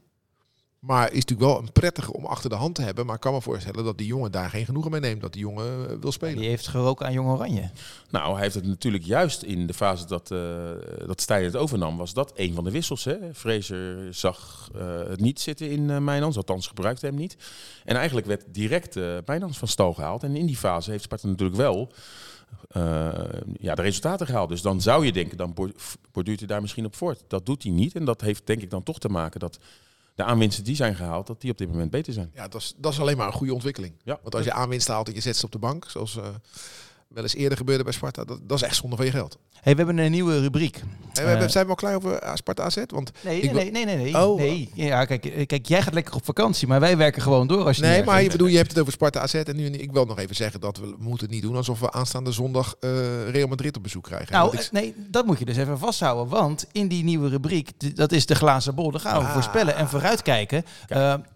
Maar 0.84 1.08
is 1.12 1.26
natuurlijk 1.26 1.50
wel 1.50 1.60
een 1.60 1.72
prettige 1.72 2.14
om 2.14 2.26
achter 2.26 2.50
de 2.50 2.56
hand 2.56 2.76
te 2.76 2.82
hebben. 2.82 3.06
Maar 3.06 3.16
ik 3.16 3.22
kan 3.22 3.34
me 3.34 3.42
voorstellen 3.42 3.84
dat 3.84 3.98
die 3.98 4.08
jongen 4.08 4.32
daar 4.32 4.50
geen 4.50 4.66
genoegen 4.66 4.92
mee 4.92 5.00
neemt. 5.00 5.22
Dat 5.22 5.34
die 5.34 5.42
jongen 5.42 5.90
eh, 5.90 5.96
wil 6.02 6.12
spelen. 6.12 6.38
Die 6.38 6.50
heeft 6.50 6.68
geroken 6.68 7.06
aan 7.06 7.14
Jong 7.14 7.30
Oranje. 7.30 7.70
Nou, 8.10 8.34
hij 8.34 8.42
heeft 8.42 8.56
het 8.56 8.66
natuurlijk 8.66 9.04
juist 9.04 9.42
in 9.42 9.68
de 9.68 9.74
fase 9.74 10.06
dat, 10.08 10.32
eh 10.32 10.40
dat 11.08 11.22
Stijn 11.22 11.44
het 11.44 11.56
overnam, 11.56 11.98
was 11.98 12.14
dat 12.14 12.32
een 12.36 12.54
van 12.54 12.64
de 12.64 12.72
wissels. 12.72 13.04
Hè? 13.04 13.18
Fraser 13.34 14.14
zag 14.14 14.70
eh, 14.76 14.98
het 15.08 15.20
niet 15.20 15.40
zitten 15.40 15.70
in 15.70 15.90
uh, 15.90 15.98
Mijnans, 15.98 16.38
althans 16.38 16.68
gebruikte 16.68 17.06
hem 17.06 17.16
niet. 17.16 17.38
En 17.86 17.96
eigenlijk 17.96 18.28
werd 18.28 18.44
direct 18.48 18.96
eh 18.96 19.18
Mijnans 19.26 19.58
van 19.58 19.68
stal 19.68 19.94
gehaald. 19.94 20.24
En 20.24 20.36
in 20.36 20.46
die 20.46 20.58
fase 20.58 20.92
heeft 20.92 21.04
Sparta 21.04 21.28
natuurlijk 21.28 21.58
wel 21.58 21.92
eh, 22.70 23.10
ja, 23.60 23.76
de 23.76 23.82
resultaten 23.82 24.26
gehaald. 24.26 24.50
Dus 24.50 24.62
dan 24.62 24.82
zou 24.82 25.06
je 25.06 25.12
denken, 25.12 25.38
dan 25.38 25.54
bor- 25.54 25.74
borduurt 26.12 26.40
hij 26.40 26.48
daar 26.48 26.62
misschien 26.62 26.86
op 26.86 26.96
voort. 26.96 27.24
Dat 27.28 27.46
doet 27.46 27.64
hij 27.64 27.72
niet. 27.72 27.96
En 27.96 28.06
dat 28.06 28.22
heeft 28.22 28.48
denk 28.48 28.62
ik 28.62 28.70
dan 28.70 28.84
toch 28.84 29.00
te 29.00 29.10
maken 29.10 29.40
dat 29.40 29.60
de 30.16 30.24
aanwinsten 30.24 30.64
die 30.64 30.76
zijn 30.76 30.96
gehaald, 30.96 31.28
dat 31.28 31.42
die 31.42 31.52
op 31.52 31.58
dit 31.58 31.68
moment 31.68 31.92
beter 31.92 32.14
zijn. 32.14 32.32
Ja, 32.34 32.48
dat 32.48 32.62
is, 32.62 32.74
dat 32.78 32.94
is 32.94 33.00
alleen 33.00 33.18
maar 33.18 33.28
een 33.28 33.34
goede 33.34 33.54
ontwikkeling. 33.54 33.94
Ja. 34.04 34.20
Want 34.22 34.36
als 34.36 34.46
je 34.46 34.54
aanwinst 34.54 34.88
haalt 34.88 35.08
en 35.08 35.14
je 35.14 35.22
zet 35.22 35.38
ze 35.38 35.46
op 35.46 35.52
de 35.52 35.60
bank, 35.60 35.90
zoals 35.90 36.18
eh, 36.18 36.28
wel 37.14 37.24
eens 37.24 37.36
eerder 37.36 37.58
gebeurde 37.58 37.84
bij 37.84 37.94
Sparta, 37.94 38.24
dat, 38.24 38.40
dat 38.44 38.58
is 38.58 38.64
echt 38.64 38.76
zonde 38.76 38.96
van 38.96 39.06
je 39.06 39.12
geld. 39.12 39.38
Hey, 39.62 39.76
we 39.76 39.84
hebben 39.84 39.98
een 40.06 40.12
nieuwe 40.12 40.40
rubriek. 40.42 40.76
En 40.78 40.84
we 41.14 41.20
hebben, 41.22 41.46
Eh, 41.46 41.52
zijn 41.52 41.64
we 41.64 41.70
al 41.70 41.76
klaar 41.76 41.96
over 41.96 42.14
eh, 42.14 42.36
Sparta 42.36 42.64
AZ? 42.64 42.78
Want 42.88 43.12
Nee, 43.22 43.40
Ik 43.42 43.52
nee, 43.54 43.72
nee, 43.72 43.86
nee, 43.86 43.96
nee. 43.96 44.12
nee. 44.12 44.26
Oh. 44.28 44.38
nee. 44.38 44.70
Ja, 44.74 45.06
kijk, 45.06 45.26
eh, 45.26 45.46
kijk, 45.46 45.66
jij 45.68 45.82
gaat 45.82 45.94
lekker 45.94 46.16
op 46.16 46.26
vakantie, 46.26 46.68
maar 46.68 46.80
wij 46.80 46.98
werken 46.98 47.22
gewoon 47.22 47.48
door 47.48 47.66
als 47.66 47.76
je 47.78 47.82
Nee, 47.82 47.92
maar 47.92 48.06
je, 48.06 48.12
ergens 48.12 48.32
bedoel, 48.32 48.48
je 48.48 48.58
hebt 48.58 48.70
het 48.70 48.80
over 48.80 48.94
Sparta 48.94 49.20
AZ. 49.20 49.34
En 49.34 49.56
nu, 49.56 49.66
ik 49.66 49.92
wil 49.92 50.06
nog 50.06 50.20
even 50.20 50.36
zeggen 50.36 50.60
dat 50.60 50.78
we, 50.78 50.86
we 50.86 50.96
moeten 51.00 51.26
het 51.26 51.34
niet 51.36 51.42
doen 51.44 51.56
alsof 51.56 51.80
we 51.80 51.92
aanstaande 51.92 52.32
zondag 52.32 52.76
Real 53.30 53.48
Madrid 53.48 53.78
op 53.78 53.84
bezoek 53.84 54.04
krijgen. 54.04 54.34
Nou, 54.34 54.58
ik- 54.58 54.70
nee, 54.72 54.94
dat 55.10 55.26
moet 55.26 55.40
je 55.40 55.46
dus 55.46 55.58
even 55.58 55.80
vasthouden. 55.80 56.28
Want 56.28 56.66
in 56.72 56.88
die 56.88 57.04
nieuwe 57.04 57.30
rubriek, 57.30 57.96
dat 57.96 58.12
is 58.12 58.26
de 58.26 58.36
glazen 58.36 58.76
bol, 58.76 58.92
daar 58.92 59.00
gaan 59.02 59.20
we 59.22 59.26
Ah. 59.28 59.34
voorspellen 59.34 59.76
en 59.76 59.90
vooruitkijken. 59.90 60.64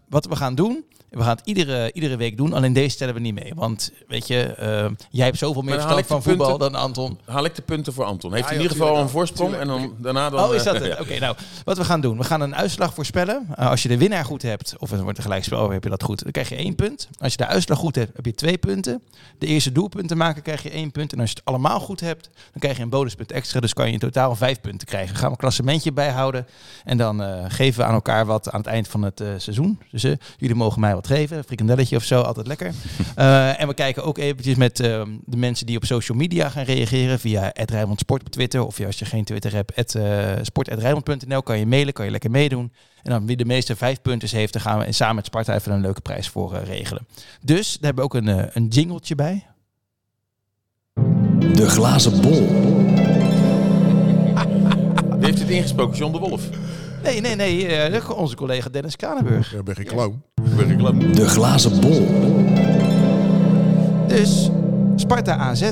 Wat 0.09 0.25
we 0.25 0.35
gaan 0.35 0.55
doen, 0.55 0.83
we 1.09 1.19
gaan 1.23 1.35
het 1.35 1.41
iedere, 1.43 1.91
iedere 1.93 2.17
week 2.17 2.37
doen. 2.37 2.53
Alleen 2.53 2.73
deze 2.73 2.89
stellen 2.89 3.13
we 3.13 3.19
niet 3.19 3.33
mee. 3.33 3.51
Want 3.55 3.91
weet 4.07 4.27
je, 4.27 4.43
eh, 4.43 4.89
jij 5.09 5.25
hebt 5.25 5.37
zoveel 5.37 5.61
meer 5.61 5.73
verstand 5.73 6.05
van 6.05 6.23
voetbal 6.23 6.47
punten. 6.47 6.71
dan 6.71 6.81
Anton. 6.81 7.19
Haal 7.25 7.45
ik 7.45 7.55
de 7.55 7.61
punten 7.61 7.93
voor 7.93 8.05
Anton. 8.05 8.33
Heeft 8.33 8.43
Ja, 8.43 8.49
hij 8.49 8.57
in 8.57 8.63
ja, 8.63 8.69
ieder 8.69 8.85
geval 8.85 9.01
een 9.01 9.09
voorsprong 9.09 9.53
en 9.53 9.67
dan 9.67 9.95
daarna 9.97 10.29
dan... 10.29 10.43
Oh, 10.43 10.55
is 10.55 10.63
dat 10.63 10.75
eh, 10.75 10.81
het? 10.81 10.89
ja. 10.91 10.99
Oké, 11.03 11.19
nou, 11.19 11.35
wat 11.65 11.77
we 11.77 11.83
gaan 11.83 12.01
doen. 12.01 12.17
We 12.17 12.23
gaan 12.23 12.41
een 12.41 12.55
uitslag 12.55 12.93
voorspellen. 12.93 13.47
Eh, 13.55 13.69
als 13.69 13.83
je 13.83 13.89
de 13.89 13.97
winnaar 13.97 14.25
goed 14.25 14.41
hebt, 14.41 14.75
of 14.77 14.91
het 14.91 15.01
wordt 15.01 15.17
een 15.17 15.23
gelijkspel, 15.23 15.69
heb 15.69 15.83
je 15.83 15.89
dat 15.89 16.03
goed, 16.03 16.23
dan 16.23 16.31
krijg 16.31 16.49
je 16.49 16.55
één 16.55 16.75
punt. 16.75 17.07
Als 17.19 17.31
je 17.31 17.37
de 17.37 17.47
uitslag 17.47 17.77
goed 17.77 17.95
hebt, 17.95 18.15
heb 18.15 18.25
je 18.25 18.35
twee 18.35 18.57
punten. 18.57 19.01
De 19.37 19.45
eerste 19.45 19.71
doelpunten 19.71 20.17
maken, 20.17 20.41
krijg 20.41 20.63
je 20.63 20.69
één 20.69 20.91
punt. 20.91 21.13
En 21.13 21.19
als 21.19 21.29
je 21.29 21.35
het 21.35 21.45
allemaal 21.45 21.79
goed 21.79 21.99
hebt, 21.99 22.29
dan 22.51 22.59
krijg 22.59 22.77
je 22.77 22.83
een 22.83 22.89
bonuspunt 22.89 23.31
extra. 23.31 23.59
Dus 23.59 23.73
kan 23.73 23.87
je 23.87 23.93
in 23.93 23.99
totaal 23.99 24.35
vijf 24.35 24.61
punten 24.61 24.87
krijgen. 24.87 25.07
Dan 25.09 25.17
gaan 25.17 25.27
we 25.27 25.33
een 25.33 25.39
klassementje 25.39 25.91
bijhouden. 25.91 26.47
En 26.83 26.97
dan 26.97 27.23
eh, 27.23 27.45
geven 27.47 27.79
we 27.81 27.87
aan 27.87 27.93
elkaar 27.93 28.25
wat 28.25 28.51
aan 28.51 28.59
het 28.59 28.69
eind 28.69 28.87
van 28.87 29.01
het 29.01 29.21
eh, 29.21 29.27
seizoen. 29.37 29.79
Dus 29.91 30.03
eh, 30.03 30.11
jullie 30.37 30.55
mogen 30.55 30.81
mij 30.81 30.95
wat 30.97 31.07
geven. 31.07 31.37
Een 31.37 31.43
frikandelletje 31.43 31.95
of 31.95 32.03
zo, 32.03 32.21
altijd 32.21 32.47
lekker. 32.47 32.71
Eh, 33.15 33.61
en 33.61 33.67
we 33.67 33.73
kijken 33.73 34.03
ook 34.03 34.17
eventjes 34.17 34.55
met 34.55 34.79
eh, 34.79 35.01
de 35.25 35.37
mensen 35.37 35.65
die 35.65 35.77
op 35.77 35.85
social 35.85 36.17
media 36.17 36.49
gaan 36.49 36.63
reageren. 36.63 37.19
Via 37.19 37.51
Rijnmond 37.53 37.99
Sport 37.99 38.21
op 38.21 38.29
Twitter. 38.29 38.65
Of 38.65 38.85
als 38.85 38.99
je 38.99 39.05
geen 39.05 39.23
Twitter 39.23 39.53
hebt, 39.53 39.75
at, 39.75 39.95
eh, 39.95 40.31
sport.rijnmond.nl. 40.41 41.43
Kan 41.43 41.59
je 41.59 41.65
mailen, 41.65 41.93
kan 41.93 42.05
je 42.05 42.11
lekker 42.11 42.31
meedoen. 42.31 42.71
En 43.03 43.11
dan 43.11 43.25
wie 43.25 43.37
de 43.37 43.45
meeste 43.45 43.75
vijf 43.75 44.01
punten 44.01 44.29
heeft, 44.37 44.53
dan 44.53 44.61
gaan 44.61 44.79
we 44.79 44.91
samen 44.91 45.15
met 45.15 45.25
Sparta 45.25 45.55
even 45.55 45.71
een 45.71 45.81
leuke 45.81 46.01
prijs 46.01 46.27
voor 46.27 46.53
eh, 46.53 46.63
regelen. 46.63 47.07
Dus 47.41 47.77
daar 47.79 47.93
hebben 47.93 48.03
we 48.03 48.09
ook 48.09 48.23
een, 48.23 48.49
een 48.53 48.67
jingletje 48.67 49.15
bij. 49.15 49.45
De 51.53 51.69
glazen 51.69 52.21
bol. 52.21 52.47
Wie 55.17 55.25
heeft 55.25 55.37
dit 55.37 55.49
ingesproken? 55.49 55.97
John 55.97 56.11
de 56.11 56.19
Wolf. 56.19 56.49
Nee, 57.03 57.21
nee, 57.21 57.35
nee. 57.35 57.67
eh, 57.67 58.09
onze 58.09 58.35
collega 58.35 58.69
Dennis 58.69 58.95
Kranenburg. 58.95 59.53
ik 59.55 59.63
ben 59.63 59.75
geen 59.75 59.85
clown. 59.85 60.23
De 61.13 61.27
glazen 61.27 61.81
bol. 61.81 62.07
Dus 64.07 64.49
Sparta 64.95 65.35
AZ. 65.37 65.71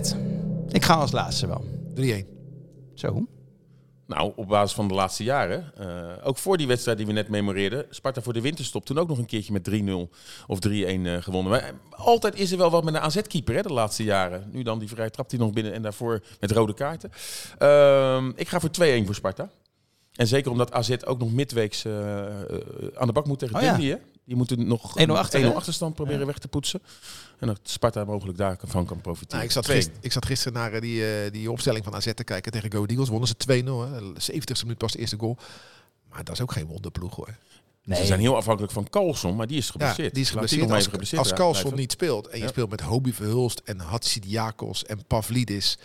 Ik 0.70 0.84
ga 0.84 0.94
als 0.94 1.12
laatste 1.12 1.48
wel. 1.48 1.64
3-1. 1.96 2.26
Zo. 2.94 3.26
Nou, 4.08 4.32
op 4.36 4.48
basis 4.48 4.76
van 4.76 4.88
de 4.88 4.94
laatste 4.94 5.24
jaren. 5.24 5.72
eh, 5.78 6.28
ook 6.28 6.38
voor 6.38 6.58
die 6.58 6.68
wedstrijd 6.68 6.98
die 6.98 7.08
we 7.08 7.14
net 7.14 7.30
memoreerden. 7.30 7.86
Sparta 7.90 8.22
voor 8.22 8.34
de 8.34 8.42
winterstop 8.42 8.86
toen 8.86 8.98
ook 8.98 9.08
nog 9.08 9.18
een 9.18 9.26
keertje 9.26 9.54
met 9.54 9.64
3-0 9.64 10.10
of 10.48 10.60
3-1 10.60 11.06
eh, 11.06 11.18
gewonnen. 11.20 11.52
Maar 11.52 11.74
altijd 11.90 12.40
is 12.40 12.52
er 12.52 12.58
wel 12.58 12.70
wat 12.70 12.84
met 12.84 12.94
een 12.94 13.00
AZ-keeper 13.02 13.56
hè, 13.56 13.62
de 13.62 13.74
laatste 13.74 14.04
jaren. 14.04 14.50
Nu 14.52 14.64
dan 14.64 14.80
die 14.80 14.88
vrije 14.90 15.10
trap 15.10 15.30
die 15.30 15.40
nog 15.40 15.52
binnen 15.52 15.74
en 15.74 15.82
daarvoor 15.82 16.22
met 16.40 16.52
rode 16.52 16.74
kaarten. 16.74 17.12
Ehm, 17.58 18.32
ik 18.36 18.48
ga 18.48 18.60
voor 18.60 18.70
2-1 18.72 19.06
voor 19.06 19.16
Sparta. 19.16 19.50
En 20.16 20.28
zeker 20.28 20.52
omdat 20.52 20.72
AZ 20.72 20.96
ook 21.06 21.20
nog 21.20 21.32
midweeks 21.34 21.86
eh, 21.86 22.28
eh, 22.28 22.58
aan 22.96 23.08
de 23.08 23.14
bak 23.14 23.26
moet 23.28 23.40
tegen 23.40 23.56
Oh 23.56 23.62
ja. 23.62 23.72
Dundee. 23.72 23.90
hè? 23.92 23.98
Die 24.26 24.36
moeten 24.36 24.68
nog 24.68 24.98
1-0 25.00 25.12
achter, 25.12 25.40
1-0 25.42 25.44
hè? 25.44 25.54
achterstand 25.54 25.96
proberen 25.96 26.26
weg 26.26 26.38
te 26.38 26.48
poetsen. 26.48 26.82
En 27.40 27.48
dat 27.48 27.60
Sparta 27.64 28.04
mogelijk 28.06 28.38
daarvan 28.38 28.86
kan 28.86 29.02
profiteren. 29.02 29.36
Nou, 29.36 29.44
ik, 29.46 29.52
zat 29.52 29.70
2-1. 29.70 29.72
gisteren, 29.72 30.00
ik 30.02 30.12
zat 30.12 30.26
gisteren 30.26 30.54
naar 30.54 30.74
eh, 30.74 30.82
die, 30.82 31.32
die 31.32 31.52
opstelling 31.52 31.84
van 31.84 31.96
AZ 31.96 32.12
te 32.16 32.24
kijken 32.24 32.52
tegen 32.52 32.72
Go 32.72 32.86
Eagles. 32.86 33.10
Wonnen 33.10 33.28
ze 33.28 33.36
2-0. 33.36 33.92
hè. 33.92 34.32
70ste 34.34 34.62
minuut 34.62 34.78
pas 34.78 34.92
de 34.92 35.00
eerste 35.00 35.18
goal. 35.18 35.38
Maar 36.10 36.24
dat 36.24 36.36
is 36.36 36.42
ook 36.42 36.52
geen 36.52 36.66
wonderploeg 36.66 37.16
hoor. 37.16 37.36
Nee. 37.84 38.00
Ze 38.00 38.06
zijn 38.06 38.20
heel 38.20 38.36
afhankelijk 38.36 38.74
van 38.74 38.90
Carlson, 38.90 39.36
maar 39.36 39.48
die 39.48 39.58
is 39.58 39.66
Ja, 39.66 39.72
geblesseerd. 39.72 40.14
die 40.14 40.24
is 40.24 40.30
geblesseerd. 40.30 40.72
Als, 40.72 40.88
geblesseerd 40.88 41.22
als 41.22 41.34
Carlson 41.34 41.76
niet 41.76 41.92
speelt 41.92 42.28
en 42.28 42.38
je 42.38 42.44
Ja. 42.44 42.50
speelt 42.50 42.70
met 42.70 42.82
Hobie 42.82 43.14
Verhulst 43.14 43.62
en 43.66 43.80
Hatsidiakos 43.80 44.86
en 44.86 45.06
Pavlidis. 45.08 45.78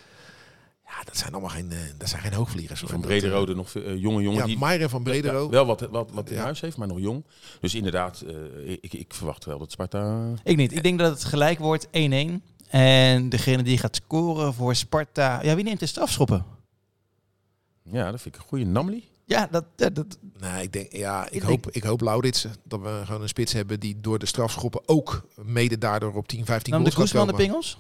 Ja, 0.97 1.05
dat 1.05 1.17
zijn 1.17 1.33
allemaal 1.33 1.51
geen, 1.51 1.71
eh, 1.73 1.79
dat 1.99 2.09
zijn 2.09 2.23
geen 2.23 2.33
hoogvliegers. 2.33 2.81
Van 2.81 2.95
eh, 2.95 3.01
Brederode 3.01 3.55
nog 3.55 3.75
eh, 3.75 3.97
jonge 3.97 4.23
jongen 4.23 4.39
Ja, 4.41 4.45
die 4.47 4.59
Meijer 4.59 4.89
van 4.89 5.03
Bredero. 5.03 5.43
ja, 5.45 5.49
wel 5.51 5.67
wat, 5.67 5.81
wat, 5.81 6.11
wat 6.13 6.31
in 6.31 6.37
Ja. 6.37 6.43
huis 6.43 6.61
heeft, 6.61 6.77
maar 6.77 6.89
nog 6.89 6.99
jong. 7.01 7.25
Dus 7.61 7.75
inderdaad, 7.75 8.21
eh, 8.21 8.71
ik, 8.71 8.93
ik 8.93 9.15
verwacht 9.15 9.45
wel 9.45 9.59
dat 9.59 9.71
Sparta... 9.73 10.33
Ik 10.45 10.57
niet. 10.57 10.73
Ik 10.73 10.83
denk 10.83 10.99
dat 10.99 11.13
het 11.13 11.25
gelijk 11.25 11.59
wordt 11.59 11.87
1-1. 11.87 11.91
En 12.69 13.29
degene 13.29 13.63
die 13.63 13.79
gaat 13.79 13.97
scoren 13.97 14.55
voor 14.55 14.75
Sparta... 14.75 15.43
Ja, 15.43 15.55
wie 15.55 15.65
neemt 15.65 15.81
de 15.81 15.87
strafschoppen? 15.87 16.45
Ja, 17.83 18.11
dat 18.11 18.21
vind 18.21 18.35
ik 18.35 18.41
een 18.41 18.47
goede 18.49 18.65
Namli. 18.65 19.09
Ja, 19.25 19.49
dat, 19.51 19.65
dat, 19.77 19.95
dat, 19.95 20.19
Nee, 20.39 20.63
ik 20.63 20.73
denk, 20.73 20.93
ja, 20.93 21.27
ik, 21.27 21.33
Ik 21.33 21.43
hoop, 21.43 21.71
ik 21.71 21.83
hoop 21.83 22.01
Lauritsen 22.01 22.53
dat 22.65 22.81
we 22.81 23.03
gewoon 23.05 23.23
een 23.23 23.29
spits 23.29 23.53
hebben 23.53 23.81
die 23.81 24.01
door 24.01 24.19
de 24.19 24.27
strafschoppen 24.27 24.83
ook 24.89 25.27
mede 25.43 25.79
daardoor 25.79 26.15
op 26.15 26.29
10, 26.29 26.45
15 26.45 26.73
nam 26.73 26.85
de 26.85 26.93
goals 26.93 27.13
kan 27.13 27.27
Koesman 27.27 27.39
de 27.41 27.45
komen. 27.53 27.63
pingels? 27.63 27.79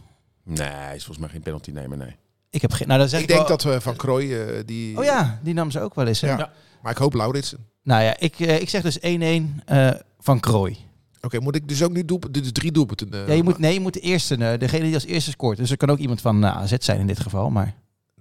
Nee, 0.61 0.69
hij 0.77 0.95
is 0.97 1.05
volgens 1.05 1.19
mij 1.19 1.29
geen 1.29 1.43
penalty 1.43 1.71
nemen, 1.71 1.99
nee. 1.99 2.17
Ik 2.51 2.63
heb 2.63 2.73
geen... 2.73 2.87
Nou, 2.89 3.01
dan 3.01 3.09
zeg 3.09 3.21
Ik 3.21 3.29
ik, 3.29 3.35
denk 3.35 3.49
wel- 3.49 3.57
dat 3.57 3.63
we 3.75 3.81
van 3.81 3.97
Krooi, 3.97 4.35
eh, 4.41 4.63
die... 4.67 4.99
Oh 4.99 5.05
ja, 5.05 5.39
die 5.43 5.55
nam 5.55 5.71
ze 5.71 5.81
ook 5.81 5.95
wel 5.95 6.07
eens. 6.07 6.21
Hè? 6.21 6.29
Ja. 6.29 6.39
Ja. 6.39 6.53
Maar 6.83 6.93
ik 6.93 6.99
hoop 6.99 7.15
Lauritsen. 7.15 7.67
Nou 7.83 8.03
ja, 8.03 8.19
ik, 8.19 8.41
eh, 8.41 8.61
ik 8.61 8.69
zeg 8.69 8.83
dus 8.83 8.99
1-1 9.01 9.63
eh, 9.67 9.91
van 10.19 10.41
Krooi. 10.41 10.77
Oké, 11.21 11.41
moet 11.41 11.55
ik 11.55 11.69
dus 11.69 11.83
ook 11.83 11.91
nu 11.93 12.05
doelp 12.05 12.27
dus 12.31 12.53
drie 12.53 12.73
doelpunten? 12.73 13.13
eh, 13.13 13.29
ja, 13.29 13.35
je 13.35 13.43
moet, 13.43 13.59
nee, 13.59 13.75
je 13.75 13.81
moet 13.81 13.93
de 13.95 14.01
eerste, 14.01 14.37
eh, 14.37 14.59
degene 14.59 14.85
die 14.85 14.95
als 14.95 15.05
eerste 15.07 15.31
scoort. 15.31 15.57
Dus 15.57 15.71
er 15.71 15.77
kan 15.77 15.91
ook 15.91 15.99
iemand 15.99 16.21
van 16.21 16.47
AZ 16.47 16.75
zijn 16.79 17.01
in 17.01 17.07
dit 17.07 17.21
geval. 17.21 17.51
Maar 17.51 17.75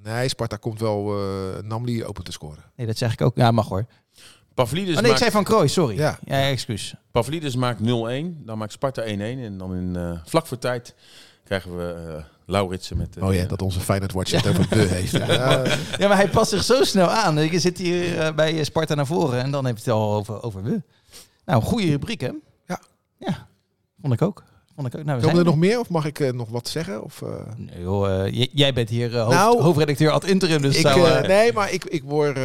Nee, 0.04 0.30
Sparta 0.30 0.56
komt 0.56 0.80
wel 0.80 1.18
eh 1.20 1.64
Namli 1.64 2.06
open 2.06 2.24
te 2.24 2.32
scoren. 2.32 2.64
nee, 2.76 2.88
dat 2.88 2.98
zeg 2.98 3.14
ik 3.14 3.22
ook. 3.22 3.36
Ja, 3.38 3.52
mag 3.52 3.68
hoor. 3.68 3.86
Pavlidis, 4.54 4.96
oh 4.96 5.02
nee, 5.02 5.12
ik 5.12 5.18
zei 5.18 5.32
van 5.32 5.44
Krooi, 5.44 5.68
sorry. 5.68 5.98
Ja. 5.98 6.20
Ja, 6.26 6.42
excuus. 6.48 6.96
Pavlidis 7.12 7.56
maakt 7.56 7.80
0-1, 7.80 7.84
dan 8.46 8.58
maakt 8.58 8.72
Sparta 8.72 9.02
1-1. 9.06 9.08
En 9.44 9.58
dan 9.58 9.76
in 9.76 9.96
eh, 9.96 10.20
vlak 10.26 10.48
voor 10.48 10.58
tijd 10.58 10.96
krijgen 11.44 11.78
we 11.78 11.94
eh 12.18 12.24
Lauritsen 12.50 12.98
met... 12.98 13.18
Oh 13.20 13.34
ja, 13.34 13.46
dat 13.46 13.62
onze 13.62 13.80
Feyenoord 13.80 14.14
Watch 14.14 14.32
het 14.32 14.48
over 14.48 14.70
de 14.70 14.76
heeft. 14.76 15.12
Ja, 15.28 15.64
Ja, 15.98 16.08
maar 16.08 16.18
hij 16.18 16.30
past 16.30 16.50
zich 16.50 16.64
zo 16.64 16.84
snel 16.84 17.08
aan. 17.08 17.52
Je 17.52 17.60
zit 17.60 17.78
hier 17.78 18.20
eh, 18.20 18.34
bij 18.34 18.64
Sparta 18.64 18.96
naar 18.96 19.06
voren 19.08 19.42
en 19.42 19.52
dan 19.52 19.66
heeft 19.66 19.86
hij 19.86 19.94
het 19.94 20.04
al 20.04 20.14
over, 20.14 20.44
over 20.44 20.64
we. 20.64 20.82
Nou, 21.46 21.64
goede 21.64 21.86
rubriek 21.86 22.22
hè? 22.22 22.32
Ja. 22.66 22.82
Ja, 23.18 23.48
vond 24.02 24.14
ik 24.14 24.22
ook. 24.22 24.44
Vond 24.80 24.94
ik 24.94 25.00
ook. 25.00 25.06
Nou, 25.06 25.20
we 25.20 25.26
Komen 25.26 25.40
er 25.40 25.46
nog 25.46 25.56
meer 25.58 25.80
of 25.80 25.90
mag 25.90 26.06
ik 26.06 26.20
eh, 26.20 26.32
nog 26.32 26.50
wat 26.50 26.68
zeggen? 26.68 27.04
Of, 27.04 27.22
eh? 27.22 27.30
Nee, 27.58 27.82
joh, 27.82 28.26
eh, 28.28 28.48
jij 28.54 28.74
bent 28.74 28.90
hier 28.90 29.18
hoofd- 29.18 29.36
Nou, 29.36 29.62
hoofdredacteur 29.62 30.12
ad 30.12 30.26
interim, 30.26 30.62
dus 30.62 30.76
ik, 30.76 30.82
zou, 30.82 31.28
nee, 31.28 31.54
maar 31.54 31.74
ik, 31.74 31.86
ik 31.86 32.04
word 32.04 32.38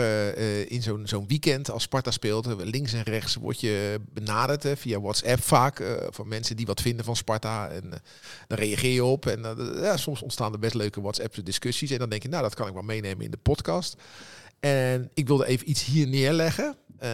in 0.68 0.83
zo'n 0.83 1.07
zo'n 1.07 1.25
weekend 1.29 1.70
als 1.70 1.83
Sparta 1.83 2.11
speelt, 2.11 2.47
links 2.59 2.92
en 2.92 3.03
rechts 3.03 3.35
word 3.35 3.61
je 3.61 4.01
benaderd 4.12 4.62
hè, 4.62 4.77
via 4.77 5.01
WhatsApp 5.01 5.42
vaak 5.42 5.81
eh, 5.81 5.87
van 6.11 6.29
mensen 6.29 6.57
die 6.57 6.66
wat 6.66 6.81
vinden 6.81 7.05
van 7.05 7.16
Sparta. 7.16 7.68
En 7.68 7.85
uh, 7.85 7.92
dan 8.47 8.59
reageer 8.59 8.92
je 8.92 9.05
op 9.05 9.27
en 9.27 9.40
uh, 9.59 9.83
ja, 9.83 9.97
soms 9.97 10.23
ontstaan 10.23 10.53
er 10.53 10.59
best 10.59 10.75
leuke 10.75 11.01
WhatsApp 11.01 11.37
discussies. 11.44 11.90
En 11.90 11.99
dan 11.99 12.09
denk 12.09 12.23
je, 12.23 12.29
nou 12.29 12.42
dat 12.42 12.55
kan 12.55 12.66
ik 12.68 12.73
wel 12.75 12.83
meenemen 12.83 13.25
in 13.25 13.31
de 13.31 13.37
podcast. 13.42 13.97
En 14.61 15.11
ik 15.14 15.27
wilde 15.27 15.47
even 15.47 15.70
iets 15.70 15.85
hier 15.85 16.07
neerleggen. 16.09 16.77
Uh, 17.03 17.09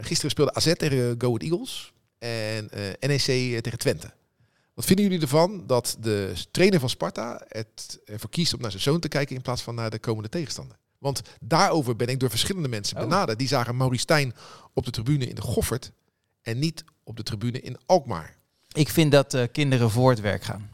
gisteren 0.00 0.30
speelde 0.30 0.54
AZ 0.54 0.72
tegen 0.72 1.14
Go 1.18 1.26
Ahead 1.26 1.42
Eagles 1.42 1.92
en 2.18 2.70
NEC 3.00 3.60
tegen 3.62 3.78
Twente. 3.78 4.10
Wat 4.78 4.86
vinden 4.86 5.04
jullie 5.04 5.20
ervan 5.20 5.66
dat 5.66 5.96
de 6.00 6.32
trainer 6.50 6.80
van 6.80 6.88
Sparta 6.88 7.44
het 7.48 8.00
ervoor 8.04 8.30
kiest 8.30 8.54
om 8.54 8.60
naar 8.60 8.70
zijn 8.70 8.82
zoon 8.82 9.00
te 9.00 9.08
kijken 9.08 9.36
in 9.36 9.42
plaats 9.42 9.62
van 9.62 9.74
naar 9.74 9.90
de 9.90 9.98
komende 9.98 10.28
tegenstander? 10.28 10.76
Want 10.98 11.22
daarover 11.40 11.96
ben 11.96 12.06
ik 12.08 12.20
door 12.20 12.30
verschillende 12.30 12.68
mensen 12.68 12.96
Oh. 12.96 13.02
benaderd. 13.02 13.38
Die 13.38 13.48
zagen 13.48 13.76
Maurice 13.76 14.02
Stijn 14.02 14.34
op 14.74 14.84
de 14.84 14.90
tribune 14.90 15.26
in 15.26 15.34
de 15.34 15.40
Goffert 15.40 15.92
en 16.42 16.58
niet 16.58 16.84
op 17.04 17.16
de 17.16 17.22
tribune 17.22 17.60
in 17.60 17.76
Alkmaar. 17.86 18.36
Ik 18.72 18.88
vind 18.88 19.12
dat 19.12 19.34
uh, 19.34 19.42
kinderen 19.52 19.90
voor 19.90 20.10
het 20.10 20.20
werk 20.20 20.42
gaan. 20.42 20.70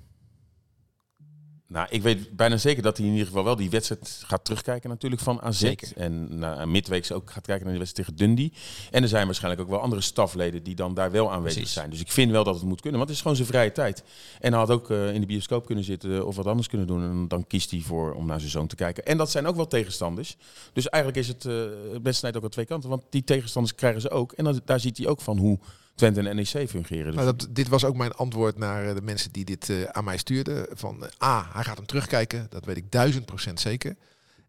Nou, 1.75 1.87
ik 1.91 2.03
weet 2.03 2.37
bijna 2.37 2.57
zeker 2.57 2.83
dat 2.83 2.97
hij 2.97 3.07
in 3.07 3.13
ieder 3.13 3.27
geval 3.27 3.45
wel 3.45 3.57
die 3.57 3.71
wedstrijd 3.71 4.23
gaat 4.27 4.45
terugkijken 4.45 4.91
natuurlijk 4.91 5.23
van 5.23 5.43
AZ. 5.43 5.59
Zeker. 5.61 5.93
En 5.97 6.39
na 6.39 6.65
midweeks 6.65 7.13
ook 7.13 7.31
gaat 7.31 7.47
kijken 7.47 7.65
naar 7.65 7.73
de 7.73 7.79
wedstrijd 7.79 8.09
tegen 8.09 8.27
Dundee. 8.27 8.53
En 8.91 9.03
er 9.03 9.09
zijn 9.09 9.27
waarschijnlijk 9.27 9.63
ook 9.63 9.69
wel 9.69 9.81
andere 9.81 10.01
stafleden 10.01 10.63
die 10.63 10.75
dan 10.75 10.95
daar 10.95 11.11
wel 11.11 11.33
aanwezig 11.33 11.57
Precies. 11.57 11.75
zijn. 11.75 11.91
Dus 11.91 12.01
ik 12.01 12.13
vind 12.13 12.31
wel 12.31 12.45
dat 12.45 12.55
het 12.55 12.65
moet 12.65 12.81
kunnen, 12.81 12.99
want 12.99 13.09
het 13.09 13.19
is 13.19 13.23
gewoon 13.23 13.37
zijn 13.37 13.49
vrije 13.49 13.73
tijd. 13.73 14.05
En 14.41 14.51
hij 14.51 14.61
had 14.61 14.71
ook 14.71 14.91
eh, 14.91 15.15
in 15.15 15.21
de 15.21 15.27
bioscoop 15.27 15.67
kunnen 15.67 15.85
zitten 15.85 16.27
of 16.27 16.37
wat 16.37 16.47
anders 16.47 16.69
kunnen 16.69 16.87
doen. 16.87 17.03
En 17.03 17.29
dan 17.29 17.47
kiest 17.47 17.71
hij 17.71 17.81
voor 17.81 18.13
om 18.13 18.27
naar 18.27 18.39
zijn 18.41 18.51
zoon 18.51 18.67
te 18.67 18.77
kijken. 18.77 19.05
En 19.05 19.17
dat 19.17 19.31
zijn 19.31 19.47
ook 19.47 19.57
wel 19.57 19.67
tegenstanders. 19.67 20.37
Dus 20.73 20.89
eigenlijk 20.89 21.23
is 21.27 21.29
het 21.29 21.45
uh, 21.45 21.65
het 21.93 22.03
beste 22.03 22.19
snijdt 22.19 22.37
ook 22.37 22.45
aan 22.45 22.51
twee 22.51 22.67
kanten. 22.67 22.91
Want 22.91 23.03
die 23.11 23.25
tegenstanders 23.25 23.75
krijgen 23.75 24.01
ze 24.01 24.11
ook. 24.11 24.33
En 24.33 24.45
dan, 24.45 24.61
daar 24.65 24.81
ziet 24.81 24.99
hij 24.99 25.07
ook 25.07 25.21
van 25.21 25.39
hoe 25.39 25.59
Twente 25.95 26.29
en 26.29 26.37
NEC 26.37 26.69
fungeren. 26.69 27.13
Dus 27.13 27.25
Nou, 27.25 27.37
dit 27.51 27.69
was 27.69 27.85
ook 27.85 27.97
mijn 27.97 28.13
antwoord 28.13 28.59
naar 28.59 28.89
eh, 28.89 28.95
de 28.95 29.03
mensen 29.03 29.33
die 29.33 29.45
dit 29.45 29.71
eh, 29.71 29.83
aan 29.83 30.05
mij 30.05 30.17
stuurden. 30.17 30.67
Van 30.71 31.05
eh, 31.05 31.29
A, 31.29 31.49
hij 31.53 31.65
gaat 31.65 31.77
hem 31.77 31.87
terugkijken. 31.87 32.47
Dat 32.51 32.65
weet 32.65 32.77
ik 32.77 32.91
duizend 32.91 33.25
procent 33.25 33.61
zeker. 33.61 33.97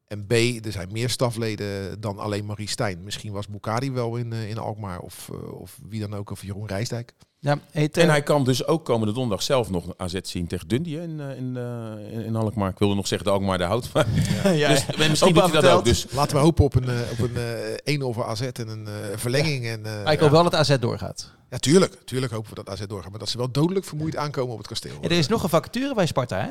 En 0.07 0.25
B, 0.25 0.31
er 0.31 0.71
zijn 0.71 0.91
meer 0.91 1.09
stafleden 1.09 2.01
dan 2.01 2.19
alleen 2.19 2.45
Marie 2.45 2.69
Stijn. 2.69 3.03
Misschien 3.03 3.31
was 3.31 3.47
Bukari 3.47 3.91
wel 3.91 4.15
in, 4.15 4.33
in 4.33 4.57
Alkmaar 4.57 4.99
of, 4.99 5.29
of 5.29 5.79
wie 5.89 5.99
dan 5.99 6.13
ook, 6.13 6.29
of 6.29 6.41
Jeroen 6.41 6.67
Rijsdijk. 6.67 7.13
Ja, 7.45 7.59
heet, 7.71 7.97
En 7.97 8.09
hij 8.09 8.23
kan 8.23 8.43
dus 8.43 8.65
ook 8.65 8.85
komende 8.85 9.13
donderdag 9.13 9.45
zelf 9.45 9.69
nog 9.69 9.85
AZ 9.97 10.19
zien 10.21 10.47
tegen 10.47 10.67
Dundee 10.67 11.01
in, 11.01 11.19
eh, 11.19 11.37
in, 11.37 11.57
eh, 11.57 12.13
in, 12.13 12.25
in 12.25 12.35
Alkmaar. 12.35 12.69
Ik 12.69 12.79
wilde 12.79 12.95
nog 12.95 13.07
zeggen 13.07 13.27
de 13.27 13.33
Alkmaar 13.33 13.57
de 13.57 13.63
hout. 13.63 13.89
Maar 13.93 14.05
ja, 14.55 14.67
dus, 14.67 14.85
ja. 14.85 15.07
misschien 15.09 15.29
Opa 15.29 15.41
doet 15.41 15.51
hij 15.51 15.61
dat 15.61 15.71
ook. 15.71 15.85
Dus 15.85 16.05
Laten 16.11 16.35
we 16.35 16.41
hopen 16.41 16.63
op 16.63 16.75
een, 16.75 16.89
eh, 16.89 17.11
op 17.11 17.19
een 17.19 17.37
eh 17.83 17.95
1-0 17.95 18.13
voor 18.13 18.25
AZ 18.25 18.41
en 18.41 18.67
een 18.67 18.87
eh, 18.87 18.93
verlenging. 19.15 19.65
En, 19.65 19.85
eh, 19.85 20.03
Maar 20.03 20.13
ik 20.13 20.19
hoop 20.19 20.29
wel 20.29 20.43
dat 20.43 20.55
AZ 20.55 20.77
doorgaat. 20.79 21.31
Ja, 21.49 21.57
tuurlijk. 21.57 21.97
Tuurlijk 22.05 22.31
hopen 22.31 22.49
we 22.49 22.55
dat 22.63 22.69
AZ 22.69 22.85
doorgaat. 22.87 23.09
Maar 23.09 23.19
dat 23.19 23.29
ze 23.29 23.37
wel 23.37 23.51
dodelijk 23.51 23.85
vermoeid 23.85 24.15
aankomen 24.15 24.51
op 24.51 24.57
het 24.57 24.67
kasteel. 24.67 24.97
Ja, 25.01 25.09
er 25.09 25.17
is 25.17 25.27
nog 25.27 25.43
een 25.43 25.49
vacature 25.49 25.93
bij 25.93 26.05
Sparta, 26.05 26.37
hè? 26.37 26.49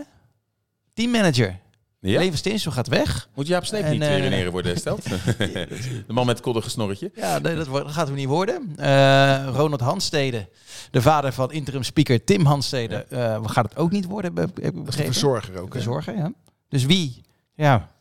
Teammanager. 0.92 1.60
Ja? 2.10 2.18
Leven 2.18 2.38
Steensel 2.38 2.72
gaat 2.72 2.88
weg. 2.88 3.28
Moet 3.34 3.46
Jaap 3.46 3.64
Sneep 3.64 3.82
En, 3.84 3.90
niet 3.92 4.02
eh, 4.02 4.08
weer 4.08 4.24
in 4.24 4.32
ere 4.32 4.50
worden 4.50 4.70
hersteld? 4.70 5.04
de 6.06 6.12
man 6.12 6.26
met 6.26 6.34
het 6.36 6.44
koddige 6.44 6.70
snorretje. 6.70 7.10
Ja, 7.14 7.38
nee, 7.38 7.56
dat 7.56 7.66
wordt- 7.66 7.84
dat 7.86 7.94
gaat 7.94 8.06
hem 8.06 8.16
niet 8.16 8.26
worden. 8.28 8.72
Eh, 8.76 9.48
Ronald 9.52 9.80
Hanstede, 9.80 10.48
de 10.90 11.02
vader 11.02 11.32
van 11.32 11.52
interim 11.52 11.82
speaker 11.82 12.24
Tim 12.24 12.44
Hanstede, 12.44 12.96
eh, 12.96 13.40
gaat 13.44 13.64
het 13.68 13.76
ook 13.76 13.90
niet 13.90 14.04
worden, 14.04 14.36
heb 14.36 14.56
heb 14.62 14.74
ik 14.76 14.84
begrepen. 14.84 15.12
verzorger 15.12 15.58
ook. 15.60 15.72
Verzorger, 15.72 16.16
ja. 16.16 16.32
Dus 16.68 16.84
wie? 16.84 17.22
Ja, 17.54 17.92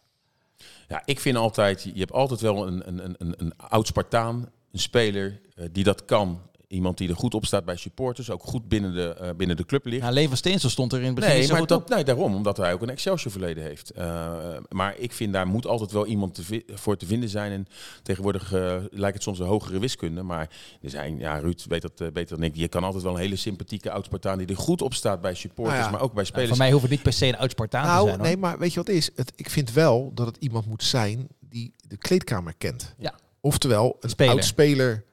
Ja, 0.88 1.02
ik 1.06 1.20
vind 1.20 1.38
altijd, 1.38 1.84
je 1.84 2.00
hebt 2.00 2.12
altijd 2.12 2.42
wel 2.42 2.68
een, 2.68 2.88
een, 2.88 3.04
een- 3.04 3.16
een, 3.18 3.34
een 3.38 3.54
oud 3.58 3.88
Spartaan, 3.88 4.50
een 4.72 4.80
speler 4.80 5.40
die 5.72 5.84
dat 5.84 6.06
kan. 6.06 6.42
Iemand 6.74 6.98
die 6.98 7.10
er 7.10 7.16
goed 7.16 7.34
op 7.34 7.46
staat 7.46 7.66
bij 7.66 7.76
supporters, 7.76 8.30
ook 8.30 8.44
goed 8.44 8.68
binnen 8.68 8.94
de, 8.94 9.14
eh, 9.14 9.30
binnen 9.38 9.58
de 9.58 9.66
club 9.66 9.86
ligt. 9.86 10.02
nou, 10.02 10.14
Leven 10.14 10.38
Steensel 10.38 10.70
stond 10.70 10.94
er 10.94 11.00
in 11.00 11.06
het 11.06 11.16
begin 11.16 11.30
niet 11.30 11.40
Nee, 11.40 11.50
maar 11.50 11.60
goed 11.60 11.70
dat, 11.70 11.90
nee, 11.90 12.04
daarom, 12.04 12.36
omdat 12.36 12.58
hij 12.58 12.74
ook 12.74 12.82
een 12.82 12.90
Excelsior 12.90 13.32
verleden 13.32 13.64
heeft. 13.64 13.92
Eh, 13.92 14.34
maar 14.70 14.96
ik 14.98 15.12
vind 15.14 15.34
daar 15.34 15.48
moet 15.48 15.68
altijd 15.68 15.92
wel 15.92 16.06
iemand 16.06 16.36
te 16.36 16.64
voor 16.74 16.98
te 16.98 17.06
vinden 17.06 17.30
zijn. 17.30 17.52
En 17.52 17.68
tegenwoordig 18.04 18.54
eh, 18.54 18.76
lijkt 18.92 19.14
het 19.16 19.24
soms 19.24 19.40
een 19.40 19.46
hogere 19.46 19.80
wiskunde. 19.80 20.24
Maar 20.24 20.50
er 20.82 20.90
zijn, 20.90 21.18
ja, 21.20 21.38
Ruud 21.38 21.66
weet 21.68 21.82
dat 21.82 22.14
beter 22.14 22.36
dan 22.36 22.46
ik. 22.46 22.56
Je 22.56 22.68
kan 22.68 22.84
altijd 22.84 23.04
wel 23.04 23.14
een 23.14 23.20
hele 23.20 23.36
sympathieke 23.36 23.92
oud-Spartaan 23.92 24.38
die 24.38 24.48
er 24.48 24.58
goed 24.58 24.82
op 24.82 24.94
staat 24.94 25.22
bij 25.22 25.34
supporters, 25.34 25.78
Nou 25.80 25.86
ja. 25.86 25.92
maar 25.92 26.02
ook 26.02 26.14
bij 26.14 26.24
Nou, 26.24 26.26
spelers. 26.28 26.50
voor 26.50 26.58
mij 26.58 26.70
hoeft 26.72 26.82
het 26.84 26.92
niet 26.92 27.02
per 27.04 27.14
se 27.14 27.28
een 27.28 27.38
oud 27.38 27.52
Spartaan 27.52 27.84
te 27.84 27.88
Nou, 27.90 28.06
zijn. 28.08 28.18
hoor. 28.20 28.28
nee, 28.28 28.38
maar 28.38 28.60
weet 28.60 28.70
je 28.74 28.78
wat 28.78 28.88
het 28.88 28.96
is? 28.96 29.10
Het, 29.16 29.32
ik 29.36 29.50
vind 29.50 29.72
wel 29.74 30.12
dat 30.14 30.26
het 30.28 30.38
iemand 30.40 30.66
moet 30.66 30.84
zijn 30.84 31.28
die 31.40 31.74
de 31.88 31.98
kleedkamer 31.98 32.54
kent. 32.58 32.94
Ja. 32.98 33.14
Oftewel, 33.42 33.98
een 34.00 34.44
Speler. 34.44 35.04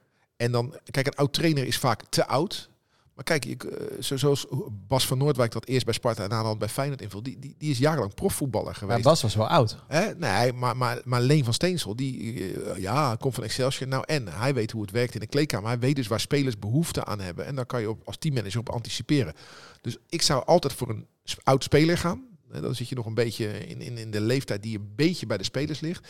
En 0.41 0.51
dan, 0.51 0.75
kijk, 0.91 1.07
een 1.07 1.15
oud 1.15 1.33
trainer 1.33 1.65
is 1.65 1.77
vaak 1.77 2.03
te 2.09 2.27
oud. 2.27 2.69
Maar 3.13 3.23
kijk, 3.23 3.45
ik, 3.45 3.63
eh, 3.63 4.01
zo, 4.01 4.17
zoals 4.17 4.45
Bas 4.87 5.07
van 5.07 5.17
Noordwijk 5.17 5.51
dat 5.51 5.65
eerst 5.65 5.85
bij 5.85 5.93
Sparta 5.93 6.23
en 6.23 6.29
daarna 6.29 6.47
dan 6.47 6.57
bij 6.57 6.69
Feyenoord 6.69 7.01
invult. 7.01 7.25
Die, 7.25 7.39
die, 7.39 7.55
die 7.57 7.71
is 7.71 7.77
jarenlang 7.77 8.13
profvoetballer 8.13 8.75
geweest. 8.75 9.01
Bas 9.01 9.21
was 9.21 9.35
wel 9.35 9.47
oud. 9.47 9.77
Hè? 9.87 10.15
Nee, 10.15 10.53
maar, 10.53 10.77
maar, 10.77 11.01
maar 11.03 11.21
Leen 11.21 11.43
van 11.43 11.53
Steensel, 11.53 11.95
die 11.95 12.53
eh, 12.53 12.81
ja, 12.81 13.15
komt 13.19 13.33
van 13.33 13.43
Excelsior. 13.43 13.87
Nou, 13.87 14.03
en 14.07 14.27
hij 14.27 14.53
weet 14.53 14.71
hoe 14.71 14.81
het 14.81 14.91
werkt 14.91 15.13
in 15.13 15.19
de 15.19 15.27
kleedkamer. 15.27 15.69
Hij 15.69 15.79
weet 15.79 15.95
dus 15.95 16.07
waar 16.07 16.19
spelers 16.19 16.59
behoefte 16.59 17.05
aan 17.05 17.19
hebben. 17.19 17.45
En 17.45 17.55
daar 17.55 17.65
kan 17.65 17.81
je 17.81 17.89
op, 17.89 18.01
als 18.05 18.17
teammanager 18.17 18.59
op 18.59 18.69
anticiperen. 18.69 19.33
Dus 19.81 19.97
ik 20.09 20.21
zou 20.21 20.45
altijd 20.45 20.73
voor 20.73 20.89
een 20.89 21.07
oud 21.43 21.63
speler 21.63 21.97
gaan. 21.97 22.23
Dan 22.61 22.75
zit 22.75 22.89
je 22.89 22.95
nog 22.95 23.05
een 23.05 23.13
beetje 23.13 23.67
in, 23.67 23.81
in, 23.81 23.97
in 23.97 24.11
de 24.11 24.21
leeftijd 24.21 24.63
die 24.63 24.77
een 24.77 24.91
beetje 24.95 25.25
bij 25.25 25.37
de 25.37 25.43
spelers 25.43 25.79
ligt. 25.79 26.07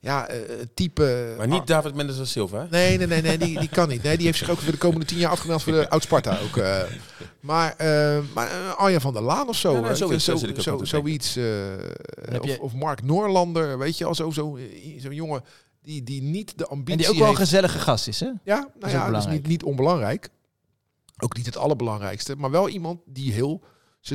Ja, 0.00 0.26
eh, 0.28 0.38
type... 0.74 1.34
maar 1.36 1.48
niet 1.48 1.66
David 1.66 1.94
Mendes 1.94 2.16
da 2.16 2.24
Silva. 2.24 2.58
hè? 2.58 2.66
Nee, 2.70 2.98
nee, 2.98 3.06
nee, 3.06 3.22
nee 3.22 3.38
die, 3.38 3.58
die 3.58 3.68
kan 3.68 3.88
niet. 3.88 4.02
Nee, 4.02 4.16
die 4.16 4.26
heeft 4.26 4.38
zich 4.38 4.50
ook 4.50 4.58
voor 4.58 4.72
de 4.72 4.78
komende 4.78 5.06
tien 5.06 5.18
jaar 5.18 5.30
afgemeld 5.30 5.62
voor 5.62 5.72
de 5.72 5.90
Oud-Sparta 5.94 6.38
ook. 6.38 6.56
eh. 6.56 6.82
maar 7.40 7.74
eh 7.76 8.18
maar 8.34 8.48
Arjan 8.76 9.00
van 9.00 9.12
der 9.12 9.22
Laan 9.22 9.48
of 9.48 9.56
zo. 9.56 9.72
Ja, 9.72 9.80
nee, 9.80 9.88
hè. 9.88 9.96
zoiets, 9.96 10.24
zo, 10.24 10.36
zo, 10.84 11.04
eh, 12.24 12.40
of, 12.40 12.58
of 12.58 12.74
Mark 12.74 13.02
Noorlander, 13.02 13.78
weet 13.78 13.98
je, 13.98 14.04
al 14.04 14.14
zo, 14.14 14.30
zo, 14.30 14.58
zo'n 14.98 15.14
jongen 15.14 15.42
die, 15.82 16.02
die 16.02 16.22
niet 16.22 16.58
de 16.58 16.66
ambitie 16.66 16.92
En 16.92 16.98
die 16.98 17.08
ook 17.08 17.18
wel 17.18 17.28
een 17.28 17.36
gezellige 17.36 17.78
gast 17.78 18.08
is, 18.08 18.20
hè? 18.20 18.26
Ja, 18.26 18.34
nou 18.44 18.62
ja, 18.62 18.66
dat 18.78 18.92
is 18.92 18.92
belangrijk. 18.92 19.30
niet, 19.30 19.46
niet 19.46 19.62
onbelangrijk. 19.62 20.28
Ook 21.18 21.36
niet 21.36 21.46
het 21.46 21.56
allerbelangrijkste, 21.56 22.36
maar 22.36 22.50
wel 22.50 22.68
iemand 22.68 23.00
die 23.06 23.32
heel 23.32 23.62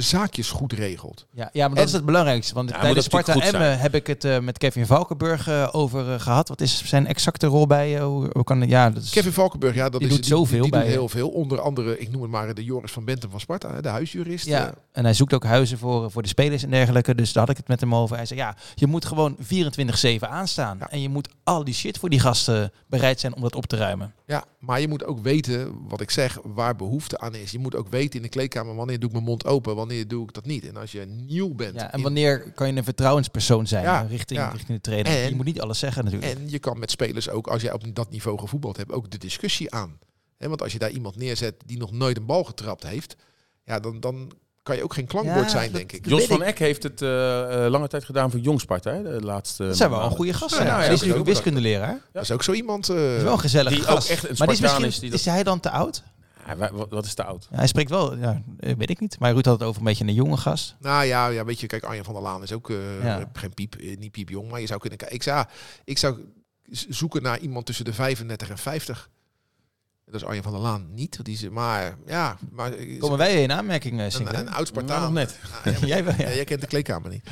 zijn 0.02 0.22
zaakjes 0.22 0.50
goed 0.50 0.74
regelt. 0.74 1.26
Ja, 1.32 1.50
ja 1.54 1.62
maar 1.68 1.70
dat 1.70 1.78
En- 1.78 1.86
is 1.86 1.92
het 1.94 2.06
belangrijkste. 2.06 2.54
Want 2.54 2.70
Ja, 2.70 2.80
tijdens 2.80 3.06
Sparta 3.06 3.34
Emmen 3.34 3.80
heb 3.80 3.96
ik 3.96 4.08
het 4.08 4.24
eh, 4.24 4.40
met 4.40 4.58
Kevin 4.58 4.86
Valkenburg 4.86 5.48
eh, 5.48 5.70
over 5.72 6.14
eh, 6.14 6.20
gehad. 6.20 6.48
Wat 6.48 6.62
is 6.62 6.86
zijn 6.86 7.08
exacte 7.08 7.48
rol 7.48 7.68
bij? 7.68 8.00
hoe, 8.00 8.44
kan, 8.44 8.68
ja, 8.68 8.90
dat 8.90 9.04
is, 9.04 9.10
Kevin 9.10 9.32
Valkenburg, 9.32 9.76
ja, 9.76 9.90
dat 9.90 10.00
Die 10.00 10.10
is, 10.10 10.16
doet 10.16 10.26
zoveel 10.26 10.62
die, 10.62 10.62
die 10.62 10.72
bij, 10.72 10.82
doet 10.82 10.90
heel 10.92 11.10
veel. 11.10 11.30
Onder 11.30 11.62
andere, 11.62 12.00
ik 12.00 12.12
noem 12.12 12.22
het 12.22 12.32
maar 12.32 12.54
de 12.54 12.64
Joris 12.64 12.92
van 12.92 13.06
Bentum 13.06 13.30
van 13.30 13.40
Sparta, 13.40 13.82
de 13.82 13.90
huisjurist. 13.90 14.46
ja, 14.46 14.74
en 14.92 15.04
hij 15.04 15.14
zoekt 15.14 15.34
ook 15.34 15.44
huizen 15.44 15.78
voor, 15.78 16.12
voor 16.12 16.22
de 16.22 16.28
spelers 16.28 16.64
en 16.64 16.70
dergelijke. 16.70 17.16
Dus 17.16 17.34
daar 17.34 17.44
had 17.44 17.52
ik 17.52 17.58
het 17.58 17.68
met 17.68 17.80
hem 17.80 17.96
over. 17.96 18.16
Hij 18.16 18.26
zei, 18.26 18.40
ja, 18.40 18.56
je 18.76 18.88
moet 18.88 19.06
gewoon 19.06 19.38
24-7 19.40 20.20
aanstaan. 20.20 20.78
Ja. 20.80 20.90
En 20.90 21.02
je 21.02 21.10
moet 21.10 21.28
al 21.44 21.64
die 21.64 21.74
shit 21.74 21.98
voor 21.98 22.10
die 22.10 22.20
gasten 22.20 22.72
bereid 22.88 23.20
zijn 23.20 23.36
om 23.36 23.42
dat 23.42 23.56
op 23.56 23.66
te 23.66 23.76
ruimen. 23.76 24.14
Ja, 24.26 24.44
maar 24.60 24.82
je 24.82 24.88
moet 24.88 25.06
ook 25.06 25.20
weten, 25.20 25.76
wat 25.88 26.02
ik 26.02 26.10
zeg, 26.12 26.38
waar 26.44 26.76
behoefte 26.76 27.20
aan 27.20 27.36
is. 27.36 27.52
Je 27.52 27.60
moet 27.60 27.76
ook 27.76 27.88
weten 27.90 28.16
in 28.16 28.22
de 28.22 28.30
kleedkamer, 28.30 28.76
wanneer 28.76 29.00
doe 29.00 29.08
ik 29.10 29.16
mijn 29.16 29.26
mond 29.28 29.46
open, 29.46 29.76
wanneer 29.88 30.08
doe 30.08 30.24
ik 30.24 30.34
dat 30.34 30.46
niet. 30.46 30.68
En 30.68 30.78
als 30.78 30.92
je 30.92 31.06
nieuw 31.06 31.54
bent... 31.56 31.76
Ja, 31.76 31.92
en 31.92 31.98
in- 31.98 32.04
wanneer 32.04 32.52
kan 32.52 32.68
je 32.68 32.74
een 32.78 32.84
vertrouwenspersoon 32.84 33.68
zijn 33.68 33.84
Ja, 33.84 34.02
richting, 34.10 34.40
ja. 34.40 34.50
richting 34.50 34.74
de 34.78 34.82
trainer? 34.82 35.12
En- 35.12 35.30
je 35.30 35.36
moet 35.36 35.46
niet 35.46 35.62
alles 35.62 35.80
zeggen 35.80 36.04
natuurlijk. 36.06 36.34
en 36.38 36.50
je 36.50 36.60
kan 36.60 36.80
met 36.80 36.92
spelers 36.92 37.30
ook, 37.30 37.48
als 37.48 37.62
jij 37.62 37.74
op 37.74 37.96
dat 37.96 38.10
niveau 38.10 38.40
gevoetbald 38.40 38.78
hebt, 38.78 38.92
ook 38.92 39.10
de 39.12 39.18
discussie 39.18 39.74
aan. 39.74 40.00
Hè, 40.38 40.48
want 40.48 40.62
als 40.62 40.72
je 40.72 40.80
daar 40.80 40.90
iemand 40.92 41.16
neerzet 41.16 41.56
die 41.66 41.78
nog 41.78 41.92
nooit 41.92 42.18
een 42.18 42.26
bal 42.26 42.44
getrapt 42.44 42.84
heeft, 42.88 43.16
ja, 43.64 43.80
dan, 43.80 44.00
dan 44.00 44.32
kan 44.64 44.76
je 44.76 44.84
ook 44.84 44.94
geen 44.94 45.06
klankbord 45.08 45.44
Ja, 45.46 45.50
zijn, 45.50 45.72
dat- 45.72 45.76
denk 45.76 45.92
ik. 45.92 46.10
Jos 46.10 46.26
van. 46.26 46.44
Eck 46.44 46.60
heeft 46.60 46.84
het 46.84 47.02
eh, 47.02 47.66
eh, 47.66 47.72
lange 47.72 47.88
tijd 47.88 48.04
gedaan 48.06 48.32
voor 48.32 48.40
Jong 48.40 48.62
Sparta. 48.62 48.92
hè, 48.92 49.04
De 49.04 49.22
laatste 49.26 49.66
dat 49.66 49.78
zijn 49.78 49.90
wel 49.90 50.02
een 50.04 50.12
goede 50.12 50.34
gasten. 50.34 50.60
Ja, 50.60 50.66
Ja, 50.66 50.70
nou 50.70 50.82
ja, 50.82 50.86
die 50.88 50.94
is 50.96 51.00
natuurlijk 51.02 51.30
wiskundeleraar. 51.30 52.00
Dat 52.12 52.24
is 52.24 52.32
ook 52.32 52.44
zo 52.44 52.52
iemand... 52.52 52.90
eh, 52.90 52.96
Dat 52.96 53.18
is 53.18 53.24
wel 53.24 53.34
een 53.34 53.40
gezellige 53.40 53.76
Die 53.76 53.84
ook 53.88 53.90
gast. 53.90 54.10
echt 54.10 54.30
een 54.30 54.36
maar 54.38 54.48
die 54.48 54.56
is 54.56 54.58
Spartaan 54.62 54.82
misschien, 54.82 54.94
is 54.94 55.00
die 55.00 55.10
dat- 55.10 55.20
is 55.20 55.26
hij 55.26 55.44
dan 55.44 55.60
te 55.60 55.70
oud? 55.70 56.04
Ja, 56.48 56.72
wat, 56.72 56.90
wat 56.90 57.06
is 57.06 57.14
te 57.14 57.24
oud? 57.24 57.48
Ja, 57.52 57.58
hij 57.58 57.68
spreekt 57.68 57.90
wel, 57.90 58.18
ja, 58.18 58.42
eh, 58.60 58.76
weet 58.78 58.90
ik 58.90 59.00
niet. 59.00 59.20
Maar 59.20 59.32
Ruud 59.34 59.46
had 59.46 59.60
het 59.60 59.68
over 59.68 59.80
een 59.82 59.88
beetje 59.88 60.06
een 60.06 60.14
jonge 60.14 60.38
gast. 60.38 60.76
Nou 60.80 61.06
ja, 61.06 61.28
ja, 61.28 61.46
weet 61.46 61.60
je, 61.60 61.68
kijk, 61.68 61.84
Arjen 61.84 62.04
van 62.04 62.14
der 62.14 62.24
Laan 62.24 62.44
is 62.44 62.52
ook 62.52 62.70
eh, 62.70 63.04
Ja. 63.04 63.30
geen 63.34 63.54
piep, 63.54 63.76
eh, 63.76 63.98
niet 63.98 64.12
piepjong, 64.12 64.52
maar 64.52 64.60
je 64.62 64.68
zou 64.68 64.80
kunnen 64.80 64.98
kijken. 64.98 65.18
Ik 65.18 65.24
zou, 65.24 65.46
ik 65.84 65.98
zou 65.98 66.20
zoeken 66.90 67.22
naar 67.24 67.40
iemand 67.40 67.66
tussen 67.66 67.86
de 67.86 67.94
35 67.94 68.50
en 68.50 68.58
50. 68.58 69.10
Dat 70.06 70.22
is 70.22 70.24
Arjen 70.24 70.44
van 70.44 70.52
der 70.52 70.62
Laan 70.62 70.94
niet. 70.94 71.26
Die 71.26 71.34
is, 71.34 71.50
maar 71.50 71.98
ja, 72.06 72.38
maar 72.52 72.72
Komen 73.00 73.18
wij 73.18 73.42
in 73.42 73.52
aanmerking, 73.52 74.00
eh, 74.00 74.12
een, 74.12 74.22
een 74.22 74.36
oud 74.36 74.50
Nou, 74.50 74.66
Spartaan. 74.66 75.02
nog 75.02 75.12
net. 75.12 75.40
Ah, 75.66 75.80
ja, 75.80 75.86
Jij 75.96 76.04
wel, 76.04 76.14
ja. 76.18 76.28
ja, 76.30 76.36
jij 76.36 76.44
kent 76.44 76.62
de 76.62 76.68
kleedkamer 76.68 77.10
niet. 77.10 77.24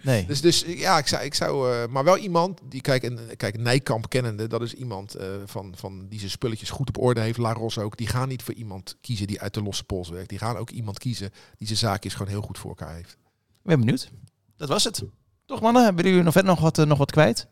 Nee. 0.00 0.26
Dus, 0.26 0.40
dus 0.40 0.64
ja, 0.66 0.98
ik 0.98 1.06
zou, 1.06 1.24
ik 1.24 1.34
zou 1.34 1.72
eh, 1.72 1.86
maar 1.86 2.04
wel 2.04 2.16
iemand 2.16 2.60
die, 2.68 2.80
kijk, 2.80 3.02
en, 3.02 3.18
kijk 3.36 3.58
Nijkamp 3.58 4.08
kennende, 4.08 4.46
dat 4.46 4.62
is 4.62 4.74
iemand 4.74 5.14
eh, 5.14 5.26
van, 5.44 5.72
van 5.76 6.06
die 6.08 6.18
zijn 6.18 6.30
spulletjes 6.30 6.70
goed 6.70 6.88
op 6.88 6.98
orde 6.98 7.20
heeft. 7.20 7.38
La 7.38 7.52
Ros 7.52 7.78
ook. 7.78 7.96
Die 7.96 8.06
gaan 8.06 8.28
niet 8.28 8.42
voor 8.42 8.54
iemand 8.54 8.96
kiezen 9.00 9.26
die 9.26 9.40
uit 9.40 9.54
de 9.54 9.62
losse 9.62 9.84
pols 9.84 10.08
werkt. 10.08 10.28
Die 10.28 10.38
gaan 10.38 10.56
ook 10.56 10.70
iemand 10.70 10.98
kiezen 10.98 11.30
die 11.56 11.66
zijn 11.66 11.78
zaakjes 11.78 12.12
gewoon 12.12 12.32
heel 12.32 12.42
goed 12.42 12.58
voor 12.58 12.70
elkaar 12.70 12.94
heeft. 12.94 13.16
Ik 13.52 13.62
ben 13.62 13.78
benieuwd. 13.78 14.10
Dat 14.56 14.68
was 14.68 14.84
het. 14.84 15.02
Toch 15.46 15.60
mannen, 15.60 15.84
hebben 15.84 16.04
jullie 16.04 16.22
nog 16.22 16.32
verder 16.32 16.50
nog 16.50 16.60
wat, 16.60 16.76
nog 16.76 16.98
wat 16.98 17.10
kwijt? 17.10 17.46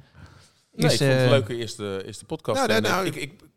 Nee, 0.73 0.91
Eerst, 0.91 1.01
ik 1.01 1.07
vond 1.07 1.13
het 1.13 1.23
een 1.23 1.31
leuke 1.31 1.57
eerste, 1.57 2.03
eerste 2.07 2.25
podcast. 2.25 2.67
Nou, 2.67 2.81
nou, 2.81 3.07
ik, 3.07 3.15
ik, 3.15 3.23
ik 3.23 3.56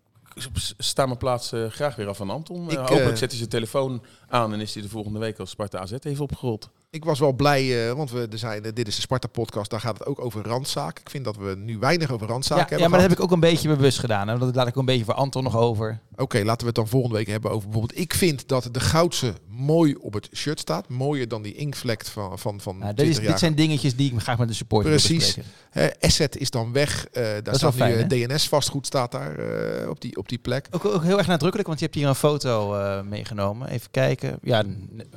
sta 0.77 1.05
mijn 1.05 1.17
plaats 1.17 1.51
eh, 1.51 1.65
graag 1.67 1.95
weer 1.95 2.07
af 2.07 2.17
van 2.17 2.29
Anton. 2.29 2.67
Eh, 2.67 2.71
Ik, 2.71 2.77
hopelijk 2.77 3.03
eh, 3.03 3.15
zet 3.15 3.29
hij 3.29 3.37
zijn 3.37 3.49
telefoon 3.49 4.01
aan 4.27 4.53
en 4.53 4.59
is 4.61 4.73
hij 4.73 4.83
de 4.83 4.89
volgende 4.89 5.19
week 5.19 5.39
als 5.39 5.49
Sparta 5.49 5.79
AZ 5.79 5.91
even 6.01 6.23
opgerold. 6.23 6.69
Ik 6.91 7.05
was 7.05 7.19
wel 7.19 7.33
blij, 7.33 7.87
eh, 7.89 7.93
want 7.93 8.11
we 8.11 8.27
er 8.31 8.37
zijn, 8.37 8.63
eh, 8.63 8.71
dit 8.73 8.87
is 8.87 8.95
de 8.95 9.01
Sparta-podcast, 9.01 9.69
daar 9.69 9.79
gaat 9.79 9.97
het 9.97 10.07
ook 10.07 10.19
over 10.21 10.45
randzaak. 10.45 10.99
Ik 10.99 11.09
vind 11.09 11.25
dat 11.25 11.37
we 11.37 11.55
nu 11.57 11.77
weinig 11.77 12.11
over 12.11 12.27
randzaken 12.27 12.63
ja, 12.63 12.69
hebben 12.69 12.83
ja, 12.85 12.89
maar 12.89 12.99
dat 12.99 13.09
heb 13.09 13.17
ik 13.17 13.23
ook 13.23 13.31
een 13.31 13.39
beetje 13.39 13.67
bewust 13.67 13.99
gedaan. 13.99 14.27
Hè? 14.27 14.37
Dat 14.37 14.55
laat 14.55 14.67
ik 14.67 14.73
ook 14.73 14.79
een 14.79 14.85
beetje 14.85 15.05
voor 15.05 15.13
Anton 15.13 15.43
nog 15.43 15.57
over. 15.57 15.99
Oké, 16.15 16.37
laten 16.43 16.59
we 16.59 16.65
het 16.65 16.75
dan 16.75 16.87
volgende 16.87 17.15
week 17.15 17.27
hebben 17.27 17.51
over 17.51 17.69
bijvoorbeeld... 17.69 17.99
Ik 17.99 18.13
vind 18.13 18.47
dat 18.47 18.69
de 18.71 18.79
goudse 18.79 19.33
mooi 19.59 19.95
op 19.95 20.13
het 20.13 20.29
shirt 20.33 20.59
staat. 20.59 20.89
Mooier 20.89 21.27
dan 21.27 21.41
die 21.41 21.53
inkvlekt 21.53 22.09
van, 22.09 22.39
van, 22.39 22.61
van 22.61 22.77
Nou, 22.77 22.93
dit, 22.93 22.95
20 22.95 23.17
is, 23.17 23.23
jaar. 23.23 23.31
dit 23.31 23.39
zijn 23.39 23.55
dingetjes 23.55 23.95
die 23.95 24.13
ik 24.13 24.19
graag 24.19 24.37
met 24.37 24.47
de 24.47 24.53
supporter 24.53 24.91
Precies. 24.91 25.37
Hè, 25.69 25.87
Asset 25.99 26.37
is 26.37 26.49
dan 26.49 26.71
weg. 26.71 27.07
Eh, 27.11 27.23
daar 27.43 27.55
staat 27.55 27.71
nu 27.71 27.77
fijn, 27.77 28.11
eh, 28.11 28.27
DNS 28.27 28.47
vastgoed 28.47 28.85
staat 28.85 29.11
daar 29.11 29.39
eh, 29.39 29.89
op, 29.89 30.01
die, 30.01 30.17
op 30.17 30.29
die 30.29 30.37
plek. 30.37 30.67
Ook, 30.71 30.85
ook 30.85 31.03
heel 31.03 31.17
erg 31.17 31.27
nadrukkelijk, 31.27 31.67
want 31.67 31.79
je 31.79 31.85
hebt 31.85 31.97
hier 31.97 32.07
een 32.07 32.15
foto 32.15 32.75
meegenomen. 33.03 33.69
Even 33.69 33.91
kijken. 33.91 34.39
Ja, 34.41 34.63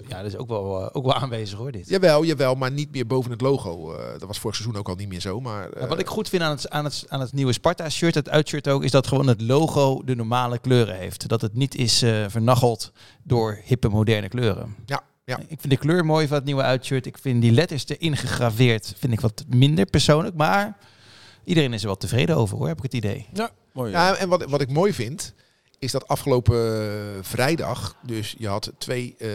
ja, 0.08 0.16
dat 0.16 0.26
is 0.26 0.36
ook 0.36 0.48
wel, 0.48 0.94
ook 0.94 1.04
wel 1.04 1.14
aanwezig 1.14 1.58
hoor, 1.58 1.72
dit. 1.72 1.88
Jawel, 1.88 2.24
jawel, 2.24 2.54
maar 2.54 2.72
niet 2.72 2.92
meer 2.92 3.06
boven 3.06 3.30
het 3.30 3.40
logo. 3.40 3.96
Dat 4.18 4.28
was 4.28 4.38
vorig 4.38 4.56
seizoen 4.56 4.78
ook 4.78 4.88
al 4.88 4.94
niet 4.94 5.08
meer 5.08 5.20
zo. 5.20 5.40
Maar, 5.40 5.68
wat 5.88 5.98
ik 5.98 6.06
goed 6.06 6.28
vind 6.28 6.42
aan 6.42 6.50
het, 6.50 6.70
aan 6.70 6.84
het, 6.84 7.04
aan 7.08 7.20
het 7.20 7.32
nieuwe 7.32 7.52
Sparta-shirt, 7.52 8.14
het 8.14 8.28
uitshirt 8.28 8.68
ook, 8.68 8.84
is 8.84 8.90
dat 8.90 9.06
gewoon 9.06 9.26
het 9.26 9.40
logo 9.40 10.02
de 10.04 10.14
normale 10.14 10.58
kleuren 10.58 10.96
heeft. 10.96 11.28
Dat 11.28 11.40
het 11.40 11.54
niet 11.54 11.74
is 11.74 11.98
vernacheld 12.28 12.92
door 13.22 13.60
hippe, 13.64 13.88
moderne 13.88 14.28
kleuren. 14.32 14.76
Ja, 14.86 15.02
ja. 15.24 15.38
Ik 15.38 15.60
vind 15.60 15.70
de 15.70 15.76
kleur 15.76 16.04
mooi 16.04 16.26
van 16.26 16.36
het 16.36 16.44
nieuwe 16.44 16.62
uitshirt. 16.62 17.06
Ik 17.06 17.18
vind 17.18 17.42
die 17.42 17.52
letters 17.52 17.88
erin 17.88 18.16
gegraveerd, 18.16 18.94
vind 18.98 19.12
ik 19.12 19.20
wat 19.20 19.44
minder 19.48 19.86
persoonlijk. 19.86 20.36
Maar 20.36 20.76
iedereen 21.44 21.72
is 21.72 21.80
er 21.80 21.86
wel 21.86 21.96
tevreden 21.96 22.36
over 22.36 22.56
hoor, 22.56 22.68
heb 22.68 22.76
ik 22.76 22.82
het 22.82 22.94
idee. 22.94 23.26
Ja, 23.32 23.50
mooi. 23.72 23.90
Ja, 23.90 24.14
en 24.14 24.28
wat, 24.28 24.44
wat 24.44 24.60
ik 24.60 24.70
mooi 24.70 24.92
vind, 24.92 25.34
is 25.78 25.92
dat 25.92 26.08
afgelopen 26.08 27.24
vrijdag, 27.24 27.96
dus 28.02 28.34
je 28.38 28.48
had 28.48 28.72
twee 28.78 29.14
eh 29.18 29.28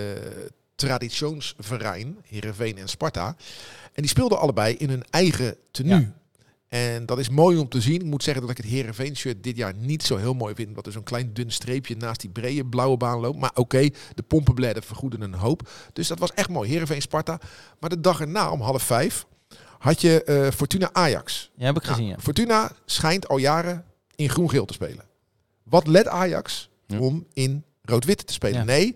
traditionsverein, 0.77 2.17
Heerenveen 2.27 2.77
en 2.77 2.87
Sparta. 2.87 3.35
En 3.93 4.01
die 4.01 4.07
speelden 4.07 4.39
allebei 4.39 4.75
in 4.75 4.89
hun 4.89 5.03
eigen 5.09 5.55
tenue. 5.71 5.99
Ja. 5.99 6.13
En 6.67 7.05
dat 7.05 7.19
is 7.19 7.29
mooi 7.29 7.57
om 7.57 7.69
te 7.69 7.81
zien. 7.81 7.95
Ik 7.95 8.05
moet 8.05 8.23
zeggen 8.23 8.41
dat 8.41 8.51
ik 8.51 8.57
het 8.57 8.65
Heerenveen 8.65 9.15
shirt 9.17 9.43
dit 9.43 9.57
jaar 9.57 9.73
niet 9.75 10.03
zo 10.03 10.17
heel 10.17 10.33
mooi 10.33 10.55
vind. 10.55 10.67
Omdat 10.67 10.85
er 10.85 10.91
zo'n 10.91 11.03
klein 11.03 11.33
dun 11.33 11.51
streepje 11.51 11.95
naast 11.95 12.21
die 12.21 12.29
brede 12.29 12.65
blauwe 12.65 12.97
baan 12.97 13.19
loopt. 13.19 13.39
Maar 13.39 13.51
oké, 13.53 13.89
de 14.15 14.23
pompenbladden 14.27 14.83
vergoeden 14.83 15.21
een 15.21 15.33
hoop. 15.33 15.69
Dus 15.93 16.07
dat 16.07 16.19
was 16.19 16.33
echt 16.33 16.49
mooi. 16.49 16.69
Heerenveen 16.69 17.01
Sparta. 17.01 17.39
Maar 17.79 17.89
de 17.89 18.01
dag 18.01 18.19
erna 18.19 18.51
om 18.51 18.61
half 18.61 18.83
vijf 18.83 19.25
had 19.77 20.01
je 20.01 20.23
eh, 20.23 20.51
Fortuna 20.51 20.89
Ajax. 20.93 21.51
Ja, 21.55 21.65
heb 21.65 21.75
ik 21.77 21.81
Nou, 21.83 21.95
gezien. 21.95 22.09
Ja. 22.09 22.17
Fortuna 22.19 22.71
schijnt 22.85 23.27
al 23.27 23.37
jaren 23.37 23.85
in 24.15 24.29
groen-geel 24.29 24.65
te 24.65 24.73
spelen. 24.73 25.05
Wat 25.63 25.87
let 25.87 26.07
Ajax 26.07 26.69
Ja. 26.87 26.99
om 26.99 27.25
in 27.33 27.63
rood-wit 27.81 28.27
te 28.27 28.33
spelen? 28.33 28.65
Nee, 28.65 28.95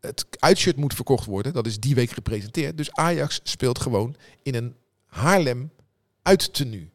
het 0.00 0.26
uitshirt 0.38 0.76
moet 0.76 0.94
verkocht 0.94 1.26
worden. 1.26 1.52
Dat 1.52 1.66
is 1.66 1.80
die 1.80 1.94
week 1.94 2.10
gepresenteerd. 2.10 2.76
Dus 2.76 2.92
Ajax 2.92 3.40
speelt 3.42 3.78
gewoon 3.78 4.16
in 4.42 4.54
een 4.54 4.74
Haarlem 5.06 5.70
uittenue. 6.24 6.92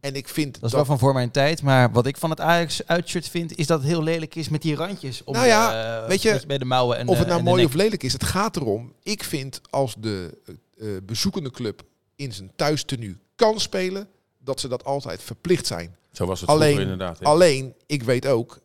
En 0.00 0.14
ik 0.14 0.28
vind 0.28 0.54
Dat 0.54 0.64
is 0.70 0.72
wel 0.72 0.84
van 0.84 0.98
voor 0.98 1.12
mijn 1.12 1.30
tijd. 1.30 1.62
Maar 1.62 1.92
wat 1.92 2.06
ik 2.06 2.16
van 2.16 2.30
het 2.30 2.40
Ajax 2.40 2.86
uitshirt 2.86 3.28
vind, 3.28 3.56
is 3.56 3.66
dat 3.66 3.78
het 3.78 3.88
heel 3.88 4.02
lelijk 4.02 4.34
is 4.34 4.48
met 4.48 4.62
die 4.62 4.74
randjes. 4.74 5.24
Om 5.24 5.34
Nou 5.34 5.46
ja, 5.46 6.00
de, 6.00 6.08
weet 6.08 6.22
je, 6.22 6.42
bij 6.46 6.58
de 6.58 6.64
mouwen 6.64 6.96
en 6.96 7.08
of 7.08 7.18
het 7.18 7.26
nou 7.28 7.42
mooi 7.42 7.64
of 7.64 7.74
lelijk 7.74 8.02
is, 8.02 8.12
het 8.12 8.24
gaat 8.24 8.56
erom. 8.56 8.92
Ik 9.02 9.24
vind 9.24 9.60
als 9.70 9.94
de 9.98 10.38
eh, 10.46 10.96
eh, 10.96 11.02
bezoekende 11.02 11.50
club 11.50 11.82
in 12.16 12.32
zijn 12.32 12.52
thuistenue 12.56 13.16
kan 13.36 13.60
spelen, 13.60 14.08
dat 14.38 14.60
ze 14.60 14.68
dat 14.68 14.84
altijd 14.84 15.22
verplicht 15.22 15.66
zijn. 15.66 15.96
Zo 16.12 16.26
was 16.26 16.40
het 16.40 16.48
Alleen- 16.48 16.74
vroeger 16.74 16.92
inderdaad. 16.92 17.24
Alleen, 17.24 17.74
ik 17.86 18.02
weet 18.02 18.26
ook, 18.26 18.60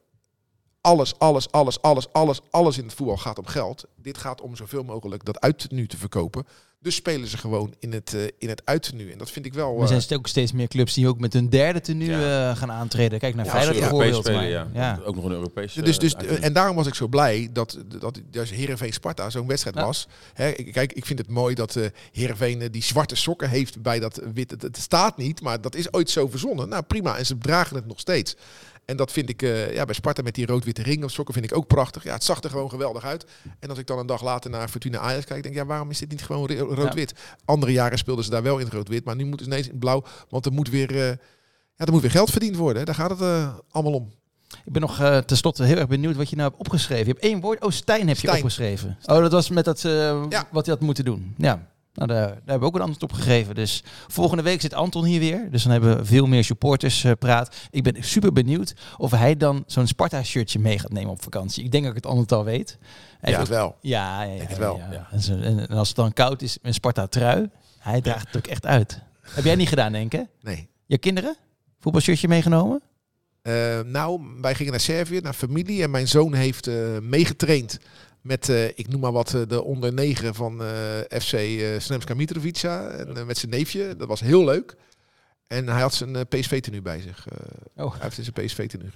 alles, 0.86 1.20
alles, 1.20 1.52
alles, 1.52 1.82
alles, 1.82 2.08
alles, 2.12 2.40
alles 2.50 2.78
in 2.78 2.84
het 2.84 2.94
voetbal 2.94 3.18
gaat 3.18 3.38
om 3.40 3.46
geld. 3.48 3.86
Dit 4.02 4.18
gaat 4.18 4.42
om 4.42 4.56
zoveel 4.56 4.84
mogelijk 4.84 5.26
dat 5.26 5.40
uittenue 5.40 5.88
te 5.88 5.98
verkopen. 5.98 6.46
Dus 6.82 6.96
spelen 6.96 7.28
ze 7.28 7.38
gewoon 7.38 7.74
in 7.80 7.94
het, 7.94 8.14
eh, 8.14 8.22
in 8.38 8.50
het 8.50 8.62
uittenue. 8.66 9.12
En 9.12 9.18
dat 9.18 9.32
vind 9.32 9.46
ik 9.46 9.54
wel... 9.54 9.76
Er 9.82 9.92
eh, 9.92 9.98
zijn 10.00 10.20
ook 10.20 10.28
steeds 10.28 10.52
meer 10.52 10.68
clubs 10.68 10.94
die 10.94 11.08
ook 11.08 11.20
met 11.20 11.34
hun 11.34 11.50
derde 11.50 11.82
tenue 11.82 12.10
Ja. 12.10 12.50
eh, 12.50 12.58
gaan 12.58 12.72
aantreden. 12.72 13.20
Kijk 13.20 13.36
naar 13.36 13.46
Ja, 13.46 13.52
Feyenoord 13.52 13.80
bijvoorbeeld. 13.80 14.16
spelen, 14.26 14.40
maar- 14.42 14.50
ja. 14.50 14.68
ja. 14.74 15.00
Ook 15.06 15.16
nog 15.16 15.24
een 15.24 15.32
Europees. 15.32 15.74
dus, 15.74 16.00
dus, 16.00 16.14
eh, 16.16 16.44
en 16.44 16.54
daarom 16.54 16.76
was 16.76 16.88
ik 16.88 16.94
zo 16.96 17.08
blij 17.08 17.50
dat, 17.54 17.78
dat 18.00 18.20
dus 18.32 18.50
Heerenveen 18.52 18.94
Sparta 18.94 19.30
zo'n 19.30 19.48
wedstrijd 19.48 19.76
Ja. 19.76 19.86
was. 19.86 20.08
Hè, 20.34 20.50
ik- 20.50 20.72
kijk, 20.72 20.94
ik 20.94 21.06
vind 21.06 21.20
het 21.20 21.30
mooi 21.30 21.56
dat 21.56 21.76
eh 21.76 21.86
Heerenveen 22.12 22.62
eh, 22.62 22.68
die 22.72 22.84
zwarte 22.84 23.16
sokken 23.16 23.50
heeft 23.50 23.82
bij 23.82 24.00
dat 24.00 24.22
wit. 24.34 24.52
Het, 24.52 24.62
het 24.62 24.78
staat 24.78 25.18
niet, 25.18 25.42
maar 25.42 25.62
dat 25.62 25.76
is 25.76 25.94
ooit 25.94 26.10
zo 26.10 26.28
verzonnen. 26.28 26.70
Nou 26.70 26.84
prima, 26.84 27.18
en 27.18 27.26
ze 27.26 27.38
dragen 27.38 27.76
het 27.76 27.88
nog 27.88 28.00
steeds. 28.00 28.36
En 28.86 28.98
dat 28.98 29.12
vind 29.12 29.30
ik 29.30 29.42
eh, 29.42 29.74
ja, 29.74 29.86
bij 29.86 29.96
Sparta 29.96 30.22
met 30.22 30.36
die 30.36 30.46
rood-witte 30.46 30.82
ring 30.84 31.04
of 31.04 31.12
sokken 31.12 31.34
vind 31.34 31.46
ik 31.46 31.58
ook 31.58 31.68
prachtig. 31.68 32.04
Ja, 32.04 32.14
het 32.14 32.24
zag 32.24 32.42
er 32.44 32.50
gewoon 32.50 32.70
geweldig 32.70 33.04
uit. 33.04 33.26
En 33.60 33.70
als 33.70 33.78
ik 33.78 33.88
dan 33.88 34.00
een 34.00 34.06
dag 34.06 34.24
later 34.24 34.50
naar 34.50 34.68
Fortuna 34.70 35.00
Ajax 35.00 35.26
kijk, 35.26 35.44
denk 35.44 35.56
ik, 35.56 35.62
ja, 35.62 35.68
waarom 35.68 35.90
is 35.90 36.00
dit 36.00 36.10
niet 36.10 36.24
gewoon 36.24 36.48
ro- 36.52 36.74
rood-wit? 36.74 37.14
Andere 37.46 37.72
jaren 37.72 37.98
speelden 37.98 38.24
ze 38.24 38.30
daar 38.30 38.44
wel 38.44 38.58
in 38.58 38.68
rood-wit, 38.70 39.06
maar 39.06 39.16
nu 39.16 39.26
moeten 39.26 39.46
ze 39.46 39.52
ineens 39.52 39.68
in 39.70 39.80
blauw. 39.80 40.04
Want 40.30 40.46
er 40.46 40.52
moet 40.52 40.70
weer, 40.70 40.90
eh, 40.92 41.08
ja, 41.76 41.86
er 41.86 41.92
moet 41.92 42.02
weer 42.02 42.12
geld 42.12 42.30
verdiend 42.32 42.56
worden. 42.56 42.78
Hè. 42.80 42.86
Daar 42.86 42.96
gaat 42.96 43.10
het 43.10 43.22
eh, 43.22 43.54
allemaal 43.72 43.94
om. 43.94 44.12
Ik 44.66 44.72
ben 44.72 44.82
nog 44.82 45.00
eh 45.02 45.18
tenslotte 45.18 45.64
heel 45.64 45.78
erg 45.78 45.88
benieuwd 45.88 46.16
wat 46.16 46.30
je 46.30 46.36
nou 46.36 46.48
hebt 46.50 46.60
opgeschreven. 46.62 47.06
Je 47.06 47.12
hebt 47.12 47.24
één 47.24 47.40
woord. 47.42 47.64
Oh, 47.64 47.72
Stijn 47.72 48.08
heb 48.08 48.18
je 48.18 48.32
opgeschreven. 48.32 48.98
Oh, 49.06 49.18
dat 49.22 49.32
was 49.32 49.50
met 49.50 49.66
dat, 49.66 49.82
Ja. 49.82 50.48
wat 50.52 50.66
hij 50.66 50.74
had 50.76 50.80
moeten 50.84 51.06
doen. 51.06 51.34
Ja. 51.38 51.68
Nou, 51.96 52.08
daar, 52.10 52.28
daar 52.28 52.36
hebben 52.36 52.60
we 52.60 52.66
ook 52.66 52.76
een 52.76 52.82
antwoord 52.82 53.04
op 53.04 53.14
gegeven. 53.14 53.56
Dus 53.56 53.84
volgende 54.08 54.43
week 54.43 54.62
zit 54.62 54.74
Anton 54.74 55.06
hier 55.06 55.20
weer. 55.20 55.52
Dus 55.52 55.64
dan 55.64 55.72
hebben 55.72 55.98
we 55.98 56.06
veel 56.06 56.26
meer 56.26 56.43
supporters 56.43 57.04
eh, 57.04 57.12
praat. 57.20 57.56
Ik 57.70 57.84
ben 57.84 58.04
super 58.04 58.32
benieuwd 58.34 58.74
of 58.98 59.12
hij 59.12 59.38
dan 59.38 59.64
zo'n 59.68 59.88
Sparta-shirtje 59.88 60.60
mee 60.60 60.80
gaat 60.80 60.91
nemen 60.91 61.12
op 61.12 61.24
vakantie. 61.24 61.64
Ik 61.64 61.72
denk 61.72 61.84
dat 61.84 61.91
ik 61.96 62.04
het 62.04 62.12
antwoord 62.12 62.32
al 62.32 62.43
weet. 62.43 62.78
Hij 63.20 63.32
Ja, 63.32 63.38
heeft- 63.38 63.50
wel. 63.50 63.76
Ja, 63.82 64.24
ja, 64.24 64.32
ja, 64.32 64.38
Denk 64.38 64.50
het 64.50 64.58
wel, 64.58 64.78
ja. 64.91 65.08
En, 65.41 65.68
als 65.68 65.88
het 65.88 65.98
dan 65.98 66.14
koud 66.14 66.41
is, 66.41 66.58
een 66.62 66.74
Sparta-trui. 66.74 67.50
Hij 67.80 68.02
draagt 68.02 68.28
het 68.28 68.38
ook 68.38 68.48
echt 68.48 68.66
uit. 68.66 69.02
Heb 69.22 69.43
jij 69.43 69.56
niet 69.56 69.70
gedaan, 69.70 69.91
denk 69.91 70.14
ik? 70.14 70.26
Nee. 70.41 70.68
Je 70.86 70.98
kinderen? 70.98 71.36
Voetbalshirtje 71.80 72.28
meegenomen? 72.28 72.82
Eh, 73.41 73.80
nou, 73.86 74.22
wij 74.41 74.56
gingen 74.56 74.72
naar 74.72 74.82
Servië, 74.82 75.20
naar 75.20 75.34
familie. 75.34 75.84
En 75.84 75.91
mijn 75.91 76.08
zoon 76.08 76.34
heeft 76.34 76.68
eh, 76.68 76.76
meegetraind 77.02 77.80
met, 78.26 78.49
eh, 78.49 78.67
ik 78.67 78.88
noem 78.88 78.99
maar 78.99 79.11
wat, 79.11 79.34
eh, 79.34 79.41
de 79.47 79.63
onder 79.63 79.93
9 79.93 80.36
van 80.36 80.63
eh, 80.63 81.19
FC 81.19 81.38
Sremska 81.82 82.13
Mitrovica. 82.13 82.88
En, 82.88 83.26
met 83.26 83.38
zijn 83.38 83.51
neefje. 83.51 83.95
Dat 83.95 84.07
was 84.07 84.19
heel 84.19 84.43
leuk. 84.43 84.76
En 85.47 85.67
hij 85.67 85.82
had 85.82 85.93
zijn 85.93 86.28
PSV-tenue 86.28 86.82
bij 86.82 87.01
zich. 87.01 87.28
Oh. 87.76 87.91
Hij 87.91 88.01
heeft 88.01 88.15
zijn 88.15 88.45
PSV-tenue. 88.45 88.89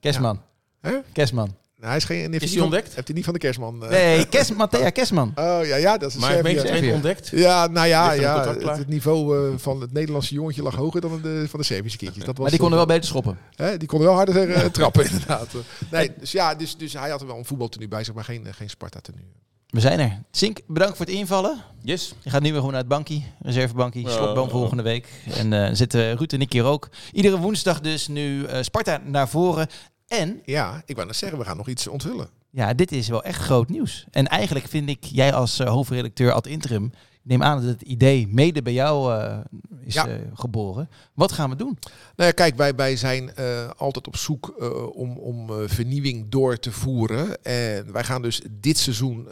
Kerstman. 0.00 0.42
Hè? 0.80 0.98
Kerstman. 1.12 1.56
Nou, 1.76 1.88
hij 1.88 1.96
is 1.96 2.04
geen, 2.04 2.18
heeft 2.18 2.32
Is 2.32 2.38
hij 2.40 2.48
die 2.48 2.56
van- 2.58 2.66
ontdekt? 2.66 2.94
Heeft 2.94 3.06
hij 3.06 3.16
niet 3.16 3.24
van 3.24 3.32
de 3.34 3.38
kerstman. 3.40 3.82
eh. 3.84 3.90
Nee, 3.90 4.26
Kes, 4.28 4.52
Matthea 4.52 4.90
Kerstman. 4.90 5.32
Oh 5.34 5.58
ja, 5.64 5.76
ja, 5.76 5.98
dat 5.98 6.08
is 6.08 6.14
een 6.14 6.20
Maar 6.20 6.30
hij 6.32 6.40
heeft 6.52 6.66
Servië. 6.66 6.92
ontdekt. 6.92 7.28
Ja, 7.28 7.66
nou 7.66 7.86
ja, 7.86 8.12
ja 8.12 8.54
het, 8.58 8.88
niveau 8.88 9.48
eh, 9.52 9.58
van 9.58 9.80
het 9.80 9.92
Nederlandse 9.92 10.34
jongetje 10.34 10.62
lag 10.62 10.74
hoger 10.74 11.00
dan 11.00 11.20
de, 11.22 11.44
van 11.48 11.60
de 11.60 11.66
Servische 11.66 11.98
kindjes. 11.98 12.24
Dat 12.24 12.32
was 12.34 12.38
Maar 12.42 12.50
die 12.50 12.58
konden 12.58 12.78
wel 12.78 12.86
beter 12.86 13.04
schoppen. 13.04 13.38
Hè, 13.54 13.76
die 13.76 13.88
konden 13.88 14.08
wel 14.08 14.16
harder 14.16 14.50
eh, 14.50 14.64
trappen, 14.78 15.04
inderdaad. 15.04 15.48
Nee, 15.90 16.12
dus 16.18 16.32
ja, 16.32 16.54
dus, 16.54 16.76
dus 16.76 16.92
hij 16.92 17.10
had 17.10 17.20
er 17.20 17.26
wel 17.26 17.38
een 17.38 17.44
voetbaltenue 17.44 17.88
bij 17.88 18.04
zich, 18.04 18.14
maar 18.14 18.24
geen, 18.24 18.46
eh, 18.46 18.52
geen 18.52 18.70
Sparta-tenue. 18.70 19.24
We 19.66 19.80
zijn 19.80 19.98
er. 20.00 20.22
Sink, 20.30 20.60
bedankt 20.66 20.96
voor 20.96 21.06
het 21.06 21.14
invallen. 21.14 21.62
Yes. 21.82 22.14
Je 22.22 22.30
gaat 22.30 22.40
nu 22.42 22.46
weer 22.48 22.56
gewoon 22.56 22.70
naar 22.72 22.80
het 22.80 22.88
bankie, 22.90 23.26
reservebankie, 23.42 24.02
Ja. 24.04 24.10
slotboom 24.10 24.50
volgende 24.50 24.82
week. 24.82 25.08
En 25.34 25.52
eh 25.52 25.70
zitten 25.72 26.16
Ruud 26.16 26.32
en 26.32 26.40
ik 26.40 26.52
hier 26.52 26.64
ook. 26.64 26.88
Iedere 27.12 27.38
woensdag 27.38 27.80
dus 27.80 28.08
nu 28.08 28.44
eh, 28.44 28.62
Sparta 28.62 29.00
naar 29.04 29.28
voren. 29.28 29.66
En 30.08 30.40
Ja, 30.44 30.82
ik 30.86 30.94
wou 30.94 31.06
net 31.06 31.16
zeggen, 31.16 31.38
we 31.38 31.44
gaan 31.44 31.56
nog 31.56 31.68
iets 31.68 31.86
onthullen. 31.86 32.28
ja, 32.50 32.74
dit 32.74 32.92
is 32.92 33.08
wel 33.08 33.22
echt 33.22 33.42
groot 33.42 33.68
nieuws. 33.68 34.06
En 34.10 34.26
eigenlijk 34.26 34.66
vind 34.66 34.88
ik, 34.88 35.04
jij 35.04 35.32
als 35.32 35.58
eh, 35.58 35.68
hoofdredacteur 35.68 36.32
ad 36.32 36.46
interim, 36.46 36.92
neem 37.22 37.42
aan 37.42 37.60
dat 37.60 37.70
het 37.70 37.82
idee 37.82 38.28
mede 38.28 38.62
bij 38.62 38.72
jou 38.72 39.14
eh, 39.20 39.38
is 39.80 39.94
Ja. 39.94 40.06
eh, 40.08 40.14
geboren. 40.34 40.88
Wat 41.14 41.32
gaan 41.32 41.50
we 41.50 41.56
doen? 41.56 41.78
Nou 42.16 42.28
ja, 42.28 42.30
kijk, 42.30 42.56
wij, 42.56 42.74
wij 42.74 42.96
zijn 42.96 43.34
altijd 43.76 44.06
op 44.06 44.16
zoek 44.16 44.54
om, 44.94 45.16
om 45.18 45.68
vernieuwing 45.68 46.28
door 46.28 46.58
te 46.58 46.72
voeren. 46.72 47.42
En 47.44 47.92
wij 47.92 48.04
gaan 48.04 48.22
dus 48.22 48.40
dit 48.50 48.78
seizoen 48.78 49.28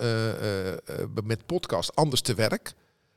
met 1.24 1.46
podcast 1.46 1.96
anders 1.96 2.20
te 2.20 2.34
werk. 2.34 2.74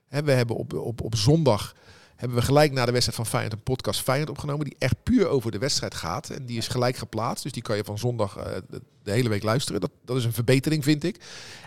Hè, 0.08 0.24
we 0.24 0.32
hebben 0.32 0.56
op, 0.56 0.74
op, 0.74 1.02
op 1.02 1.16
zondag 1.16 1.76
hebben 2.18 2.38
we 2.38 2.44
gelijk 2.44 2.72
na 2.72 2.86
de 2.86 2.92
wedstrijd 2.92 3.18
van 3.18 3.26
Feyenoord 3.26 3.54
een 3.54 3.64
podcast 3.64 4.02
Feyenoord 4.02 4.30
opgenomen. 4.30 4.66
Die 4.66 4.76
echt 4.80 5.04
puur 5.04 5.28
over 5.28 5.52
de 5.52 5.58
wedstrijd 5.58 5.96
gaat. 5.96 6.30
En 6.30 6.46
die 6.46 6.58
is 6.58 6.68
gelijk 6.68 6.96
geplaatst. 6.96 7.44
Dus 7.44 7.52
die 7.52 7.62
kan 7.62 7.76
je 7.76 7.84
van 7.84 7.98
zondag 7.98 8.38
eh, 8.38 8.58
de, 9.04 9.12
hele 9.12 9.30
week 9.30 9.44
luisteren. 9.44 9.82
Dat, 9.82 9.92
dat 10.06 10.18
is 10.18 10.26
een 10.26 10.34
verbetering, 10.34 10.84
vind 10.84 11.04
ik. 11.04 11.20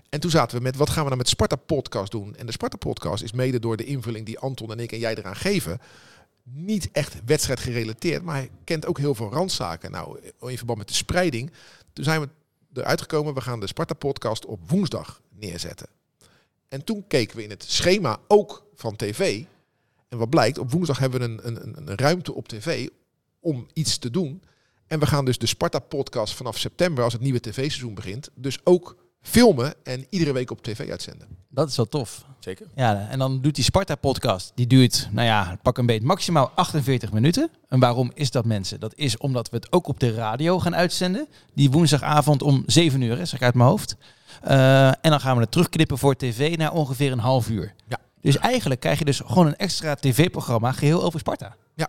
En 0.08 0.20
toen 0.20 0.30
zaten 0.30 0.56
we 0.56 0.62
met, 0.62 0.76
wat 0.76 0.88
gaan 0.88 1.02
we 1.02 1.08
nou 1.08 1.16
met 1.16 1.28
Sparta 1.28 1.56
Podcast 1.56 2.10
doen? 2.10 2.36
En 2.36 2.46
de 2.46 2.52
Sparta 2.52 2.76
Podcast 2.76 3.22
is 3.22 3.32
mede 3.32 3.58
door 3.58 3.76
de 3.76 3.84
invulling 3.84 4.26
die 4.26 4.38
Anton 4.38 4.70
en 4.70 4.80
ik 4.80 4.92
en 4.92 4.98
jij 4.98 5.14
eraan 5.14 5.36
geven 5.36 5.80
niet 6.52 6.88
echt 6.92 7.16
wedstrijd 7.24 7.60
gerelateerd, 7.60 8.22
maar 8.22 8.34
hij 8.34 8.50
kent 8.64 8.86
ook 8.86 8.98
heel 8.98 9.14
veel 9.14 9.32
randzaken. 9.32 9.90
Nou, 9.90 10.18
in 10.40 10.56
verband 10.56 10.78
met 10.78 10.88
de 10.88 10.94
spreiding, 10.94 11.52
toen 11.92 12.04
zijn 12.04 12.20
we 12.20 12.28
eruit 12.72 13.00
gekomen, 13.00 13.34
we 13.34 13.40
gaan 13.40 13.60
de 13.60 13.66
Sparta-podcast 13.66 14.46
op 14.46 14.70
woensdag 14.70 15.20
neerzetten. 15.28 15.88
En 16.68 16.84
toen 16.84 17.04
keken 17.06 17.36
we 17.36 17.42
in 17.42 17.50
het 17.50 17.64
schema 17.64 18.18
ook 18.28 18.64
van 18.74 18.96
tv. 18.96 19.44
En 20.10 20.18
wat 20.18 20.30
blijkt, 20.30 20.58
op 20.58 20.70
woensdag 20.70 20.98
hebben 20.98 21.20
we 21.20 21.26
een, 21.26 21.40
een, 21.46 21.88
een- 21.88 21.96
ruimte 21.96 22.34
op 22.34 22.48
tv 22.48 22.88
om 23.40 23.66
iets 23.72 23.98
te 23.98 24.10
doen. 24.10 24.42
En 24.86 24.98
we 24.98 25.06
gaan 25.06 25.24
dus 25.24 25.38
de 25.38 25.46
Sparta-podcast 25.46 26.34
vanaf 26.34 26.58
september, 26.58 27.04
als 27.04 27.12
het 27.12 27.22
nieuwe 27.22 27.40
tv-seizoen 27.40 27.94
begint, 27.94 28.30
dus 28.34 28.58
ook 28.64 28.96
filmen 29.22 29.74
en 29.82 30.06
iedere 30.08 30.32
week 30.32 30.50
op 30.50 30.62
tv 30.62 30.90
uitzenden. 30.90 31.28
Dat 31.48 31.68
is 31.68 31.76
wel 31.76 31.86
tof. 31.86 32.24
Zeker. 32.38 32.66
Ja, 32.74 33.08
en 33.08 33.18
dan 33.18 33.40
doet 33.40 33.54
die 33.54 33.64
Sparta-podcast. 33.64 34.52
Die 34.54 34.66
duurt, 34.66 35.08
nou 35.12 35.26
ja, 35.26 35.58
pak 35.62 35.78
een 35.78 35.86
beet, 35.86 36.02
maximaal 36.02 36.50
48 36.54 37.12
minuten. 37.12 37.50
En 37.68 37.80
waarom 37.80 38.10
is 38.14 38.30
dat, 38.30 38.44
mensen? 38.44 38.80
Dat 38.80 38.94
is 38.94 39.16
omdat 39.16 39.50
we 39.50 39.56
het 39.56 39.72
ook 39.72 39.86
op 39.88 40.00
de 40.00 40.14
radio 40.14 40.58
gaan 40.58 40.74
uitzenden. 40.76 41.28
Die 41.54 41.70
woensdagavond 41.70 42.42
om 42.42 42.62
7 42.66 43.00
uur, 43.00 43.16
hè, 43.18 43.24
zeg 43.24 43.38
ik 43.38 43.44
uit 43.44 43.54
mijn 43.54 43.68
hoofd. 43.68 43.96
Eh, 44.42 44.86
en 44.88 44.96
dan 45.10 45.20
gaan 45.20 45.34
we 45.36 45.42
het 45.42 45.50
terugknippen 45.50 45.98
voor 45.98 46.16
tv 46.16 46.56
naar 46.56 46.72
ongeveer 46.72 47.12
een 47.12 47.18
half 47.18 47.48
uur. 47.48 47.74
Ja. 47.88 47.98
Dus 48.20 48.38
eigenlijk 48.38 48.80
krijg 48.80 48.98
je 48.98 49.04
dus 49.04 49.20
gewoon 49.26 49.46
een 49.46 49.56
extra 49.56 49.94
tv-programma 49.94 50.72
geheel 50.72 51.02
over 51.02 51.20
Sparta. 51.20 51.56
Ja. 51.74 51.88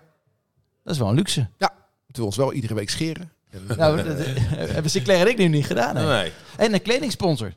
Dat 0.84 0.94
is 0.94 1.00
wel 1.00 1.10
een 1.10 1.16
luxe. 1.16 1.40
Moeten 1.60 1.76
we 2.14 2.24
ons 2.24 2.36
wel 2.38 2.54
iedere 2.54 2.74
week 2.74 2.90
scheren. 2.90 3.32
En, 3.52 3.78
Nou, 3.78 4.04
dat 4.04 4.18
eh, 4.18 4.26
hebben 4.52 4.92
Sinclair 4.92 5.22
en 5.22 5.28
ik 5.28 5.38
nu 5.38 5.48
niet 5.48 5.66
gedaan. 5.66 5.96
Hè? 5.96 6.06
Nee. 6.22 6.32
En 6.58 6.74
een 6.74 6.82
kledingsponsor. 6.82 7.54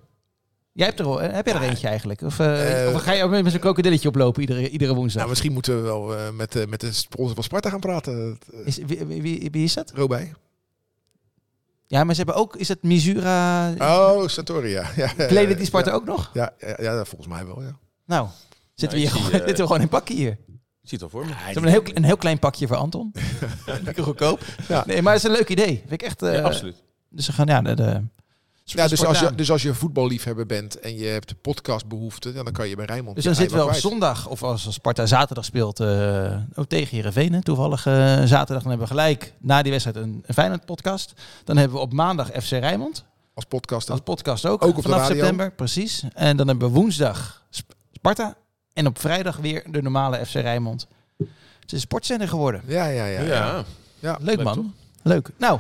Jij 0.73 0.87
hebt 0.87 1.01
er, 1.01 1.07
al- 1.07 1.21
heb 1.21 1.47
jij 1.47 1.55
er 1.55 1.63
eentje 1.63 1.89
eigenlijk? 1.89 2.23
Of, 2.23 2.39
eh, 2.39 2.87
Eh, 2.89 2.95
of 2.95 3.03
ga 3.03 3.13
je 3.13 3.23
ook 3.25 3.31
met 3.31 3.51
zo'n 3.51 3.61
krokodilletje 3.61 4.09
oplopen 4.09 4.41
iedere, 4.41 4.69
iedere 4.69 4.95
woensdag? 4.95 5.17
nou, 5.19 5.29
misschien 5.29 5.53
moeten 5.53 5.77
we 5.77 5.81
wel 5.83 6.17
eh, 6.17 6.31
met, 6.31 6.57
eh, 6.57 6.67
met 6.67 6.81
de 6.81 6.93
sponsor 6.93 7.35
van 7.35 7.45
Sparta 7.45 7.71
gaan 7.71 7.81
praten. 7.81 8.39
Uh, 8.55 8.67
Is, 8.67 8.77
wie, 8.77 9.05
wie, 9.05 9.23
wie, 9.23 9.49
wie 9.51 9.65
is 9.65 9.75
dat? 9.75 9.91
Robij. 9.95 10.33
Ja, 11.87 12.05
maar 12.05 12.15
ze 12.15 12.23
hebben 12.23 12.41
ook, 12.41 12.57
is 12.57 12.69
het 12.69 12.83
Misura? 12.83 13.73
Oh, 13.79 14.29
Satori, 14.29 14.69
ja. 14.69 14.91
ja 14.97 15.07
Kleden 15.27 15.57
die 15.57 15.67
Sparta 15.67 15.91
ja. 15.91 15.97
ook 15.97 16.05
nog? 16.05 16.31
Ja, 16.33 16.53
ja, 16.59 16.75
ja, 16.79 17.05
volgens 17.05 17.31
mij 17.31 17.47
wel, 17.47 17.63
ja. 17.63 17.77
Nou, 18.07 18.29
zitten, 18.75 18.99
Ja, 18.99 19.05
we, 19.05 19.11
hier 19.11 19.11
zie, 19.11 19.25
gewoon, 19.25 19.33
eh, 19.41 19.47
zitten 19.47 19.65
we 19.65 19.67
gewoon 19.67 19.81
in 19.83 19.89
pakje 19.89 20.15
hier. 20.15 20.31
Ik 20.83 20.91
zie 20.91 20.99
het 20.99 21.03
al 21.03 21.09
voor 21.09 21.27
me. 21.27 21.33
Hebben 21.35 21.63
een 21.63 21.69
heel, 21.69 21.83
een 21.95 22.05
heel 22.05 22.17
klein 22.17 22.39
pakje 22.39 22.67
voor 22.67 22.77
Anton. 22.77 23.13
Lekker 23.85 24.05
goedkoop. 24.05 24.41
Ja. 24.69 24.85
Nee, 24.87 25.03
maar 25.03 25.13
het 25.15 25.23
is 25.25 25.29
een 25.31 25.37
leuk 25.37 25.49
idee. 25.49 25.77
Vind 25.79 25.93
ik 25.93 26.03
echt. 26.03 26.23
eh, 26.23 26.35
Ja, 26.35 26.41
absoluut. 26.43 26.83
Dus 27.11 27.25
ze 27.25 27.33
gaan, 27.33 27.47
ja, 27.47 27.63
de, 27.63 27.75
de, 27.75 28.01
Ja, 28.65 28.89
dus 28.89 29.05
als, 29.05 29.19
je, 29.21 29.35
dus 29.35 29.51
als 29.51 29.63
je 29.63 29.75
voetballiefhebber 29.75 30.47
bent 30.47 30.81
en 30.81 30.97
je 30.97 31.05
hebt 31.07 31.41
podcastbehoefte, 31.41 32.33
ja, 32.35 32.43
dan 32.43 32.53
kan 32.53 32.69
je 32.69 32.77
bij 32.77 32.85
Rijnmond. 32.85 33.17
Dus 33.17 33.25
dan 33.25 33.35
zitten 33.35 33.57
we 33.57 33.63
op 33.65 33.71
wel 33.71 33.81
zondag, 33.81 34.29
of 34.29 34.43
als 34.43 34.73
Sparta 34.73 35.07
zaterdag 35.07 35.45
speelt, 35.45 35.81
eh, 35.81 36.37
ook 36.55 36.67
tegen 36.69 36.97
Heerenveen. 36.97 37.43
Toevallig 37.43 37.87
eh, 37.87 37.95
zaterdag. 38.25 38.47
Dan 38.47 38.57
hebben 38.71 38.79
we 38.79 38.87
gelijk 38.87 39.33
na 39.41 39.63
die 39.63 39.71
wedstrijd 39.73 39.97
een, 39.97 40.23
een 40.27 40.35
Feyenoord 40.35 40.65
podcast. 40.65 41.13
Dan 41.45 41.57
hebben 41.57 41.77
we 41.77 41.83
op 41.83 41.93
maandag 41.93 42.27
FC 42.29 42.51
Rijnmond. 42.51 43.05
Als 43.35 43.45
podcast. 43.45 43.91
Als 43.91 44.01
podcast 44.01 44.47
ook. 44.47 44.65
Ook 44.65 44.69
op 44.71 44.77
de 44.77 44.83
vanaf 44.83 44.99
radio. 45.01 45.15
september, 45.17 45.53
precies. 45.53 46.05
En 46.15 46.37
dan 46.37 46.49
hebben 46.49 46.69
we 46.69 46.75
woensdag 46.75 47.45
Sp- 47.51 47.73
Sparta. 47.93 48.37
En 48.75 48.87
op 48.87 48.99
vrijdag 49.01 49.37
weer 49.37 49.63
de 49.71 49.83
normale 49.83 50.27
FC 50.27 50.33
Rijnmond. 50.35 50.87
Het 51.19 51.29
is 51.67 51.73
een 51.73 51.81
sportzender 51.81 52.29
geworden. 52.29 52.63
Ja, 52.67 52.87
ja, 52.87 53.05
ja. 53.07 53.21
Ja. 53.23 53.65
ja. 53.99 54.17
Leuk, 54.21 54.37
Leuk, 54.37 54.45
man. 54.45 54.55
toch? 54.55 54.65
Leuk. 55.03 55.31
Nou, 55.39 55.59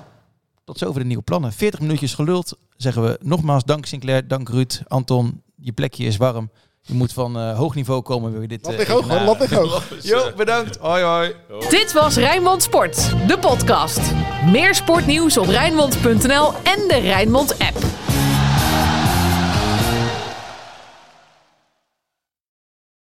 tot 0.65 0.79
zover 0.79 1.01
de 1.01 1.07
nieuwe 1.07 1.23
plannen. 1.23 1.53
40 1.53 1.81
minuutjes 1.81 2.15
geluld. 2.15 2.57
Zeggen 2.77 3.03
we 3.03 3.19
nogmaals 3.23 3.65
dank 3.65 3.87
Sinclair, 3.87 4.29
dank 4.29 4.49
Ruud, 4.49 4.83
Anton. 4.89 5.43
Je 5.57 5.73
plekje 5.73 6.05
is 6.05 6.17
warm. 6.17 6.51
Je 6.83 6.95
moet 6.95 7.12
van 7.12 7.39
eh, 7.39 7.57
hoog 7.57 7.75
niveau 7.75 8.03
komen. 8.03 8.33
Wil 8.33 8.41
je 8.41 8.49
dit 8.49 8.67
eh, 8.67 8.77
ligt 8.77 8.91
hoog, 8.91 9.09
hoor. 9.09 9.21
Lat 9.21 9.39
ligt 9.41 9.53
hoog. 9.53 9.85
Jo, 10.03 10.33
bedankt. 10.37 10.77
Hoi, 10.77 11.03
hoi. 11.03 11.35
Dit 11.71 11.93
was 11.93 12.17
Rijnmond 12.17 12.62
Sport, 12.62 13.29
de 13.29 13.39
podcast. 13.39 14.01
Meer 14.51 14.75
sportnieuws 14.75 15.37
op 15.39 15.47
Rijnmond.nl 15.47 16.53
en 16.53 16.89
de 16.89 16.99
Rijnmond 17.03 17.59
app. 17.59 17.77